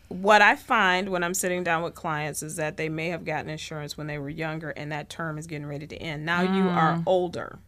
what 0.08 0.40
I 0.40 0.56
find 0.56 1.10
when 1.10 1.22
I'm 1.22 1.34
sitting 1.34 1.62
down 1.62 1.82
with 1.82 1.94
clients 1.94 2.42
is 2.42 2.56
that 2.56 2.78
they 2.78 2.88
may 2.88 3.08
have 3.08 3.24
gotten 3.24 3.50
insurance 3.50 3.98
when 3.98 4.06
they 4.06 4.18
were 4.18 4.30
younger 4.30 4.70
and 4.70 4.90
that 4.90 5.10
term 5.10 5.36
is 5.36 5.46
getting 5.46 5.66
ready 5.66 5.86
to 5.86 5.96
end. 5.96 6.24
Now 6.24 6.40
you 6.40 6.62
hmm. 6.62 6.68
are 6.68 7.02
older. 7.04 7.58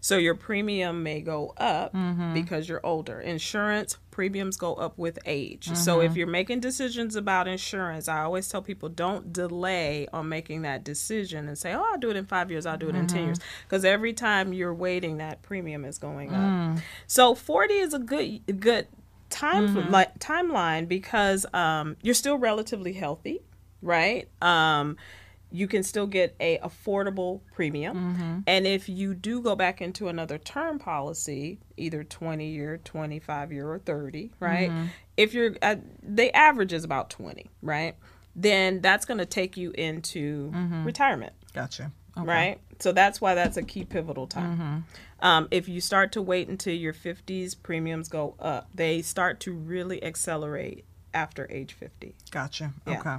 So 0.00 0.16
your 0.16 0.36
premium 0.36 1.02
may 1.02 1.20
go 1.20 1.54
up 1.56 1.92
mm-hmm. 1.92 2.34
because 2.34 2.68
you're 2.68 2.84
older. 2.84 3.20
Insurance 3.20 3.96
premiums 4.12 4.56
go 4.56 4.74
up 4.74 4.96
with 4.96 5.18
age. 5.26 5.74
So 5.74 6.00
if 6.00 6.16
you're 6.16 6.28
making 6.28 6.60
decisions 6.60 7.16
about 7.16 7.48
insurance, 7.48 8.06
I 8.06 8.20
always 8.22 8.48
tell 8.48 8.62
people 8.62 8.88
don't 8.88 9.32
delay 9.32 10.06
on 10.12 10.28
making 10.28 10.62
that 10.62 10.84
decision 10.84 11.48
and 11.48 11.58
say, 11.58 11.74
"Oh, 11.74 11.82
I'll 11.90 11.98
do 11.98 12.10
it 12.10 12.16
in 12.16 12.26
5 12.26 12.50
years, 12.50 12.64
I'll 12.66 12.78
do 12.78 12.88
it 12.88 12.94
in 12.94 13.06
10 13.08 13.24
years." 13.24 13.38
Because 13.64 13.84
every 13.84 14.12
time 14.12 14.52
you're 14.52 14.74
waiting 14.74 15.16
that 15.16 15.42
premium 15.42 15.84
is 15.84 15.98
going 15.98 16.32
up. 16.34 16.78
So 17.08 17.34
40 17.34 17.74
is 17.74 17.94
a 17.94 17.98
good 17.98 18.60
good 18.60 18.86
time 19.30 19.90
like 19.90 20.18
timeline 20.18 20.86
because 20.86 21.44
um, 21.54 21.96
you're 22.02 22.14
still 22.14 22.36
relatively 22.36 22.92
healthy, 22.92 23.40
right? 23.80 24.28
Um, 24.42 24.96
you 25.52 25.68
can 25.68 25.82
still 25.82 26.06
get 26.06 26.34
a 26.40 26.58
affordable 26.58 27.40
premium, 27.54 28.42
and 28.46 28.66
if 28.66 28.88
you 28.88 29.14
do 29.14 29.40
go 29.42 29.54
back 29.54 29.80
into 29.80 30.08
another 30.08 30.38
term 30.38 30.78
policy, 30.78 31.58
either 31.76 32.02
20 32.04 32.46
year, 32.48 32.78
25 32.82 33.52
year, 33.52 33.70
or 33.70 33.78
30, 33.78 34.32
right? 34.40 34.70
If 35.16 35.34
you're 35.34 35.54
uh, 35.62 35.76
the 36.02 36.34
average 36.34 36.72
is 36.72 36.84
about 36.84 37.10
20, 37.10 37.50
right? 37.62 37.94
Then 38.34 38.80
that's 38.80 39.04
going 39.04 39.18
to 39.18 39.26
take 39.26 39.56
you 39.58 39.72
into 39.72 40.50
retirement 40.84 41.34
Gotcha. 42.14 42.26
right? 42.26 42.60
So 42.78 42.92
that's 42.92 43.20
why 43.20 43.34
that's 43.34 43.56
a 43.56 43.62
key 43.62 43.84
pivotal 43.84 44.26
time. 44.26 44.84
Um, 45.20 45.48
if 45.50 45.68
you 45.68 45.80
start 45.80 46.12
to 46.12 46.22
wait 46.22 46.48
until 46.48 46.74
your 46.74 46.92
50s, 46.92 47.54
premiums 47.62 48.08
go 48.08 48.34
up. 48.40 48.68
They 48.74 49.02
start 49.02 49.38
to 49.40 49.52
really 49.52 50.02
accelerate 50.02 50.84
after 51.14 51.46
age 51.50 51.74
50. 51.74 52.14
Gotcha. 52.30 52.72
Yeah. 52.86 53.00
Okay. 53.00 53.16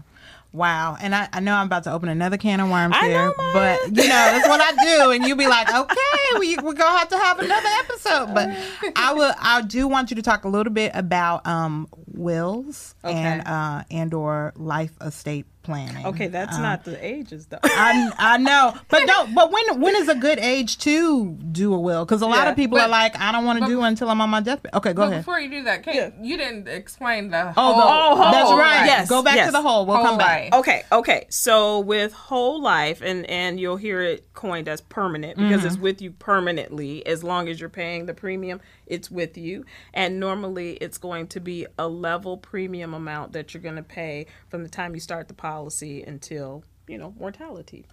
Wow. 0.53 0.95
And 1.01 1.15
I, 1.15 1.27
I 1.33 1.39
know 1.39 1.55
I'm 1.55 1.65
about 1.65 1.83
to 1.85 1.91
open 1.91 2.09
another 2.09 2.37
can 2.37 2.59
of 2.59 2.69
worms 2.69 2.95
I 2.95 3.07
here, 3.07 3.25
know, 3.25 3.33
Maya. 3.37 3.53
but 3.53 3.87
you 3.87 4.03
know, 4.07 4.09
that's 4.09 4.47
what 4.47 4.61
I 4.61 4.83
do. 4.83 5.11
And 5.11 5.25
you'll 5.25 5.37
be 5.37 5.47
like, 5.47 5.67
okay, 5.73 6.39
we, 6.39 6.55
we're 6.57 6.73
going 6.73 6.77
to 6.77 6.83
have 6.99 7.09
to 7.09 7.17
have 7.17 7.39
another 7.39 7.69
episode. 7.79 8.33
But 8.35 8.49
I 8.95 9.13
will, 9.13 9.33
I 9.39 9.63
do 9.63 9.87
want 9.87 10.11
you 10.11 10.15
to 10.15 10.21
talk 10.21 10.45
a 10.45 10.49
little 10.49 10.71
bit 10.71 10.91
about 10.93 11.45
um, 11.47 11.87
wills 12.07 12.95
Okay. 13.03 13.13
and, 13.17 13.47
uh, 13.47 13.83
and 13.91 14.13
or 14.13 14.53
life 14.55 14.91
estate 15.01 15.45
planning. 15.63 16.05
Okay, 16.05 16.27
that's 16.27 16.57
Um, 16.57 16.61
not 16.61 16.83
the 16.83 17.03
ages 17.03 17.45
though. 17.47 17.57
I, 17.63 18.11
I 18.17 18.37
know, 18.37 18.73
but 18.89 19.07
don't. 19.07 19.33
But 19.33 19.49
when 19.49 19.79
when 19.79 19.95
is 19.95 20.09
a 20.09 20.15
good 20.15 20.37
age 20.39 20.77
to 20.79 21.31
do 21.51 21.73
a 21.73 21.79
will? 21.79 22.03
Because 22.03 22.21
a 22.21 22.25
lot 22.27 22.43
Yeah, 22.43 22.49
of 22.49 22.55
people 22.57 22.77
but- 22.77 22.85
are 22.87 22.89
like, 22.89 23.17
I 23.17 23.31
don't 23.31 23.45
want 23.45 23.61
to 23.61 23.65
do 23.67 23.81
it 23.81 23.87
until 23.87 24.09
I'm 24.09 24.19
on 24.19 24.29
my 24.29 24.41
deathbed. 24.41 24.73
Okay, 24.73 24.91
go 24.91 25.03
But 25.03 25.07
ahead. 25.11 25.21
before 25.21 25.39
you 25.39 25.49
do 25.49 25.63
that, 25.63 25.83
Kate, 25.83 26.11
you 26.21 26.35
didn't 26.35 26.67
explain 26.67 27.29
the 27.29 27.53
Oh, 27.55 27.73
whole. 27.73 27.75
the, 27.77 27.81
whole 27.81 28.31
that's 28.33 28.49
life. 28.49 28.59
right. 28.59 28.85
Yes, 28.87 29.09
go 29.09 29.23
back 29.23 29.35
yes. 29.37 29.47
to 29.47 29.51
the 29.53 29.61
whole. 29.61 29.85
We'll 29.85 29.95
Whole 29.97 30.05
come 30.05 30.17
back. 30.17 30.41
life. 30.41 30.42
Okay, 30.51 30.83
okay. 30.91 31.27
So 31.29 31.79
with 31.79 32.13
whole 32.13 32.61
life, 32.61 33.01
and 33.01 33.25
and 33.29 33.59
you'll 33.59 33.77
hear 33.77 34.01
it 34.01 34.33
coined 34.33 34.67
as 34.67 34.81
permanent 34.81 35.37
because 35.37 35.63
it's 35.63 35.77
with 35.77 36.01
you 36.01 36.11
permanently. 36.11 37.05
As 37.05 37.23
long 37.23 37.47
as 37.47 37.59
you're 37.59 37.69
paying 37.69 38.05
the 38.05 38.13
premium, 38.13 38.59
it's 38.85 39.09
with 39.09 39.37
you. 39.37 39.65
And 39.93 40.19
normally, 40.19 40.73
it's 40.73 40.97
going 40.97 41.27
to 41.27 41.39
be 41.39 41.65
a 41.77 41.87
level 41.87 42.37
premium 42.37 42.93
amount 42.93 43.33
that 43.33 43.53
you're 43.53 43.63
going 43.63 43.75
to 43.75 43.83
pay 43.83 44.25
from 44.49 44.63
the 44.63 44.69
time 44.69 44.93
you 44.93 44.99
start 44.99 45.27
the 45.27 45.33
policy 45.33 46.03
until 46.03 46.63
you 46.87 46.97
know 46.97 47.13
mortality. 47.17 47.85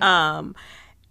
Um, 0.00 0.54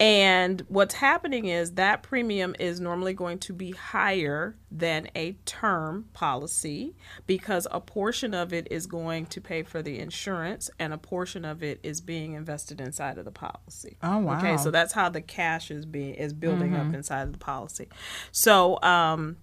and 0.04 0.66
what's 0.68 0.96
happening 0.96 1.46
is 1.46 1.76
that 1.76 2.04
premium 2.04 2.58
is 2.60 2.82
normally 2.82 3.14
going 3.14 3.40
to 3.40 3.54
be 3.54 3.72
higher 3.72 4.58
than 4.70 5.08
a 5.16 5.32
term 5.46 6.10
policy 6.12 6.94
because 7.26 7.68
a 7.72 7.80
portion 7.80 8.34
of 8.34 8.52
it 8.52 8.68
is 8.70 8.86
going 8.86 9.26
to 9.28 9.40
pay 9.40 9.64
for 9.64 9.82
the 9.82 10.00
insurance 10.00 10.70
and 10.78 10.92
a 10.92 10.98
portion 10.98 11.46
of 11.46 11.64
it 11.64 11.80
is 11.84 12.02
being 12.02 12.34
invested 12.34 12.82
inside 12.82 13.18
of 13.18 13.24
the 13.24 13.32
policy. 13.32 13.96
Oh, 14.04 14.18
wow. 14.18 14.40
Okay, 14.40 14.58
so 14.58 14.72
that's 14.72 14.92
how 14.92 15.08
the 15.08 15.22
cash 15.22 15.72
is 15.72 15.86
being 15.86 16.16
is 16.16 16.34
building 16.34 16.76
up 16.76 16.94
inside 16.94 17.22
of 17.22 17.32
the 17.32 17.40
policy. 17.40 17.88
So 18.34 18.82
um 18.84 19.38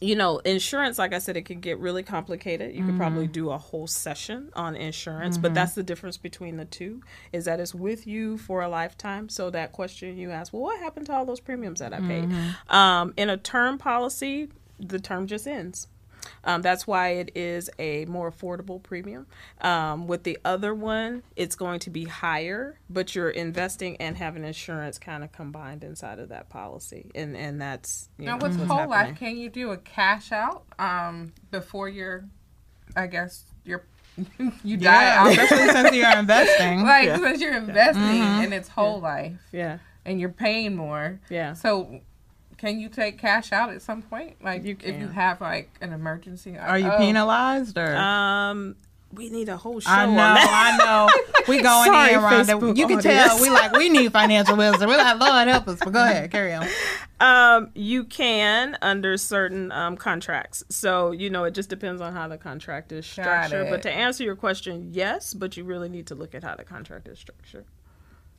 you 0.00 0.16
know, 0.16 0.38
insurance, 0.38 0.98
like 0.98 1.12
I 1.12 1.18
said, 1.18 1.36
it 1.36 1.42
can 1.42 1.60
get 1.60 1.78
really 1.78 2.02
complicated. 2.02 2.74
You 2.74 2.84
could 2.84 2.96
probably 2.96 3.24
mm-hmm. 3.24 3.32
do 3.32 3.50
a 3.50 3.58
whole 3.58 3.86
session 3.86 4.50
on 4.54 4.76
insurance, 4.76 5.38
but 5.38 5.48
mm-hmm. 5.48 5.54
that's 5.54 5.74
the 5.74 5.82
difference 5.82 6.16
between 6.16 6.56
the 6.56 6.64
two 6.64 7.02
is 7.32 7.44
that 7.44 7.60
it's 7.60 7.74
with 7.74 8.06
you 8.06 8.38
for 8.38 8.62
a 8.62 8.68
lifetime. 8.68 9.28
So 9.28 9.50
that 9.50 9.72
question 9.72 10.16
you 10.16 10.30
asked, 10.30 10.52
well, 10.52 10.62
what 10.62 10.78
happened 10.80 11.06
to 11.06 11.14
all 11.14 11.24
those 11.24 11.40
premiums 11.40 11.80
that 11.80 11.92
I 11.92 12.00
paid? 12.00 12.24
Mm-hmm. 12.24 12.74
Um, 12.74 13.14
in 13.16 13.30
a 13.30 13.36
term 13.36 13.78
policy, 13.78 14.48
the 14.78 14.98
term 14.98 15.26
just 15.26 15.46
ends. 15.46 15.88
Um, 16.44 16.62
that's 16.62 16.86
why 16.86 17.10
it 17.10 17.32
is 17.34 17.70
a 17.78 18.04
more 18.06 18.30
affordable 18.30 18.82
premium. 18.82 19.26
Um, 19.60 20.06
with 20.06 20.22
the 20.24 20.38
other 20.44 20.74
one, 20.74 21.22
it's 21.36 21.54
going 21.56 21.80
to 21.80 21.90
be 21.90 22.04
higher, 22.04 22.78
but 22.90 23.14
you're 23.14 23.30
investing 23.30 23.96
and 23.98 24.16
having 24.16 24.44
insurance 24.44 24.98
kind 24.98 25.22
of 25.24 25.32
combined 25.32 25.84
inside 25.84 26.18
of 26.18 26.28
that 26.30 26.48
policy, 26.48 27.10
and 27.14 27.36
and 27.36 27.60
that's 27.60 28.08
you 28.18 28.26
Now 28.26 28.36
know, 28.36 28.44
with 28.44 28.56
whole 28.56 28.66
happening. 28.78 28.88
life, 28.90 29.18
can 29.18 29.36
you 29.36 29.48
do 29.50 29.70
a 29.70 29.76
cash 29.76 30.32
out 30.32 30.64
um 30.78 31.32
before 31.50 31.88
you're, 31.88 32.24
I 32.96 33.06
guess 33.06 33.44
you're 33.64 33.84
you 34.62 34.76
die 34.76 35.04
Yeah, 35.04 35.20
out 35.24 35.30
especially 35.30 35.68
since 35.68 35.92
you're 35.94 36.18
investing. 36.18 36.82
like 36.84 37.06
Yeah. 37.06 37.16
since 37.16 37.40
you're 37.40 37.56
investing 37.56 38.22
and 38.22 38.52
it's 38.52 38.68
whole 38.68 39.00
life 39.00 39.40
Yeah, 39.52 39.78
and 40.04 40.20
you're 40.20 40.28
paying 40.28 40.76
more. 40.76 41.20
yeah. 41.30 41.54
So 41.54 42.00
can 42.62 42.78
you 42.78 42.88
take 42.88 43.18
cash 43.18 43.50
out 43.50 43.70
at 43.70 43.82
some 43.82 44.02
point? 44.02 44.36
Like 44.40 44.62
You 44.62 44.76
if 44.84 45.00
you 45.00 45.08
have 45.08 45.40
like 45.40 45.68
an 45.80 45.92
emergency. 45.92 46.52
like, 46.52 46.60
Are 46.60 46.78
you 46.78 46.92
oh, 46.92 46.96
penalized 46.96 47.76
or? 47.76 47.96
Um, 47.96 48.76
we 49.12 49.30
need 49.30 49.48
a 49.48 49.56
whole 49.56 49.80
show 49.80 49.90
I 49.90 50.06
know, 50.06 50.12
on 50.12 50.16
that. 50.16 50.78
I 50.80 50.84
know. 50.84 51.44
We 51.48 51.60
going 51.62 51.86
Sorry, 51.86 52.12
in, 52.14 52.20
Rhonda. 52.20 52.44
Facebook 52.44 52.76
You 52.76 52.86
can 52.86 52.98
audience. 52.98 53.26
tell 53.26 53.42
we 53.42 53.50
like 53.50 53.72
we 53.72 53.88
need 53.88 54.12
financial 54.20 54.56
wisdom. 54.56 54.88
We're 54.88 54.96
like, 54.96 55.18
Lord 55.18 55.48
help 55.48 55.66
us. 55.66 55.80
But 55.80 55.92
go 55.92 56.04
ahead, 56.04 56.30
carry 56.30 56.54
on. 56.54 56.68
Um, 57.18 57.70
you 57.74 58.04
can 58.04 58.78
under 58.80 59.16
certain 59.16 59.72
um, 59.72 59.96
contracts. 59.96 60.62
So 60.68 61.10
you 61.10 61.30
know, 61.30 61.42
it 61.42 61.54
just 61.54 61.68
depends 61.68 62.00
on 62.00 62.12
how 62.12 62.28
the 62.28 62.38
contract 62.38 62.92
is 62.92 63.04
structured. 63.04 63.70
But 63.70 63.82
to 63.82 63.90
answer 63.90 64.22
your 64.22 64.36
question, 64.36 64.90
yes, 64.92 65.34
but 65.34 65.56
you 65.56 65.64
really 65.64 65.88
need 65.88 66.06
to 66.06 66.14
look 66.14 66.32
at 66.32 66.44
how 66.44 66.54
the 66.54 66.64
contract 66.64 67.08
is 67.08 67.18
structured. 67.18 67.64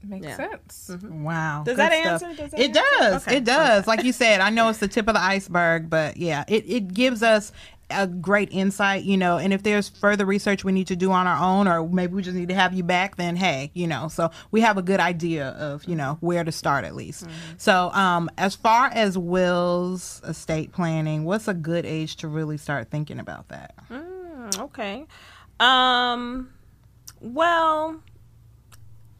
Makes 0.06 0.26
Yeah. 0.26 0.36
sense. 0.36 0.92
Wow. 1.04 1.64
Does 1.66 1.78
good 1.78 1.80
that 1.92 1.94
stuff. 1.94 2.24
answer? 2.24 2.42
Does 2.42 2.52
that 2.52 2.60
It 2.60 2.68
answer? 2.78 2.82
does. 3.00 3.28
Okay. 3.28 3.38
It 3.38 3.44
does. 3.46 3.88
Like 3.88 4.04
you 4.04 4.12
said, 4.14 4.42
I 4.42 4.50
know 4.50 4.70
it's 4.70 4.80
the 4.80 4.88
tip 4.88 5.08
of 5.08 5.14
the 5.14 5.22
iceberg, 5.22 5.90
but 5.90 6.18
yeah, 6.18 6.44
it, 6.48 6.66
it 6.68 6.94
gives 6.94 7.24
us 7.24 7.52
a 7.90 8.08
great 8.08 8.50
insight, 8.52 9.04
you 9.04 9.16
know. 9.18 9.38
And 9.38 9.54
if 9.54 9.62
there's 9.64 9.88
further 9.90 10.26
research 10.26 10.64
we 10.64 10.72
need 10.72 10.88
to 10.88 10.96
do 10.96 11.12
on 11.12 11.28
our 11.28 11.38
own, 11.42 11.68
or 11.68 11.88
maybe 11.88 12.14
we 12.16 12.22
just 12.24 12.36
need 12.36 12.50
to 12.50 12.56
have 12.56 12.74
you 12.74 12.84
back, 12.84 13.18
then 13.18 13.36
hey, 13.36 13.72
you 13.74 13.88
know, 13.88 14.08
so 14.08 14.32
we 14.52 14.62
have 14.62 14.78
a 14.78 14.82
good 14.82 15.00
idea 15.00 15.50
of, 15.50 15.84
you 15.86 15.96
know, 15.96 16.18
where 16.20 16.44
to 16.44 16.52
start 16.52 16.86
at 16.86 16.96
least. 16.96 17.28
So, 17.58 17.92
um, 17.92 18.30
as 18.38 18.56
far 18.56 18.88
as 18.88 19.18
wills, 19.18 20.22
estate 20.28 20.72
planning, 20.72 21.24
what's 21.24 21.48
a 21.48 21.54
good 21.54 21.86
age 21.86 22.16
to 22.18 22.28
really 22.28 22.58
start 22.58 22.90
thinking 22.90 23.20
about 23.20 23.50
that? 23.50 23.76
Mm, 23.92 24.60
okay. 24.60 25.06
Um. 25.60 26.50
Well, 27.22 28.02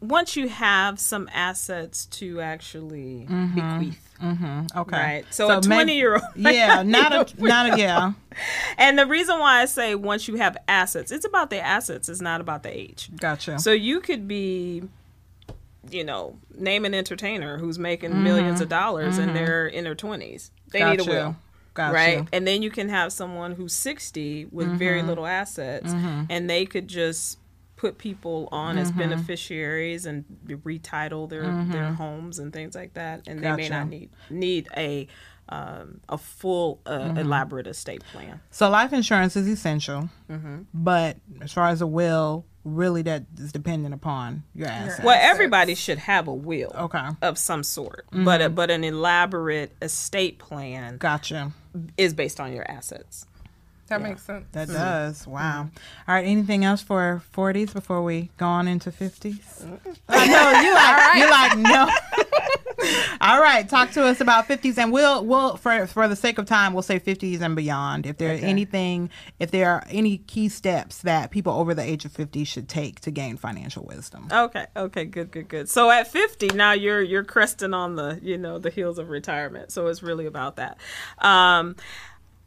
once 0.08 0.36
you 0.36 0.48
have 0.48 0.98
some 0.98 1.28
assets 1.32 2.06
to 2.06 2.40
actually 2.40 3.26
mm-hmm. 3.28 3.78
bequeath, 3.78 4.04
Mm-hmm. 4.22 4.78
Okay. 4.78 4.96
right? 4.96 5.24
So, 5.30 5.50
a 5.50 5.56
may- 5.56 5.60
twenty-year-old. 5.60 6.22
yeah, 6.36 6.82
not 6.82 7.12
a, 7.12 7.42
not 7.44 7.74
a, 7.74 7.78
yeah. 7.78 8.12
And 8.78 8.98
the 8.98 9.06
reason 9.06 9.38
why 9.38 9.62
I 9.62 9.64
say 9.66 9.94
once 9.94 10.28
you 10.28 10.36
have 10.36 10.56
assets, 10.68 11.10
it's 11.10 11.24
about 11.24 11.50
the 11.50 11.60
assets. 11.60 12.08
It's 12.08 12.20
not 12.20 12.40
about 12.40 12.62
the 12.62 12.76
age. 12.76 13.10
Gotcha. 13.16 13.58
So 13.58 13.72
you 13.72 14.00
could 14.00 14.26
be, 14.26 14.84
you 15.90 16.04
know, 16.04 16.38
name 16.56 16.84
an 16.84 16.94
entertainer 16.94 17.58
who's 17.58 17.78
making 17.78 18.10
mm-hmm. 18.10 18.24
millions 18.24 18.60
of 18.60 18.68
dollars 18.68 19.18
and 19.18 19.32
mm-hmm. 19.32 19.44
they're 19.44 19.66
in 19.66 19.84
their 19.84 19.94
twenties. 19.94 20.50
They 20.70 20.78
Got 20.78 20.90
need 20.90 21.00
a 21.00 21.04
you. 21.04 21.10
will. 21.10 21.36
Got 21.74 21.92
right? 21.92 22.18
you. 22.18 22.26
And 22.32 22.46
then 22.46 22.62
you 22.62 22.70
can 22.70 22.88
have 22.88 23.12
someone 23.12 23.52
who's 23.52 23.72
60 23.72 24.46
with 24.52 24.68
very 24.68 25.02
little 25.02 25.26
assets 25.26 25.92
and 25.92 26.48
they 26.48 26.66
could 26.66 26.86
just 26.86 27.36
put 27.84 27.98
people 27.98 28.48
on 28.50 28.78
as 28.78 28.90
beneficiaries 28.90 30.06
and 30.06 30.24
retitle 30.46 31.28
their 31.28 31.42
their 31.66 31.92
homes 31.92 32.38
and 32.38 32.50
things 32.50 32.74
like 32.74 32.94
that 32.94 33.28
and 33.28 33.44
they 33.44 33.52
may 33.56 33.68
not 33.68 33.88
need 33.88 34.08
need 34.30 34.66
a 34.74 35.06
um, 35.50 36.00
a 36.08 36.16
full 36.16 36.80
uh, 36.86 36.98
mm-hmm. 36.98 37.18
elaborate 37.18 37.66
estate 37.66 38.02
plan. 38.10 38.40
So 38.50 38.70
life 38.70 38.94
insurance 38.94 39.36
is 39.36 39.46
essential, 39.46 40.08
mm-hmm. 40.30 40.62
but 40.72 41.18
as 41.42 41.52
far 41.52 41.68
as 41.68 41.82
a 41.82 41.86
will, 41.86 42.46
really 42.64 43.02
that 43.02 43.24
is 43.36 43.52
dependent 43.52 43.92
upon 43.92 44.44
your 44.54 44.68
assets. 44.68 45.04
Well, 45.04 45.18
everybody 45.20 45.74
should 45.74 45.98
have 45.98 46.28
a 46.28 46.32
will, 46.32 46.72
okay, 46.74 47.08
of 47.20 47.36
some 47.36 47.62
sort, 47.62 48.06
mm-hmm. 48.06 48.24
but 48.24 48.40
a, 48.40 48.48
but 48.48 48.70
an 48.70 48.84
elaborate 48.84 49.72
estate 49.82 50.38
plan, 50.38 50.96
gotcha, 50.96 51.52
is 51.98 52.14
based 52.14 52.40
on 52.40 52.54
your 52.54 52.64
assets. 52.70 53.26
That 53.88 54.00
yeah. 54.00 54.08
makes 54.08 54.22
sense. 54.22 54.46
That 54.52 54.68
mm-hmm. 54.68 54.76
does. 54.76 55.26
Wow. 55.26 55.68
Mm-hmm. 55.68 56.10
All 56.10 56.14
right. 56.14 56.26
Anything 56.26 56.64
else 56.64 56.82
for 56.82 57.22
40s 57.34 57.72
before 57.72 58.02
we 58.02 58.30
go 58.38 58.46
on 58.46 58.66
into 58.66 58.90
50s? 58.90 59.62
Mm-hmm. 59.62 59.90
I 60.08 60.26
know 60.26 60.60
you 60.60 60.74
like 60.74 60.96
right. 60.96 61.18
you 61.18 61.30
like 61.30 61.58
no. 61.58 61.90
All 63.20 63.40
right. 63.40 63.68
Talk 63.68 63.90
to 63.92 64.04
us 64.04 64.20
about 64.20 64.48
50s, 64.48 64.78
and 64.78 64.92
we'll 64.92 65.24
we'll 65.24 65.56
for 65.56 65.86
for 65.86 66.08
the 66.08 66.16
sake 66.16 66.38
of 66.38 66.46
time, 66.46 66.72
we'll 66.72 66.82
say 66.82 66.98
50s 66.98 67.40
and 67.40 67.54
beyond. 67.54 68.06
If 68.06 68.18
there's 68.18 68.40
okay. 68.40 68.48
anything, 68.48 69.10
if 69.38 69.50
there 69.50 69.70
are 69.70 69.84
any 69.88 70.18
key 70.18 70.48
steps 70.48 71.02
that 71.02 71.30
people 71.30 71.52
over 71.52 71.74
the 71.74 71.82
age 71.82 72.04
of 72.04 72.12
50 72.12 72.44
should 72.44 72.68
take 72.68 73.00
to 73.00 73.10
gain 73.10 73.36
financial 73.36 73.84
wisdom. 73.84 74.28
Okay. 74.30 74.66
Okay. 74.76 75.04
Good. 75.04 75.30
Good. 75.30 75.48
Good. 75.48 75.68
So 75.68 75.90
at 75.90 76.10
50, 76.10 76.48
now 76.48 76.72
you're 76.72 77.02
you're 77.02 77.24
cresting 77.24 77.74
on 77.74 77.96
the 77.96 78.18
you 78.22 78.38
know 78.38 78.58
the 78.58 78.70
heels 78.70 78.98
of 78.98 79.10
retirement. 79.10 79.72
So 79.72 79.86
it's 79.88 80.02
really 80.02 80.26
about 80.26 80.56
that. 80.56 80.78
Um, 81.18 81.76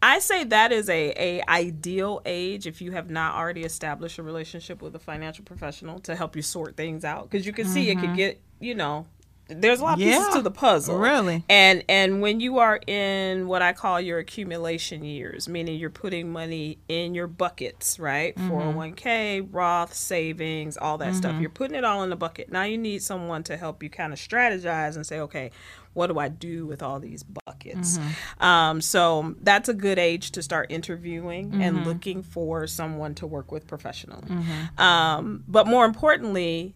I 0.01 0.19
say 0.19 0.43
that 0.45 0.71
is 0.71 0.89
a, 0.89 1.13
a 1.17 1.43
ideal 1.49 2.21
age 2.25 2.67
if 2.67 2.81
you 2.81 2.91
have 2.91 3.09
not 3.09 3.35
already 3.35 3.63
established 3.63 4.19
a 4.19 4.23
relationship 4.23 4.81
with 4.81 4.95
a 4.95 4.99
financial 4.99 5.43
professional 5.43 5.99
to 5.99 6.15
help 6.15 6.35
you 6.35 6.41
sort 6.43 6.77
things 6.77 7.03
out 7.03 7.29
because 7.29 7.45
you 7.45 7.53
can 7.53 7.65
see 7.65 7.87
mm-hmm. 7.87 7.99
it 7.99 8.07
could 8.07 8.15
get 8.15 8.41
you 8.59 8.75
know 8.75 9.07
there's 9.49 9.79
a 9.79 9.83
lot 9.83 9.93
of 9.93 9.99
yeah, 9.99 10.17
pieces 10.17 10.33
to 10.35 10.41
the 10.41 10.51
puzzle 10.51 10.97
really 10.97 11.43
and 11.49 11.83
and 11.87 12.21
when 12.21 12.39
you 12.39 12.59
are 12.59 12.79
in 12.87 13.47
what 13.47 13.61
i 13.61 13.73
call 13.73 13.99
your 13.99 14.19
accumulation 14.19 15.03
years 15.03 15.47
meaning 15.47 15.79
you're 15.79 15.89
putting 15.89 16.31
money 16.31 16.77
in 16.87 17.13
your 17.13 17.27
buckets 17.27 17.99
right 17.99 18.35
mm-hmm. 18.35 18.51
401k 18.51 19.47
roth 19.51 19.93
savings 19.93 20.77
all 20.77 20.97
that 20.97 21.09
mm-hmm. 21.09 21.17
stuff 21.17 21.41
you're 21.41 21.49
putting 21.49 21.75
it 21.75 21.83
all 21.83 22.03
in 22.03 22.09
the 22.09 22.15
bucket 22.15 22.51
now 22.51 22.63
you 22.63 22.77
need 22.77 23.01
someone 23.01 23.43
to 23.43 23.57
help 23.57 23.81
you 23.81 23.89
kind 23.89 24.13
of 24.13 24.19
strategize 24.19 24.95
and 24.95 25.05
say 25.05 25.19
okay 25.19 25.51
what 25.97 26.07
do 26.07 26.19
I 26.19 26.27
do 26.27 26.67
with 26.67 26.83
all 26.83 26.99
these 26.99 27.23
buckets? 27.23 27.97
Mm-hmm. 27.97 28.43
Um, 28.43 28.81
so 28.81 29.33
that's 29.41 29.67
a 29.67 29.73
good 29.73 29.97
age 29.97 30.29
to 30.33 30.43
start 30.43 30.71
interviewing 30.71 31.49
mm-hmm. 31.49 31.61
and 31.61 31.87
looking 31.87 32.21
for 32.21 32.67
someone 32.67 33.15
to 33.15 33.25
work 33.25 33.51
with 33.51 33.65
professionally. 33.65 34.27
Mm-hmm. 34.27 34.79
Um, 34.79 35.43
but 35.47 35.65
more 35.65 35.85
importantly, 35.85 36.75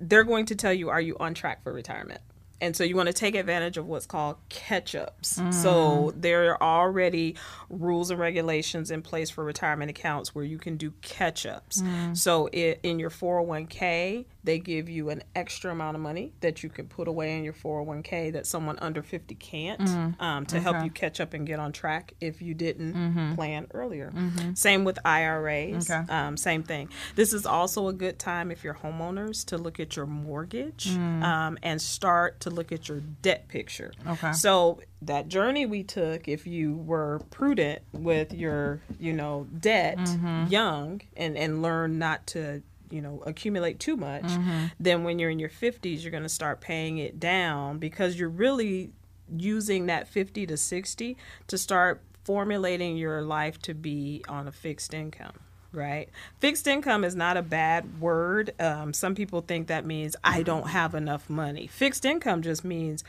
they're 0.00 0.24
going 0.24 0.46
to 0.46 0.54
tell 0.54 0.72
you, 0.72 0.88
are 0.90 1.00
you 1.00 1.16
on 1.18 1.34
track 1.34 1.62
for 1.62 1.72
retirement? 1.72 2.20
and 2.60 2.74
so 2.74 2.82
you 2.82 2.96
want 2.96 3.08
to 3.08 3.12
take 3.12 3.34
advantage 3.34 3.76
of 3.76 3.86
what's 3.86 4.06
called 4.06 4.36
catch 4.48 4.94
ups. 4.94 5.38
Mm. 5.38 5.52
So 5.52 6.14
there 6.16 6.52
are 6.52 6.82
already 6.82 7.36
rules 7.68 8.10
and 8.10 8.18
regulations 8.18 8.90
in 8.90 9.02
place 9.02 9.28
for 9.28 9.44
retirement 9.44 9.90
accounts 9.90 10.34
where 10.34 10.44
you 10.44 10.58
can 10.58 10.76
do 10.76 10.92
catch 11.02 11.44
ups. 11.44 11.82
Mm. 11.82 12.16
So 12.16 12.48
it, 12.52 12.80
in 12.82 12.98
your 12.98 13.10
401k, 13.10 14.24
they 14.44 14.58
give 14.58 14.88
you 14.88 15.08
an 15.08 15.22
extra 15.34 15.72
amount 15.72 15.96
of 15.96 16.02
money 16.02 16.32
that 16.40 16.62
you 16.62 16.68
can 16.68 16.86
put 16.86 17.08
away 17.08 17.36
in 17.36 17.44
your 17.44 17.54
401k 17.54 18.32
that 18.34 18.46
someone 18.46 18.78
under 18.78 19.02
50 19.02 19.34
can't 19.36 19.80
mm. 19.80 20.20
um, 20.20 20.46
to 20.46 20.56
okay. 20.56 20.62
help 20.62 20.84
you 20.84 20.90
catch 20.90 21.18
up 21.18 21.32
and 21.32 21.46
get 21.46 21.58
on 21.58 21.72
track 21.72 22.12
if 22.20 22.42
you 22.42 22.52
didn't 22.54 22.94
mm-hmm. 22.94 23.34
plan 23.34 23.66
earlier. 23.72 24.12
Mm-hmm. 24.14 24.52
Same 24.54 24.84
with 24.84 24.98
IRAs, 25.04 25.90
okay. 25.90 26.12
um, 26.12 26.36
same 26.36 26.62
thing. 26.62 26.90
This 27.16 27.32
is 27.32 27.46
also 27.46 27.88
a 27.88 27.92
good 27.92 28.18
time 28.18 28.50
if 28.50 28.62
you're 28.62 28.74
homeowners 28.74 29.44
to 29.46 29.58
look 29.58 29.80
at 29.80 29.96
your 29.96 30.06
mortgage 30.06 30.90
mm. 30.90 31.22
um, 31.22 31.58
and 31.62 31.80
start 31.80 32.40
to 32.40 32.50
look 32.50 32.70
at 32.70 32.88
your 32.88 33.00
debt 33.00 33.48
picture. 33.48 33.92
Okay. 34.06 34.32
So 34.32 34.80
that 35.02 35.28
journey 35.28 35.64
we 35.64 35.82
took, 35.82 36.28
if 36.28 36.46
you 36.46 36.76
were 36.76 37.20
prudent 37.30 37.82
with 37.92 38.34
your, 38.34 38.80
you 38.98 39.12
know, 39.14 39.46
debt 39.58 39.98
mm-hmm. 39.98 40.46
young 40.48 41.00
and, 41.16 41.36
and 41.36 41.62
learn 41.62 41.98
not 41.98 42.26
to 42.28 42.62
you 42.94 43.02
know 43.02 43.22
accumulate 43.26 43.78
too 43.80 43.96
much 43.96 44.24
mm-hmm. 44.24 44.66
then 44.78 45.04
when 45.04 45.18
you're 45.18 45.30
in 45.30 45.38
your 45.38 45.50
50s 45.50 46.02
you're 46.02 46.10
going 46.10 46.22
to 46.22 46.28
start 46.28 46.60
paying 46.60 46.98
it 46.98 47.18
down 47.18 47.78
because 47.78 48.18
you're 48.18 48.28
really 48.28 48.92
using 49.36 49.86
that 49.86 50.06
50 50.06 50.46
to 50.46 50.56
60 50.56 51.16
to 51.48 51.58
start 51.58 52.00
formulating 52.24 52.96
your 52.96 53.22
life 53.22 53.58
to 53.62 53.74
be 53.74 54.24
on 54.28 54.46
a 54.46 54.52
fixed 54.52 54.94
income 54.94 55.34
right? 55.74 56.08
Fixed 56.38 56.68
income 56.68 57.02
is 57.02 57.16
not 57.16 57.36
a 57.36 57.42
bad 57.42 58.00
word. 58.00 58.52
Um, 58.60 58.92
some 58.92 59.16
people 59.16 59.40
think 59.40 59.66
that 59.66 59.84
means 59.84 60.14
i 60.22 60.42
don't 60.42 60.68
have 60.68 60.94
enough 60.94 61.28
money. 61.28 61.66
Fixed 61.66 62.04
income 62.04 62.42
just 62.42 62.64
means 62.64 63.02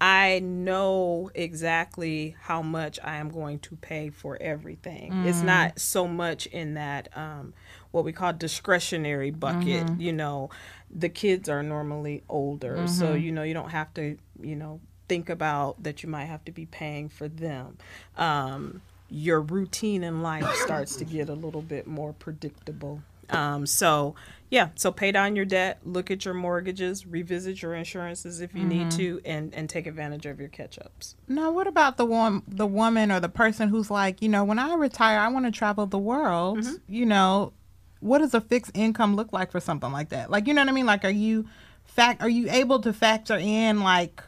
I 0.00 0.38
know 0.38 1.30
exactly 1.34 2.36
how 2.40 2.62
much 2.62 3.00
I 3.02 3.16
am 3.16 3.30
going 3.30 3.58
to 3.60 3.76
pay 3.76 4.10
for 4.10 4.40
everything. 4.40 5.12
Mm. 5.12 5.26
It's 5.26 5.42
not 5.42 5.80
so 5.80 6.06
much 6.06 6.46
in 6.46 6.74
that 6.74 7.08
um, 7.16 7.52
what 7.90 8.04
we 8.04 8.12
call 8.12 8.32
discretionary 8.32 9.30
bucket. 9.30 9.86
Mm-hmm. 9.86 10.00
You 10.00 10.12
know, 10.12 10.50
the 10.90 11.08
kids 11.08 11.48
are 11.48 11.62
normally 11.62 12.22
older, 12.28 12.76
mm-hmm. 12.76 12.86
so 12.86 13.14
you 13.14 13.32
know 13.32 13.42
you 13.42 13.54
don't 13.54 13.70
have 13.70 13.92
to 13.94 14.16
you 14.40 14.56
know 14.56 14.80
think 15.08 15.28
about 15.28 15.82
that 15.82 16.02
you 16.02 16.08
might 16.08 16.26
have 16.26 16.44
to 16.44 16.52
be 16.52 16.66
paying 16.66 17.08
for 17.08 17.28
them. 17.28 17.78
Um, 18.16 18.82
your 19.10 19.40
routine 19.40 20.04
in 20.04 20.22
life 20.22 20.46
starts 20.56 20.96
to 20.96 21.04
get 21.04 21.28
a 21.28 21.34
little 21.34 21.62
bit 21.62 21.86
more 21.86 22.12
predictable. 22.12 23.02
Um, 23.30 23.66
so 23.66 24.14
yeah, 24.50 24.70
so 24.76 24.90
pay 24.90 25.12
down 25.12 25.36
your 25.36 25.44
debt, 25.44 25.80
look 25.84 26.10
at 26.10 26.24
your 26.24 26.32
mortgages, 26.32 27.06
revisit 27.06 27.60
your 27.60 27.74
insurances 27.74 28.40
if 28.40 28.54
you 28.54 28.60
mm-hmm. 28.60 28.68
need 28.68 28.90
to, 28.92 29.20
and 29.24 29.54
and 29.54 29.68
take 29.68 29.86
advantage 29.86 30.24
of 30.24 30.40
your 30.40 30.48
catch 30.48 30.78
ups. 30.78 31.16
Now, 31.26 31.50
what 31.50 31.66
about 31.66 31.98
the 31.98 32.06
one 32.06 32.42
the 32.48 32.66
woman 32.66 33.12
or 33.12 33.20
the 33.20 33.28
person 33.28 33.68
who's 33.68 33.90
like, 33.90 34.22
you 34.22 34.28
know, 34.28 34.44
when 34.44 34.58
I 34.58 34.74
retire, 34.74 35.18
I 35.18 35.28
want 35.28 35.44
to 35.44 35.52
travel 35.52 35.86
the 35.86 35.98
world. 35.98 36.60
Mm-hmm. 36.60 36.76
You 36.88 37.06
know, 37.06 37.52
what 38.00 38.18
does 38.18 38.32
a 38.32 38.40
fixed 38.40 38.72
income 38.74 39.16
look 39.16 39.32
like 39.32 39.50
for 39.50 39.60
something 39.60 39.92
like 39.92 40.10
that? 40.10 40.30
Like, 40.30 40.46
you 40.46 40.54
know 40.54 40.62
what 40.62 40.70
I 40.70 40.72
mean? 40.72 40.86
Like, 40.86 41.04
are 41.04 41.10
you 41.10 41.46
fact 41.84 42.22
are 42.22 42.28
you 42.28 42.48
able 42.50 42.80
to 42.80 42.92
factor 42.92 43.36
in 43.36 43.80
like 43.80 44.22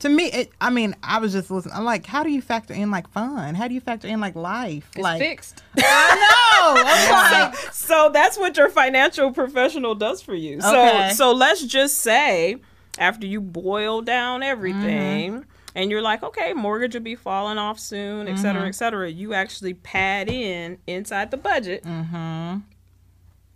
to 0.00 0.08
me 0.08 0.24
it, 0.32 0.50
i 0.60 0.68
mean 0.68 0.94
i 1.02 1.18
was 1.18 1.32
just 1.32 1.50
listening 1.50 1.74
i'm 1.74 1.84
like 1.84 2.04
how 2.04 2.22
do 2.22 2.30
you 2.30 2.42
factor 2.42 2.74
in 2.74 2.90
like 2.90 3.08
fun 3.08 3.54
how 3.54 3.68
do 3.68 3.74
you 3.74 3.80
factor 3.80 4.08
in 4.08 4.20
like 4.20 4.34
life 4.34 4.90
it's 4.94 5.02
like 5.02 5.20
fixed 5.20 5.62
i 5.78 7.52
know 7.52 7.52
so, 7.70 7.70
so, 7.72 8.10
that's 8.12 8.38
what 8.38 8.56
your 8.56 8.68
financial 8.68 9.32
professional 9.32 9.94
does 9.94 10.20
for 10.20 10.34
you 10.34 10.58
okay. 10.58 11.10
so 11.12 11.16
so 11.16 11.32
let's 11.32 11.64
just 11.64 11.98
say 11.98 12.56
after 12.98 13.26
you 13.26 13.40
boil 13.40 14.02
down 14.02 14.42
everything 14.42 15.32
mm-hmm. 15.32 15.50
and 15.74 15.90
you're 15.90 16.02
like 16.02 16.22
okay 16.22 16.52
mortgage 16.52 16.94
will 16.94 17.02
be 17.02 17.14
falling 17.14 17.58
off 17.58 17.78
soon 17.78 18.26
et 18.26 18.36
cetera 18.36 18.62
mm-hmm. 18.62 18.68
et 18.68 18.74
cetera 18.74 19.08
you 19.08 19.34
actually 19.34 19.74
pad 19.74 20.28
in 20.28 20.78
inside 20.86 21.30
the 21.30 21.36
budget 21.36 21.84
mm-hmm. 21.84 22.58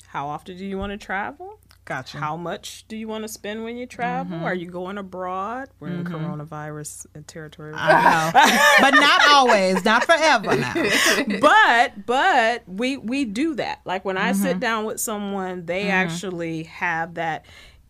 how 0.07 0.28
often 0.28 0.57
do 0.57 0.64
you 0.64 0.78
want 0.78 0.92
to 0.92 0.99
travel 0.99 1.59
Gotcha. 1.85 2.18
How 2.18 2.37
much 2.37 2.87
do 2.89 2.97
you 2.97 3.07
want 3.07 3.24
to 3.24 3.28
spend 3.28 3.62
when 3.62 3.76
you 3.76 3.87
travel? 3.87 4.37
Mm-hmm. 4.37 4.45
Are 4.45 4.55
you 4.55 4.70
going 4.70 4.97
abroad? 4.97 5.68
We're 5.80 5.89
mm-hmm. 5.89 6.07
in 6.07 6.12
coronavirus 6.12 7.07
territory. 7.26 7.74
I 7.76 8.30
know. 8.32 8.41
but 8.80 8.95
not 8.99 9.20
always, 9.28 9.85
not 9.85 10.05
forever 10.05 10.57
now. 10.57 10.72
but 11.41 12.07
but 12.07 12.62
we 12.66 12.97
we 12.97 13.26
do 13.26 13.55
that. 13.57 13.80
Like 13.85 14.05
when 14.05 14.16
I 14.16 14.32
mm-hmm. 14.32 14.43
sit 14.43 14.61
down 14.61 14.87
with 14.87 14.99
someone, 14.99 15.66
they 15.66 15.82
mm-hmm. 15.82 15.91
actually 15.91 16.62
have 16.64 17.14
that 17.14 17.45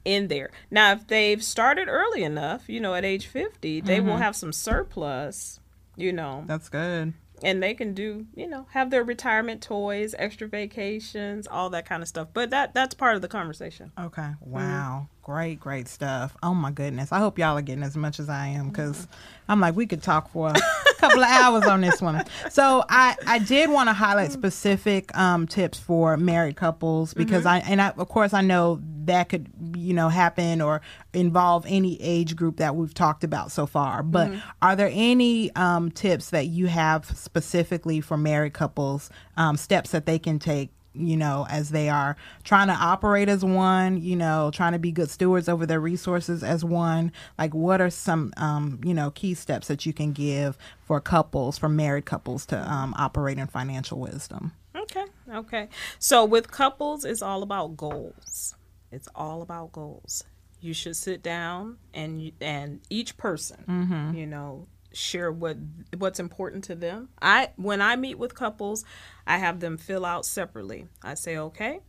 in 0.05 0.27
there. 0.27 0.51
Now, 0.71 0.93
if 0.93 1.07
they've 1.07 1.43
started 1.43 1.89
early 1.89 2.25
enough, 2.25 2.69
you 2.69 2.81
know, 2.81 2.95
at 2.95 3.05
age 3.05 3.27
50, 3.27 3.81
they 3.81 4.01
will 4.01 4.15
mm-hmm. 4.15 4.23
have 4.23 4.37
some 4.37 4.53
surplus, 4.53 5.61
you 5.97 6.13
know. 6.13 6.45
That's 6.47 6.69
good 6.69 7.15
and 7.43 7.63
they 7.63 7.75
can 7.75 7.95
do 7.95 8.27
you 8.35 8.47
know 8.47 8.67
have 8.71 8.91
their 8.91 9.05
retirement 9.05 9.63
toys 9.63 10.15
extra 10.19 10.47
vacations 10.47 11.47
all 11.47 11.71
that 11.71 11.87
kind 11.87 12.03
of 12.03 12.09
stuff 12.09 12.29
but 12.33 12.51
that 12.51 12.75
that's 12.75 12.95
part 12.95 13.17
of 13.17 13.23
the 13.23 13.29
conversation 13.29 13.93
okay 13.99 14.23
mm-hmm. 14.23 14.51
wow 14.51 15.07
mm-hmm. 15.07 15.14
Great 15.25 15.59
great 15.59 15.89
stuff 15.89 16.37
oh 16.43 16.53
my 16.53 16.71
goodness 16.71 17.11
i 17.11 17.19
hope 17.19 17.39
y'all 17.39 17.57
are 17.57 17.63
getting 17.63 17.83
as 17.83 17.97
much 17.97 18.21
as 18.21 18.29
i 18.29 18.47
am 18.47 18.69
because 18.69 18.99
mm-hmm. 18.99 19.53
i'm 19.53 19.59
like 19.59 19.75
we 19.75 19.87
could 19.87 20.03
talk 20.03 20.31
for 20.31 20.51
a 20.51 20.55
couple 20.99 21.23
of 21.23 21.31
hours 21.31 21.65
on 21.65 21.81
this 21.81 22.03
one 22.03 22.23
so 22.51 22.85
i 22.91 23.17
i 23.27 23.39
did 23.39 23.71
want 23.71 23.89
to 23.89 23.95
highlight 23.95 24.31
specific 24.31 25.17
um, 25.17 25.47
tips 25.47 25.79
for 25.79 26.19
married 26.19 26.57
couples 26.57 27.15
because 27.15 27.45
mm-hmm. 27.45 27.67
i 27.67 27.71
and 27.71 27.81
I, 27.81 27.89
of 27.89 28.07
course 28.09 28.35
i 28.35 28.43
know 28.43 28.83
that 29.07 29.31
could 29.31 29.49
you 29.75 29.95
know 29.95 30.11
happen 30.11 30.61
or 30.61 30.83
involve 31.15 31.65
any 31.67 32.01
age 32.03 32.37
group 32.37 32.59
that 32.59 32.77
we've 32.77 32.93
talked 32.93 33.25
about 33.25 33.51
so 33.51 33.65
far 33.65 34.03
but 34.03 34.29
mm-hmm. 34.29 34.41
are 34.61 34.77
there 34.77 34.91
any 34.93 35.51
um, 35.57 35.91
tips 35.91 36.31
that 36.31 36.49
you 36.49 36.67
have 36.67 37.07
specifically 37.07 38.03
for 38.03 38.19
married 38.19 38.53
couples 38.53 39.09
um, 39.39 39.57
steps 39.57 39.91
that 39.93 40.05
they 40.05 40.19
can 40.19 40.39
take 40.39 40.69
you 40.95 41.17
know, 41.17 41.47
as 41.51 41.71
they 41.71 41.89
are 41.89 42.17
trying 42.45 42.69
to 42.69 42.75
operate 42.75 43.29
as 43.29 43.45
one, 43.45 44.01
you 44.01 44.17
know, 44.17 44.51
trying 44.53 44.73
to 44.73 44.79
be 44.79 44.93
good 44.93 45.11
stewards 45.11 45.49
over 45.49 45.67
their 45.67 45.81
resources 45.81 46.43
as 46.43 46.65
one. 46.65 47.13
Like, 47.39 47.55
what 47.55 47.81
are 47.81 47.91
some, 47.91 48.33
um, 48.37 48.81
you 48.85 48.95
know, 48.95 49.11
key 49.11 49.35
steps 49.35 49.69
that 49.69 49.85
you 49.85 49.93
can 49.93 50.13
give 50.13 50.57
for 50.83 51.01
couples, 51.01 51.59
for 51.59 51.69
married 51.69 52.07
couples 52.07 52.47
to 52.47 52.73
um, 52.73 52.95
operate 52.97 53.39
in 53.39 53.47
financial 53.47 53.99
wisdom? 53.99 54.53
Okay, 54.77 55.05
okay. 55.33 55.69
So, 55.99 56.25
with 56.25 56.51
couples, 56.51 57.05
it's 57.05 57.23
all 57.23 57.43
about 57.43 57.77
goals. 57.77 58.55
It's 58.91 59.09
all 59.15 59.43
about 59.43 59.73
goals. 59.73 60.25
You 60.61 60.73
should 60.73 60.97
sit 60.97 61.23
down 61.23 61.79
and 61.93 62.33
and 62.41 62.81
each 62.89 63.17
person, 63.17 63.65
mm-hmm. 63.69 64.17
you 64.17 64.27
know, 64.27 64.67
share 64.95 65.31
what 65.31 65.57
what's 65.99 66.21
important 66.21 66.65
to 66.65 66.75
them. 66.75 67.09
I 67.21 67.51
when 67.57 67.83
I 67.83 67.97
meet 67.97 68.19
with 68.19 68.35
couples, 68.35 68.85
I 69.27 69.39
have 69.39 69.61
them 69.61 69.77
fill 69.77 70.05
out 70.07 70.25
separately. 70.25 70.87
I 71.03 71.15
say, 71.15 71.37
"Okay, 71.37 71.81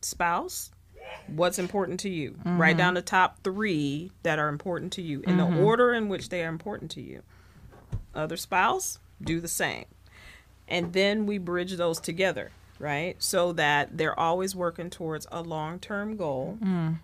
spouse, 0.00 0.70
what's 1.26 1.58
important 1.58 2.00
to 2.00 2.08
you? 2.08 2.32
Mm-hmm. 2.32 2.60
Write 2.60 2.76
down 2.76 2.94
the 2.94 3.02
top 3.02 3.42
3 3.42 4.12
that 4.22 4.38
are 4.38 4.48
important 4.48 4.92
to 4.94 5.02
you 5.02 5.20
in 5.22 5.36
mm-hmm. 5.36 5.56
the 5.56 5.62
order 5.62 5.92
in 5.92 6.08
which 6.08 6.28
they 6.28 6.44
are 6.44 6.48
important 6.48 6.90
to 6.92 7.00
you." 7.00 7.22
Other 8.14 8.36
spouse, 8.36 8.98
do 9.20 9.40
the 9.40 9.48
same. 9.48 9.86
And 10.68 10.92
then 10.92 11.26
we 11.26 11.38
bridge 11.38 11.72
those 11.76 12.00
together, 12.00 12.52
right? 12.78 13.20
So 13.20 13.52
that 13.54 13.98
they're 13.98 14.18
always 14.18 14.54
working 14.54 14.90
towards 14.90 15.26
a 15.32 15.42
long-term 15.42 16.16
goal. 16.16 16.58
Mm 16.62 16.98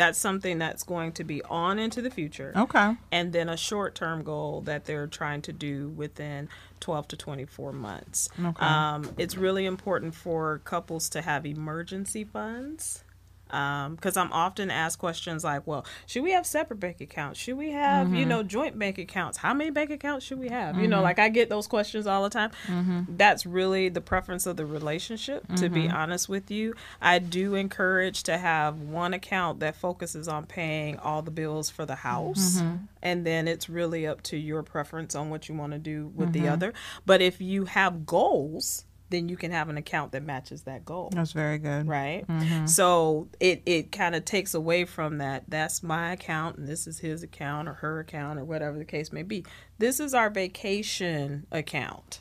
that's 0.00 0.18
something 0.18 0.58
that's 0.58 0.82
going 0.82 1.12
to 1.12 1.24
be 1.24 1.42
on 1.42 1.78
into 1.78 2.00
the 2.00 2.08
future. 2.08 2.54
Okay. 2.56 2.96
And 3.12 3.34
then 3.34 3.50
a 3.50 3.56
short 3.56 3.94
term 3.94 4.22
goal 4.24 4.62
that 4.62 4.86
they're 4.86 5.06
trying 5.06 5.42
to 5.42 5.52
do 5.52 5.90
within 5.90 6.48
12 6.80 7.08
to 7.08 7.16
24 7.18 7.72
months. 7.72 8.30
Okay. 8.42 8.64
Um, 8.64 9.10
it's 9.18 9.36
really 9.36 9.66
important 9.66 10.14
for 10.14 10.62
couples 10.64 11.10
to 11.10 11.20
have 11.20 11.44
emergency 11.44 12.24
funds 12.24 13.04
because 13.50 14.16
um, 14.16 14.28
I'm 14.28 14.32
often 14.32 14.70
asked 14.70 14.98
questions 14.98 15.44
like, 15.44 15.66
well, 15.66 15.84
should 16.06 16.22
we 16.22 16.32
have 16.32 16.46
separate 16.46 16.78
bank 16.78 17.00
accounts? 17.00 17.40
Should 17.40 17.56
we 17.56 17.72
have, 17.72 18.06
mm-hmm. 18.06 18.16
you 18.16 18.26
know, 18.26 18.42
joint 18.42 18.78
bank 18.78 18.98
accounts? 18.98 19.38
How 19.38 19.52
many 19.52 19.70
bank 19.70 19.90
accounts 19.90 20.24
should 20.24 20.38
we 20.38 20.48
have? 20.48 20.74
Mm-hmm. 20.74 20.82
You 20.82 20.88
know, 20.88 20.96
mm-hmm. 20.96 21.04
like 21.04 21.18
I 21.18 21.28
get 21.28 21.48
those 21.48 21.66
questions 21.66 22.06
all 22.06 22.22
the 22.22 22.30
time. 22.30 22.50
Mm-hmm. 22.66 23.16
That's 23.16 23.44
really 23.44 23.88
the 23.88 24.00
preference 24.00 24.46
of 24.46 24.56
the 24.56 24.66
relationship, 24.66 25.46
to 25.56 25.68
be 25.68 25.82
mm-hmm. 25.82 25.96
honest 25.96 26.28
with 26.28 26.50
you. 26.50 26.74
I 27.00 27.18
do 27.18 27.54
encourage 27.54 28.22
to 28.24 28.38
have 28.38 28.78
one 28.78 29.14
account 29.14 29.60
that 29.60 29.76
focuses 29.76 30.28
on 30.28 30.46
paying 30.46 30.98
all 30.98 31.22
the 31.22 31.30
bills 31.30 31.70
for 31.70 31.84
the 31.84 31.96
house. 31.96 32.60
Mm-hmm. 32.60 32.76
And 33.02 33.26
then 33.26 33.48
it's 33.48 33.68
really 33.68 34.06
up 34.06 34.22
to 34.24 34.36
your 34.36 34.62
preference 34.62 35.14
on 35.14 35.30
what 35.30 35.48
you 35.48 35.54
want 35.54 35.72
to 35.72 35.78
do 35.78 36.12
with 36.14 36.32
the 36.32 36.48
other. 36.48 36.72
But 37.06 37.22
if 37.22 37.40
you 37.40 37.64
have 37.64 38.04
goals, 38.04 38.84
then 39.10 39.28
you 39.28 39.36
can 39.36 39.50
have 39.50 39.68
an 39.68 39.76
account 39.76 40.12
that 40.12 40.22
matches 40.22 40.62
that 40.62 40.84
goal. 40.84 41.10
That's 41.12 41.32
very 41.32 41.58
good. 41.58 41.86
Right? 41.86 42.26
Mm-hmm. 42.26 42.66
So 42.66 43.28
it, 43.38 43.62
it 43.66 43.92
kind 43.92 44.14
of 44.14 44.24
takes 44.24 44.54
away 44.54 44.84
from 44.84 45.18
that. 45.18 45.44
That's 45.48 45.82
my 45.82 46.12
account 46.12 46.58
and 46.58 46.66
this 46.66 46.86
is 46.86 47.00
his 47.00 47.22
account 47.22 47.68
or 47.68 47.74
her 47.74 48.00
account 48.00 48.38
or 48.38 48.44
whatever 48.44 48.78
the 48.78 48.84
case 48.84 49.12
may 49.12 49.22
be. 49.22 49.44
This 49.78 50.00
is 50.00 50.14
our 50.14 50.30
vacation 50.30 51.46
account. 51.50 52.20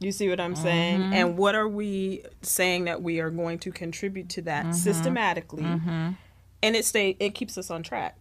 You 0.00 0.10
see 0.10 0.28
what 0.28 0.40
I'm 0.40 0.56
saying? 0.56 1.00
Mm-hmm. 1.00 1.12
And 1.12 1.38
what 1.38 1.54
are 1.54 1.68
we 1.68 2.24
saying 2.42 2.84
that 2.84 3.02
we 3.02 3.20
are 3.20 3.30
going 3.30 3.58
to 3.60 3.70
contribute 3.70 4.28
to 4.30 4.42
that 4.42 4.64
mm-hmm. 4.64 4.72
systematically? 4.72 5.62
Mm-hmm. 5.62 6.10
And 6.64 6.76
it 6.76 6.84
stay 6.84 7.16
it 7.20 7.30
keeps 7.30 7.56
us 7.56 7.70
on 7.70 7.82
track. 7.82 8.16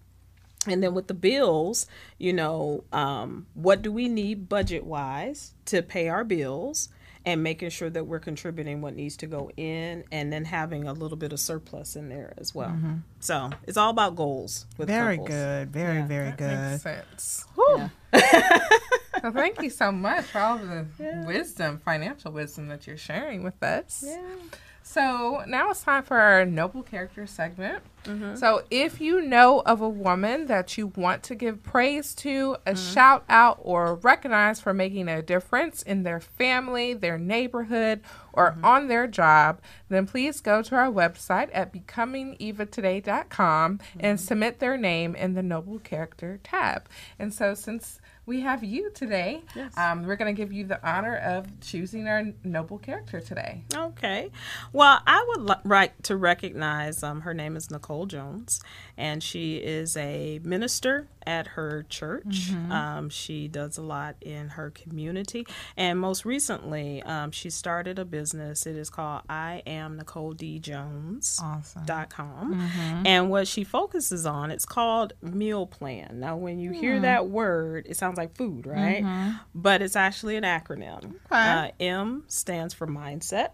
And 0.68 0.84
then 0.84 0.93
with 0.93 1.07
the 1.07 1.16
bills, 1.16 1.88
you 2.20 2.34
know, 2.34 2.84
um, 2.91 3.47
what 3.55 3.82
do 3.82 3.91
we 3.91 4.07
need 4.07 4.47
budget 4.47 4.86
wise 4.86 5.55
to 5.66 5.82
pay 5.82 6.07
our 6.07 6.24
bills? 6.24 6.89
And 7.26 7.44
making 7.44 7.70
sure 7.70 7.90
that 7.90 8.08
we're 8.08 8.20
contributing 8.20 8.82
what 8.82 8.96
needs 8.96 9.18
to 9.18 9.28
go 9.28 9.52
in 9.56 10.04
and 10.12 10.34
then 10.34 10.46
having 10.46 10.88
a 10.88 10.94
little 10.94 11.18
bit 11.18 11.32
of 11.34 11.40
surplus 11.40 11.96
in 11.96 12.10
there 12.10 12.34
as 12.38 12.56
well. 12.56 12.70
Mm-hmm. 12.70 12.96
So 13.20 13.52
it's 13.68 13.78
all 13.78 13.92
about 13.92 14.16
goals. 14.16 14.66
very 14.78 15.18
couples. 15.18 15.30
good. 15.30 15.72
Very, 15.72 15.98
yeah, 15.98 16.08
very 16.08 16.32
good. 16.32 16.58
Makes 16.58 16.84
sense. 16.84 17.46
Yeah. 17.78 17.90
well, 19.24 19.32
thank 19.32 19.62
you 19.62 19.70
so 19.70 19.92
much 19.92 20.26
for 20.26 20.40
all 20.40 20.58
the 20.58 20.88
yeah. 21.00 21.26
wisdom, 21.26 21.78
financial 21.78 22.32
wisdom 22.32 22.68
that 22.70 22.88
you're 22.88 22.98
sharing 22.98 23.44
with 23.44 23.62
us. 23.62 24.04
Yeah. 24.06 24.20
So 24.84 25.44
now 25.48 25.70
it's 25.70 25.84
time 25.84 26.04
for 26.04 26.18
our 26.18 26.46
noble 26.46 26.84
character 26.84 27.26
segment. 27.28 27.84
Mm-hmm. 28.04 28.36
So 28.36 28.64
if 28.72 29.00
you 29.00 29.22
know 29.22 29.62
of 29.66 29.80
a 29.80 29.88
woman 29.88 30.48
that 30.48 30.78
you 30.78 30.88
want 30.88 31.24
to 31.24 31.36
give 31.36 31.64
praise 31.64 32.14
to, 32.16 32.58
a 32.66 32.74
mm-hmm. 32.74 32.94
shout 32.94 33.24
out, 33.30 33.60
or 33.62 33.96
recognize 33.96 34.60
for 34.60 34.74
making 34.74 35.08
a 35.08 35.22
difference 35.22 35.82
in 35.84 36.04
their 36.04 36.20
family, 36.20 36.94
their 36.94 37.18
neighborhood, 37.20 38.02
or 38.34 38.52
mm-hmm. 38.52 38.66
on 38.66 38.88
their 38.88 39.08
job, 39.08 39.62
then 39.90 40.08
please 40.08 40.42
go 40.42 40.62
to 40.64 40.76
our 40.76 40.92
website 40.92 41.50
at 41.54 41.72
becomingevatoday.com 41.72 43.80
and 44.00 44.18
mm-hmm. 44.18 44.26
submit 44.26 44.60
their 44.60 44.78
name 44.78 45.16
in 45.16 45.36
the 45.36 45.44
noble 45.44 45.80
character 45.80 46.40
tab. 46.44 46.90
And 47.20 47.34
so 47.34 47.54
since 47.54 48.00
we 48.32 48.40
have 48.40 48.64
you 48.64 48.90
today. 48.92 49.42
Yes. 49.54 49.78
Um, 49.78 50.06
we're 50.06 50.16
going 50.16 50.34
to 50.34 50.42
give 50.42 50.54
you 50.54 50.64
the 50.64 50.80
honor 50.90 51.18
of 51.18 51.48
choosing 51.60 52.08
our 52.08 52.28
noble 52.46 52.78
character 52.78 53.20
today. 53.20 53.66
Okay. 53.76 54.32
Well, 54.72 55.02
I 55.06 55.26
would 55.28 55.66
like 55.66 56.02
to 56.04 56.16
recognize 56.16 57.04
um, 57.04 57.22
her 57.22 57.34
name 57.34 57.58
is 57.58 57.70
Nicole 57.70 58.06
Jones, 58.06 58.62
and 58.96 59.22
she 59.22 59.58
is 59.58 59.98
a 59.98 60.40
minister 60.46 61.10
at 61.28 61.46
her 61.46 61.86
church. 61.90 62.52
Mm-hmm. 62.52 62.72
Um, 62.72 63.10
she 63.10 63.50
does 63.50 63.78
a 63.78 63.82
lot 63.82 64.16
in 64.22 64.50
her 64.50 64.70
community, 64.72 65.46
and 65.76 66.00
most 66.00 66.24
recently, 66.24 67.04
um, 67.04 67.32
she 67.32 67.50
started 67.50 68.00
a 68.00 68.06
business. 68.06 68.66
It 68.66 68.78
is 68.78 68.90
called 68.90 69.24
I 69.30 69.62
Am 69.68 69.98
Nicole 69.98 70.32
D 70.32 70.58
Jones. 70.58 71.38
Awesome. 71.44 71.84
Dot 71.86 72.10
com, 72.10 72.56
mm-hmm. 72.56 73.06
and 73.06 73.30
what 73.30 73.48
she 73.48 73.66
focuses 73.66 74.26
on, 74.26 74.52
it's 74.52 74.66
called 74.66 75.14
meal 75.22 75.66
plan. 75.68 76.20
Now, 76.22 76.38
when 76.38 76.60
you 76.60 76.72
mm. 76.72 76.76
hear 76.76 77.00
that 77.02 77.28
word, 77.28 77.86
it 77.88 77.98
sounds 77.98 78.18
like 78.18 78.21
food, 78.28 78.66
right? 78.66 79.04
Mm-hmm. 79.04 79.38
But 79.54 79.82
it's 79.82 79.96
actually 79.96 80.36
an 80.36 80.44
acronym. 80.44 81.16
Okay. 81.26 81.32
Uh, 81.32 81.72
M 81.80 82.24
stands 82.28 82.74
for 82.74 82.88
mindset. 82.88 83.50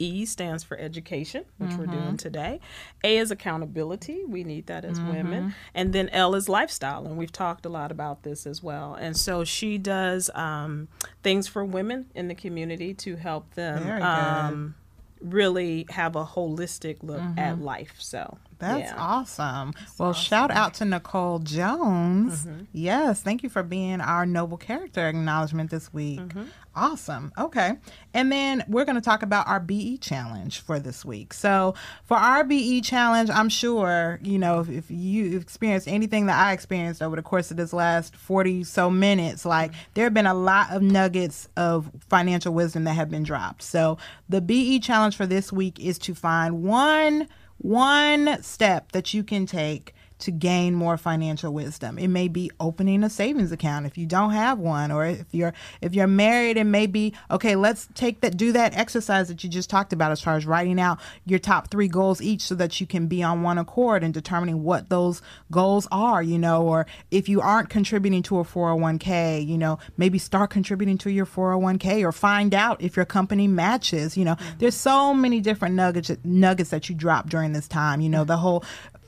E 0.00 0.26
stands 0.26 0.64
for 0.64 0.76
education, 0.76 1.44
which 1.58 1.70
mm-hmm. 1.70 1.78
we're 1.78 1.86
doing 1.86 2.16
today. 2.16 2.58
A 3.04 3.16
is 3.16 3.30
accountability. 3.30 4.24
We 4.26 4.42
need 4.42 4.66
that 4.66 4.84
as 4.84 4.98
mm-hmm. 4.98 5.12
women. 5.12 5.54
And 5.72 5.92
then 5.92 6.08
L 6.08 6.34
is 6.34 6.48
lifestyle. 6.48 7.06
And 7.06 7.16
we've 7.16 7.30
talked 7.30 7.64
a 7.64 7.68
lot 7.68 7.92
about 7.92 8.24
this 8.24 8.44
as 8.44 8.60
well. 8.60 8.94
And 8.94 9.16
so 9.16 9.44
she 9.44 9.78
does 9.78 10.30
um, 10.34 10.88
things 11.22 11.46
for 11.46 11.64
women 11.64 12.06
in 12.14 12.26
the 12.26 12.34
community 12.34 12.92
to 12.94 13.14
help 13.14 13.54
them 13.54 14.02
um, 14.02 14.74
really 15.20 15.86
have 15.90 16.16
a 16.16 16.24
holistic 16.24 17.02
look 17.02 17.20
mm-hmm. 17.20 17.38
at 17.38 17.60
life. 17.60 17.94
So 17.98 18.38
that's 18.58 18.90
yeah. 18.90 18.96
awesome. 18.98 19.72
That's 19.78 19.98
well, 19.98 20.10
awesome. 20.10 20.24
shout 20.24 20.50
out 20.50 20.74
to 20.74 20.84
Nicole 20.84 21.38
Jones. 21.38 22.44
Mm-hmm. 22.44 22.64
Yes, 22.72 23.22
thank 23.22 23.42
you 23.42 23.48
for 23.48 23.62
being 23.62 24.00
our 24.00 24.26
noble 24.26 24.56
character 24.56 25.08
acknowledgement 25.08 25.70
this 25.70 25.92
week. 25.92 26.20
Mm-hmm. 26.20 26.44
Awesome. 26.76 27.32
Okay. 27.38 27.74
And 28.14 28.32
then 28.32 28.64
we're 28.66 28.84
going 28.84 28.96
to 28.96 29.00
talk 29.00 29.22
about 29.22 29.46
our 29.46 29.60
BE 29.60 29.98
challenge 29.98 30.60
for 30.60 30.80
this 30.80 31.04
week. 31.04 31.32
So, 31.32 31.74
for 32.04 32.16
our 32.16 32.42
BE 32.42 32.80
challenge, 32.80 33.30
I'm 33.30 33.48
sure, 33.48 34.18
you 34.22 34.38
know, 34.38 34.60
if, 34.60 34.68
if 34.68 34.90
you 34.90 35.38
experienced 35.38 35.86
anything 35.86 36.26
that 36.26 36.36
I 36.36 36.52
experienced 36.52 37.00
over 37.00 37.14
the 37.14 37.22
course 37.22 37.52
of 37.52 37.56
this 37.56 37.72
last 37.72 38.16
40 38.16 38.64
so 38.64 38.90
minutes, 38.90 39.44
like 39.44 39.72
there 39.94 40.04
have 40.04 40.14
been 40.14 40.26
a 40.26 40.34
lot 40.34 40.72
of 40.72 40.82
nuggets 40.82 41.48
of 41.56 41.90
financial 42.08 42.52
wisdom 42.52 42.84
that 42.84 42.94
have 42.94 43.10
been 43.10 43.22
dropped. 43.22 43.62
So, 43.62 43.96
the 44.28 44.40
BE 44.40 44.80
challenge 44.80 45.16
for 45.16 45.26
this 45.26 45.52
week 45.52 45.78
is 45.78 45.96
to 46.00 46.14
find 46.14 46.64
one 46.64 47.28
one 47.58 48.42
step 48.42 48.92
that 48.92 49.14
you 49.14 49.22
can 49.22 49.46
take 49.46 49.94
to 50.24 50.30
gain 50.30 50.74
more 50.74 50.96
financial 50.96 51.52
wisdom. 51.52 51.98
It 51.98 52.08
may 52.08 52.28
be 52.28 52.50
opening 52.58 53.04
a 53.04 53.10
savings 53.10 53.52
account 53.52 53.86
if 53.86 53.98
you 53.98 54.06
don't 54.06 54.32
have 54.32 54.58
one 54.58 54.90
or 54.90 55.06
if 55.06 55.26
you're 55.32 55.52
if 55.80 55.94
you're 55.94 56.06
married 56.06 56.56
and 56.56 56.72
maybe 56.72 57.12
okay, 57.30 57.56
let's 57.56 57.88
take 57.94 58.20
that 58.22 58.36
do 58.36 58.52
that 58.52 58.74
exercise 58.74 59.28
that 59.28 59.44
you 59.44 59.50
just 59.50 59.68
talked 59.68 59.92
about 59.92 60.12
as 60.12 60.20
far 60.20 60.36
as 60.36 60.46
writing 60.46 60.80
out 60.80 60.98
your 61.26 61.38
top 61.38 61.70
3 61.70 61.88
goals 61.88 62.22
each 62.22 62.40
so 62.42 62.54
that 62.54 62.80
you 62.80 62.86
can 62.86 63.06
be 63.06 63.22
on 63.22 63.42
one 63.42 63.58
accord 63.58 64.02
and 64.02 64.14
determining 64.14 64.62
what 64.62 64.88
those 64.88 65.20
goals 65.50 65.86
are, 65.92 66.22
you 66.22 66.38
know, 66.38 66.62
or 66.62 66.86
if 67.10 67.28
you 67.28 67.40
aren't 67.40 67.68
contributing 67.68 68.22
to 68.22 68.38
a 68.38 68.44
401k, 68.44 69.46
you 69.46 69.58
know, 69.58 69.78
maybe 69.96 70.18
start 70.18 70.50
contributing 70.50 70.96
to 70.98 71.10
your 71.10 71.26
401k 71.26 72.02
or 72.02 72.12
find 72.12 72.54
out 72.54 72.80
if 72.80 72.96
your 72.96 73.04
company 73.04 73.46
matches, 73.46 74.16
you 74.16 74.24
know. 74.24 74.36
Mm-hmm. 74.36 74.58
There's 74.58 74.74
so 74.74 75.12
many 75.12 75.40
different 75.40 75.74
nuggets 75.74 76.10
nuggets 76.24 76.70
that 76.70 76.88
you 76.88 76.94
drop 76.94 77.28
during 77.28 77.52
this 77.52 77.68
time, 77.68 78.00
you 78.00 78.08
know, 78.08 78.24
the 78.24 78.38
whole 78.38 78.64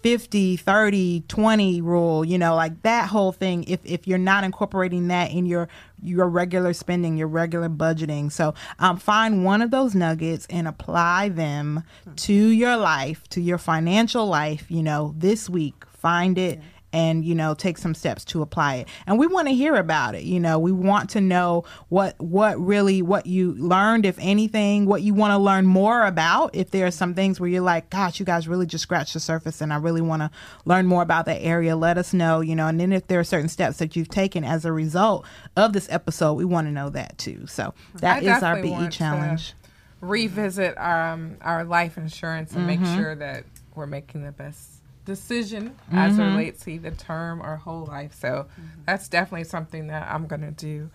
50 0.06 0.56
30 0.56 1.24
20 1.26 1.80
rule 1.80 2.24
you 2.24 2.38
know 2.38 2.54
like 2.54 2.80
that 2.82 3.08
whole 3.08 3.32
thing 3.32 3.64
if 3.64 3.80
if 3.84 4.06
you're 4.06 4.18
not 4.18 4.44
incorporating 4.44 5.08
that 5.08 5.32
in 5.32 5.46
your 5.46 5.68
your 6.00 6.28
regular 6.28 6.72
spending 6.72 7.16
your 7.16 7.26
regular 7.26 7.68
budgeting. 7.68 8.30
So 8.30 8.54
um, 8.78 8.98
find 8.98 9.44
one 9.44 9.62
of 9.62 9.70
those 9.70 9.94
nuggets 9.94 10.46
and 10.48 10.68
apply 10.68 11.30
them 11.30 11.82
to 12.16 12.32
your 12.32 12.76
life 12.76 13.28
to 13.30 13.40
your 13.40 13.58
financial 13.58 14.26
life 14.26 14.70
you 14.70 14.82
know 14.82 15.14
this 15.16 15.50
week. 15.50 15.84
Find 15.90 16.38
it 16.38 16.58
yeah 16.58 16.64
and 16.96 17.26
you 17.26 17.34
know 17.34 17.52
take 17.52 17.76
some 17.76 17.94
steps 17.94 18.24
to 18.24 18.40
apply 18.40 18.76
it. 18.76 18.88
And 19.06 19.18
we 19.18 19.26
want 19.26 19.48
to 19.48 19.54
hear 19.54 19.76
about 19.76 20.14
it 20.14 20.22
you 20.22 20.40
know 20.40 20.58
we 20.58 20.72
want 20.72 21.10
to 21.10 21.20
know 21.20 21.64
what 21.88 22.18
what 22.18 22.58
really 22.58 23.02
what 23.02 23.26
you 23.26 23.52
learned 23.54 24.06
if 24.06 24.16
anything 24.18 24.86
what 24.86 25.02
you 25.02 25.12
want 25.12 25.32
to 25.32 25.38
learn 25.38 25.66
more 25.66 26.06
about. 26.06 26.54
If 26.54 26.70
there 26.70 26.86
are 26.86 26.90
some 26.90 27.14
things 27.14 27.38
where 27.38 27.50
you're 27.50 27.60
like 27.60 27.90
gosh 27.90 28.18
you 28.18 28.24
guys 28.24 28.48
really 28.48 28.66
just 28.66 28.82
scratched 28.82 29.12
the 29.12 29.20
surface 29.20 29.60
and 29.60 29.72
i 29.72 29.76
really 29.76 30.00
want 30.00 30.22
to 30.22 30.30
learn 30.64 30.86
more 30.86 31.02
about 31.02 31.26
that 31.26 31.42
area 31.42 31.76
let 31.76 31.98
us 31.98 32.14
know 32.14 32.40
you 32.40 32.56
know? 32.56 32.66
And 32.66 32.80
then 32.80 32.92
if 32.92 33.06
there 33.06 33.20
are 33.20 33.24
certain 33.24 33.48
steps 33.48 33.76
that 33.78 33.94
you've 33.94 34.08
taken 34.08 34.42
as 34.42 34.64
a 34.64 34.72
result 34.72 35.26
of 35.56 35.74
this 35.74 35.86
episode 35.90 36.34
we 36.34 36.44
want 36.44 36.66
to 36.66 36.72
know 36.72 36.88
that 36.90 37.18
too. 37.18 37.46
So 37.46 37.74
that 37.96 38.24
I 38.24 38.36
is 38.36 38.42
our 38.42 38.62
be 38.62 38.88
challenge. 38.88 39.54
revisit 40.00 40.78
um, 40.78 41.36
our 41.42 41.64
life 41.64 41.98
insurance 41.98 42.52
and 42.52 42.66
mm-hmm. 42.66 42.82
make 42.82 42.98
sure 42.98 43.14
that 43.14 43.44
we're 43.74 43.86
making 43.86 44.24
the 44.24 44.32
best 44.32 44.75
decision 45.06 45.70
mm-hmm. 45.70 45.96
as 45.96 46.18
relates 46.18 46.64
to 46.64 46.78
the 46.78 46.90
term 46.90 47.40
or 47.40 47.56
whole 47.56 47.86
life. 47.86 48.14
So 48.14 48.28
mm-hmm. 48.28 48.82
that's 48.84 49.08
definitely 49.08 49.44
something 49.44 49.86
that 49.86 50.06
I'm 50.10 50.26
going 50.26 50.42
to 50.42 50.50
do 50.50 50.90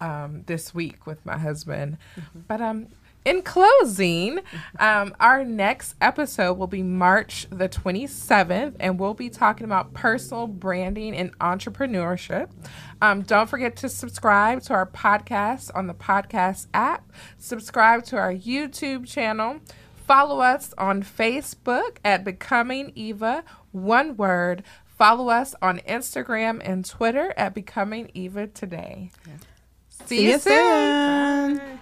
um, 0.00 0.44
this 0.46 0.74
week 0.74 1.06
with 1.06 1.24
my 1.26 1.36
husband. 1.36 1.98
Mm-hmm. 2.18 2.40
But 2.48 2.60
um, 2.62 2.86
in 3.26 3.42
closing, 3.42 4.38
um, 4.78 5.14
our 5.18 5.44
next 5.44 5.96
episode 6.00 6.54
will 6.54 6.68
be 6.68 6.84
March 6.84 7.48
the 7.50 7.68
27th, 7.68 8.76
and 8.78 9.00
we'll 9.00 9.14
be 9.14 9.28
talking 9.28 9.64
about 9.64 9.92
personal 9.92 10.46
branding 10.46 11.14
and 11.14 11.36
entrepreneurship. 11.40 12.48
Um, 13.02 13.22
don't 13.22 13.48
forget 13.48 13.74
to 13.78 13.88
subscribe 13.88 14.62
to 14.62 14.74
our 14.74 14.86
podcast 14.86 15.72
on 15.74 15.88
the 15.88 15.94
podcast 15.94 16.68
app, 16.72 17.10
subscribe 17.36 18.04
to 18.04 18.16
our 18.16 18.32
YouTube 18.32 19.08
channel, 19.08 19.60
follow 20.06 20.40
us 20.40 20.72
on 20.78 21.02
Facebook 21.02 21.96
at 22.04 22.24
Becoming 22.24 22.92
Eva, 22.94 23.44
one 23.72 24.16
word. 24.16 24.62
Follow 24.86 25.28
us 25.28 25.54
on 25.60 25.78
Instagram 25.80 26.60
and 26.64 26.84
Twitter 26.84 27.34
at 27.36 27.52
Becoming 27.54 28.10
Eva 28.14 28.46
Today. 28.46 29.10
Yeah. 29.26 29.32
See, 29.88 30.16
See, 30.18 30.30
you 30.30 30.38
soon. 30.38 31.56
soon. 31.58 31.80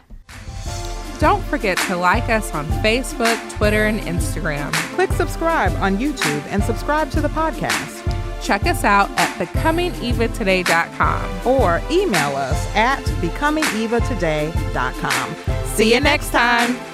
Don't 1.20 1.44
forget 1.44 1.76
to 1.78 1.96
like 1.96 2.28
us 2.28 2.52
on 2.52 2.66
Facebook, 2.82 3.38
Twitter, 3.56 3.86
and 3.86 4.00
Instagram. 4.00 4.72
Click 4.94 5.12
subscribe 5.12 5.72
on 5.74 5.96
YouTube 5.96 6.42
and 6.48 6.60
subscribe 6.64 7.10
to 7.12 7.20
the 7.20 7.28
podcast. 7.28 8.00
Check 8.42 8.66
us 8.66 8.82
out 8.84 9.08
at 9.12 9.28
becomingevatoday.com 9.38 11.46
or 11.46 11.80
email 11.90 12.36
us 12.36 12.66
at 12.74 12.98
becomingevatoday.com. 13.22 15.36
See 15.66 15.94
you 15.94 16.00
next 16.00 16.30
time. 16.30 16.93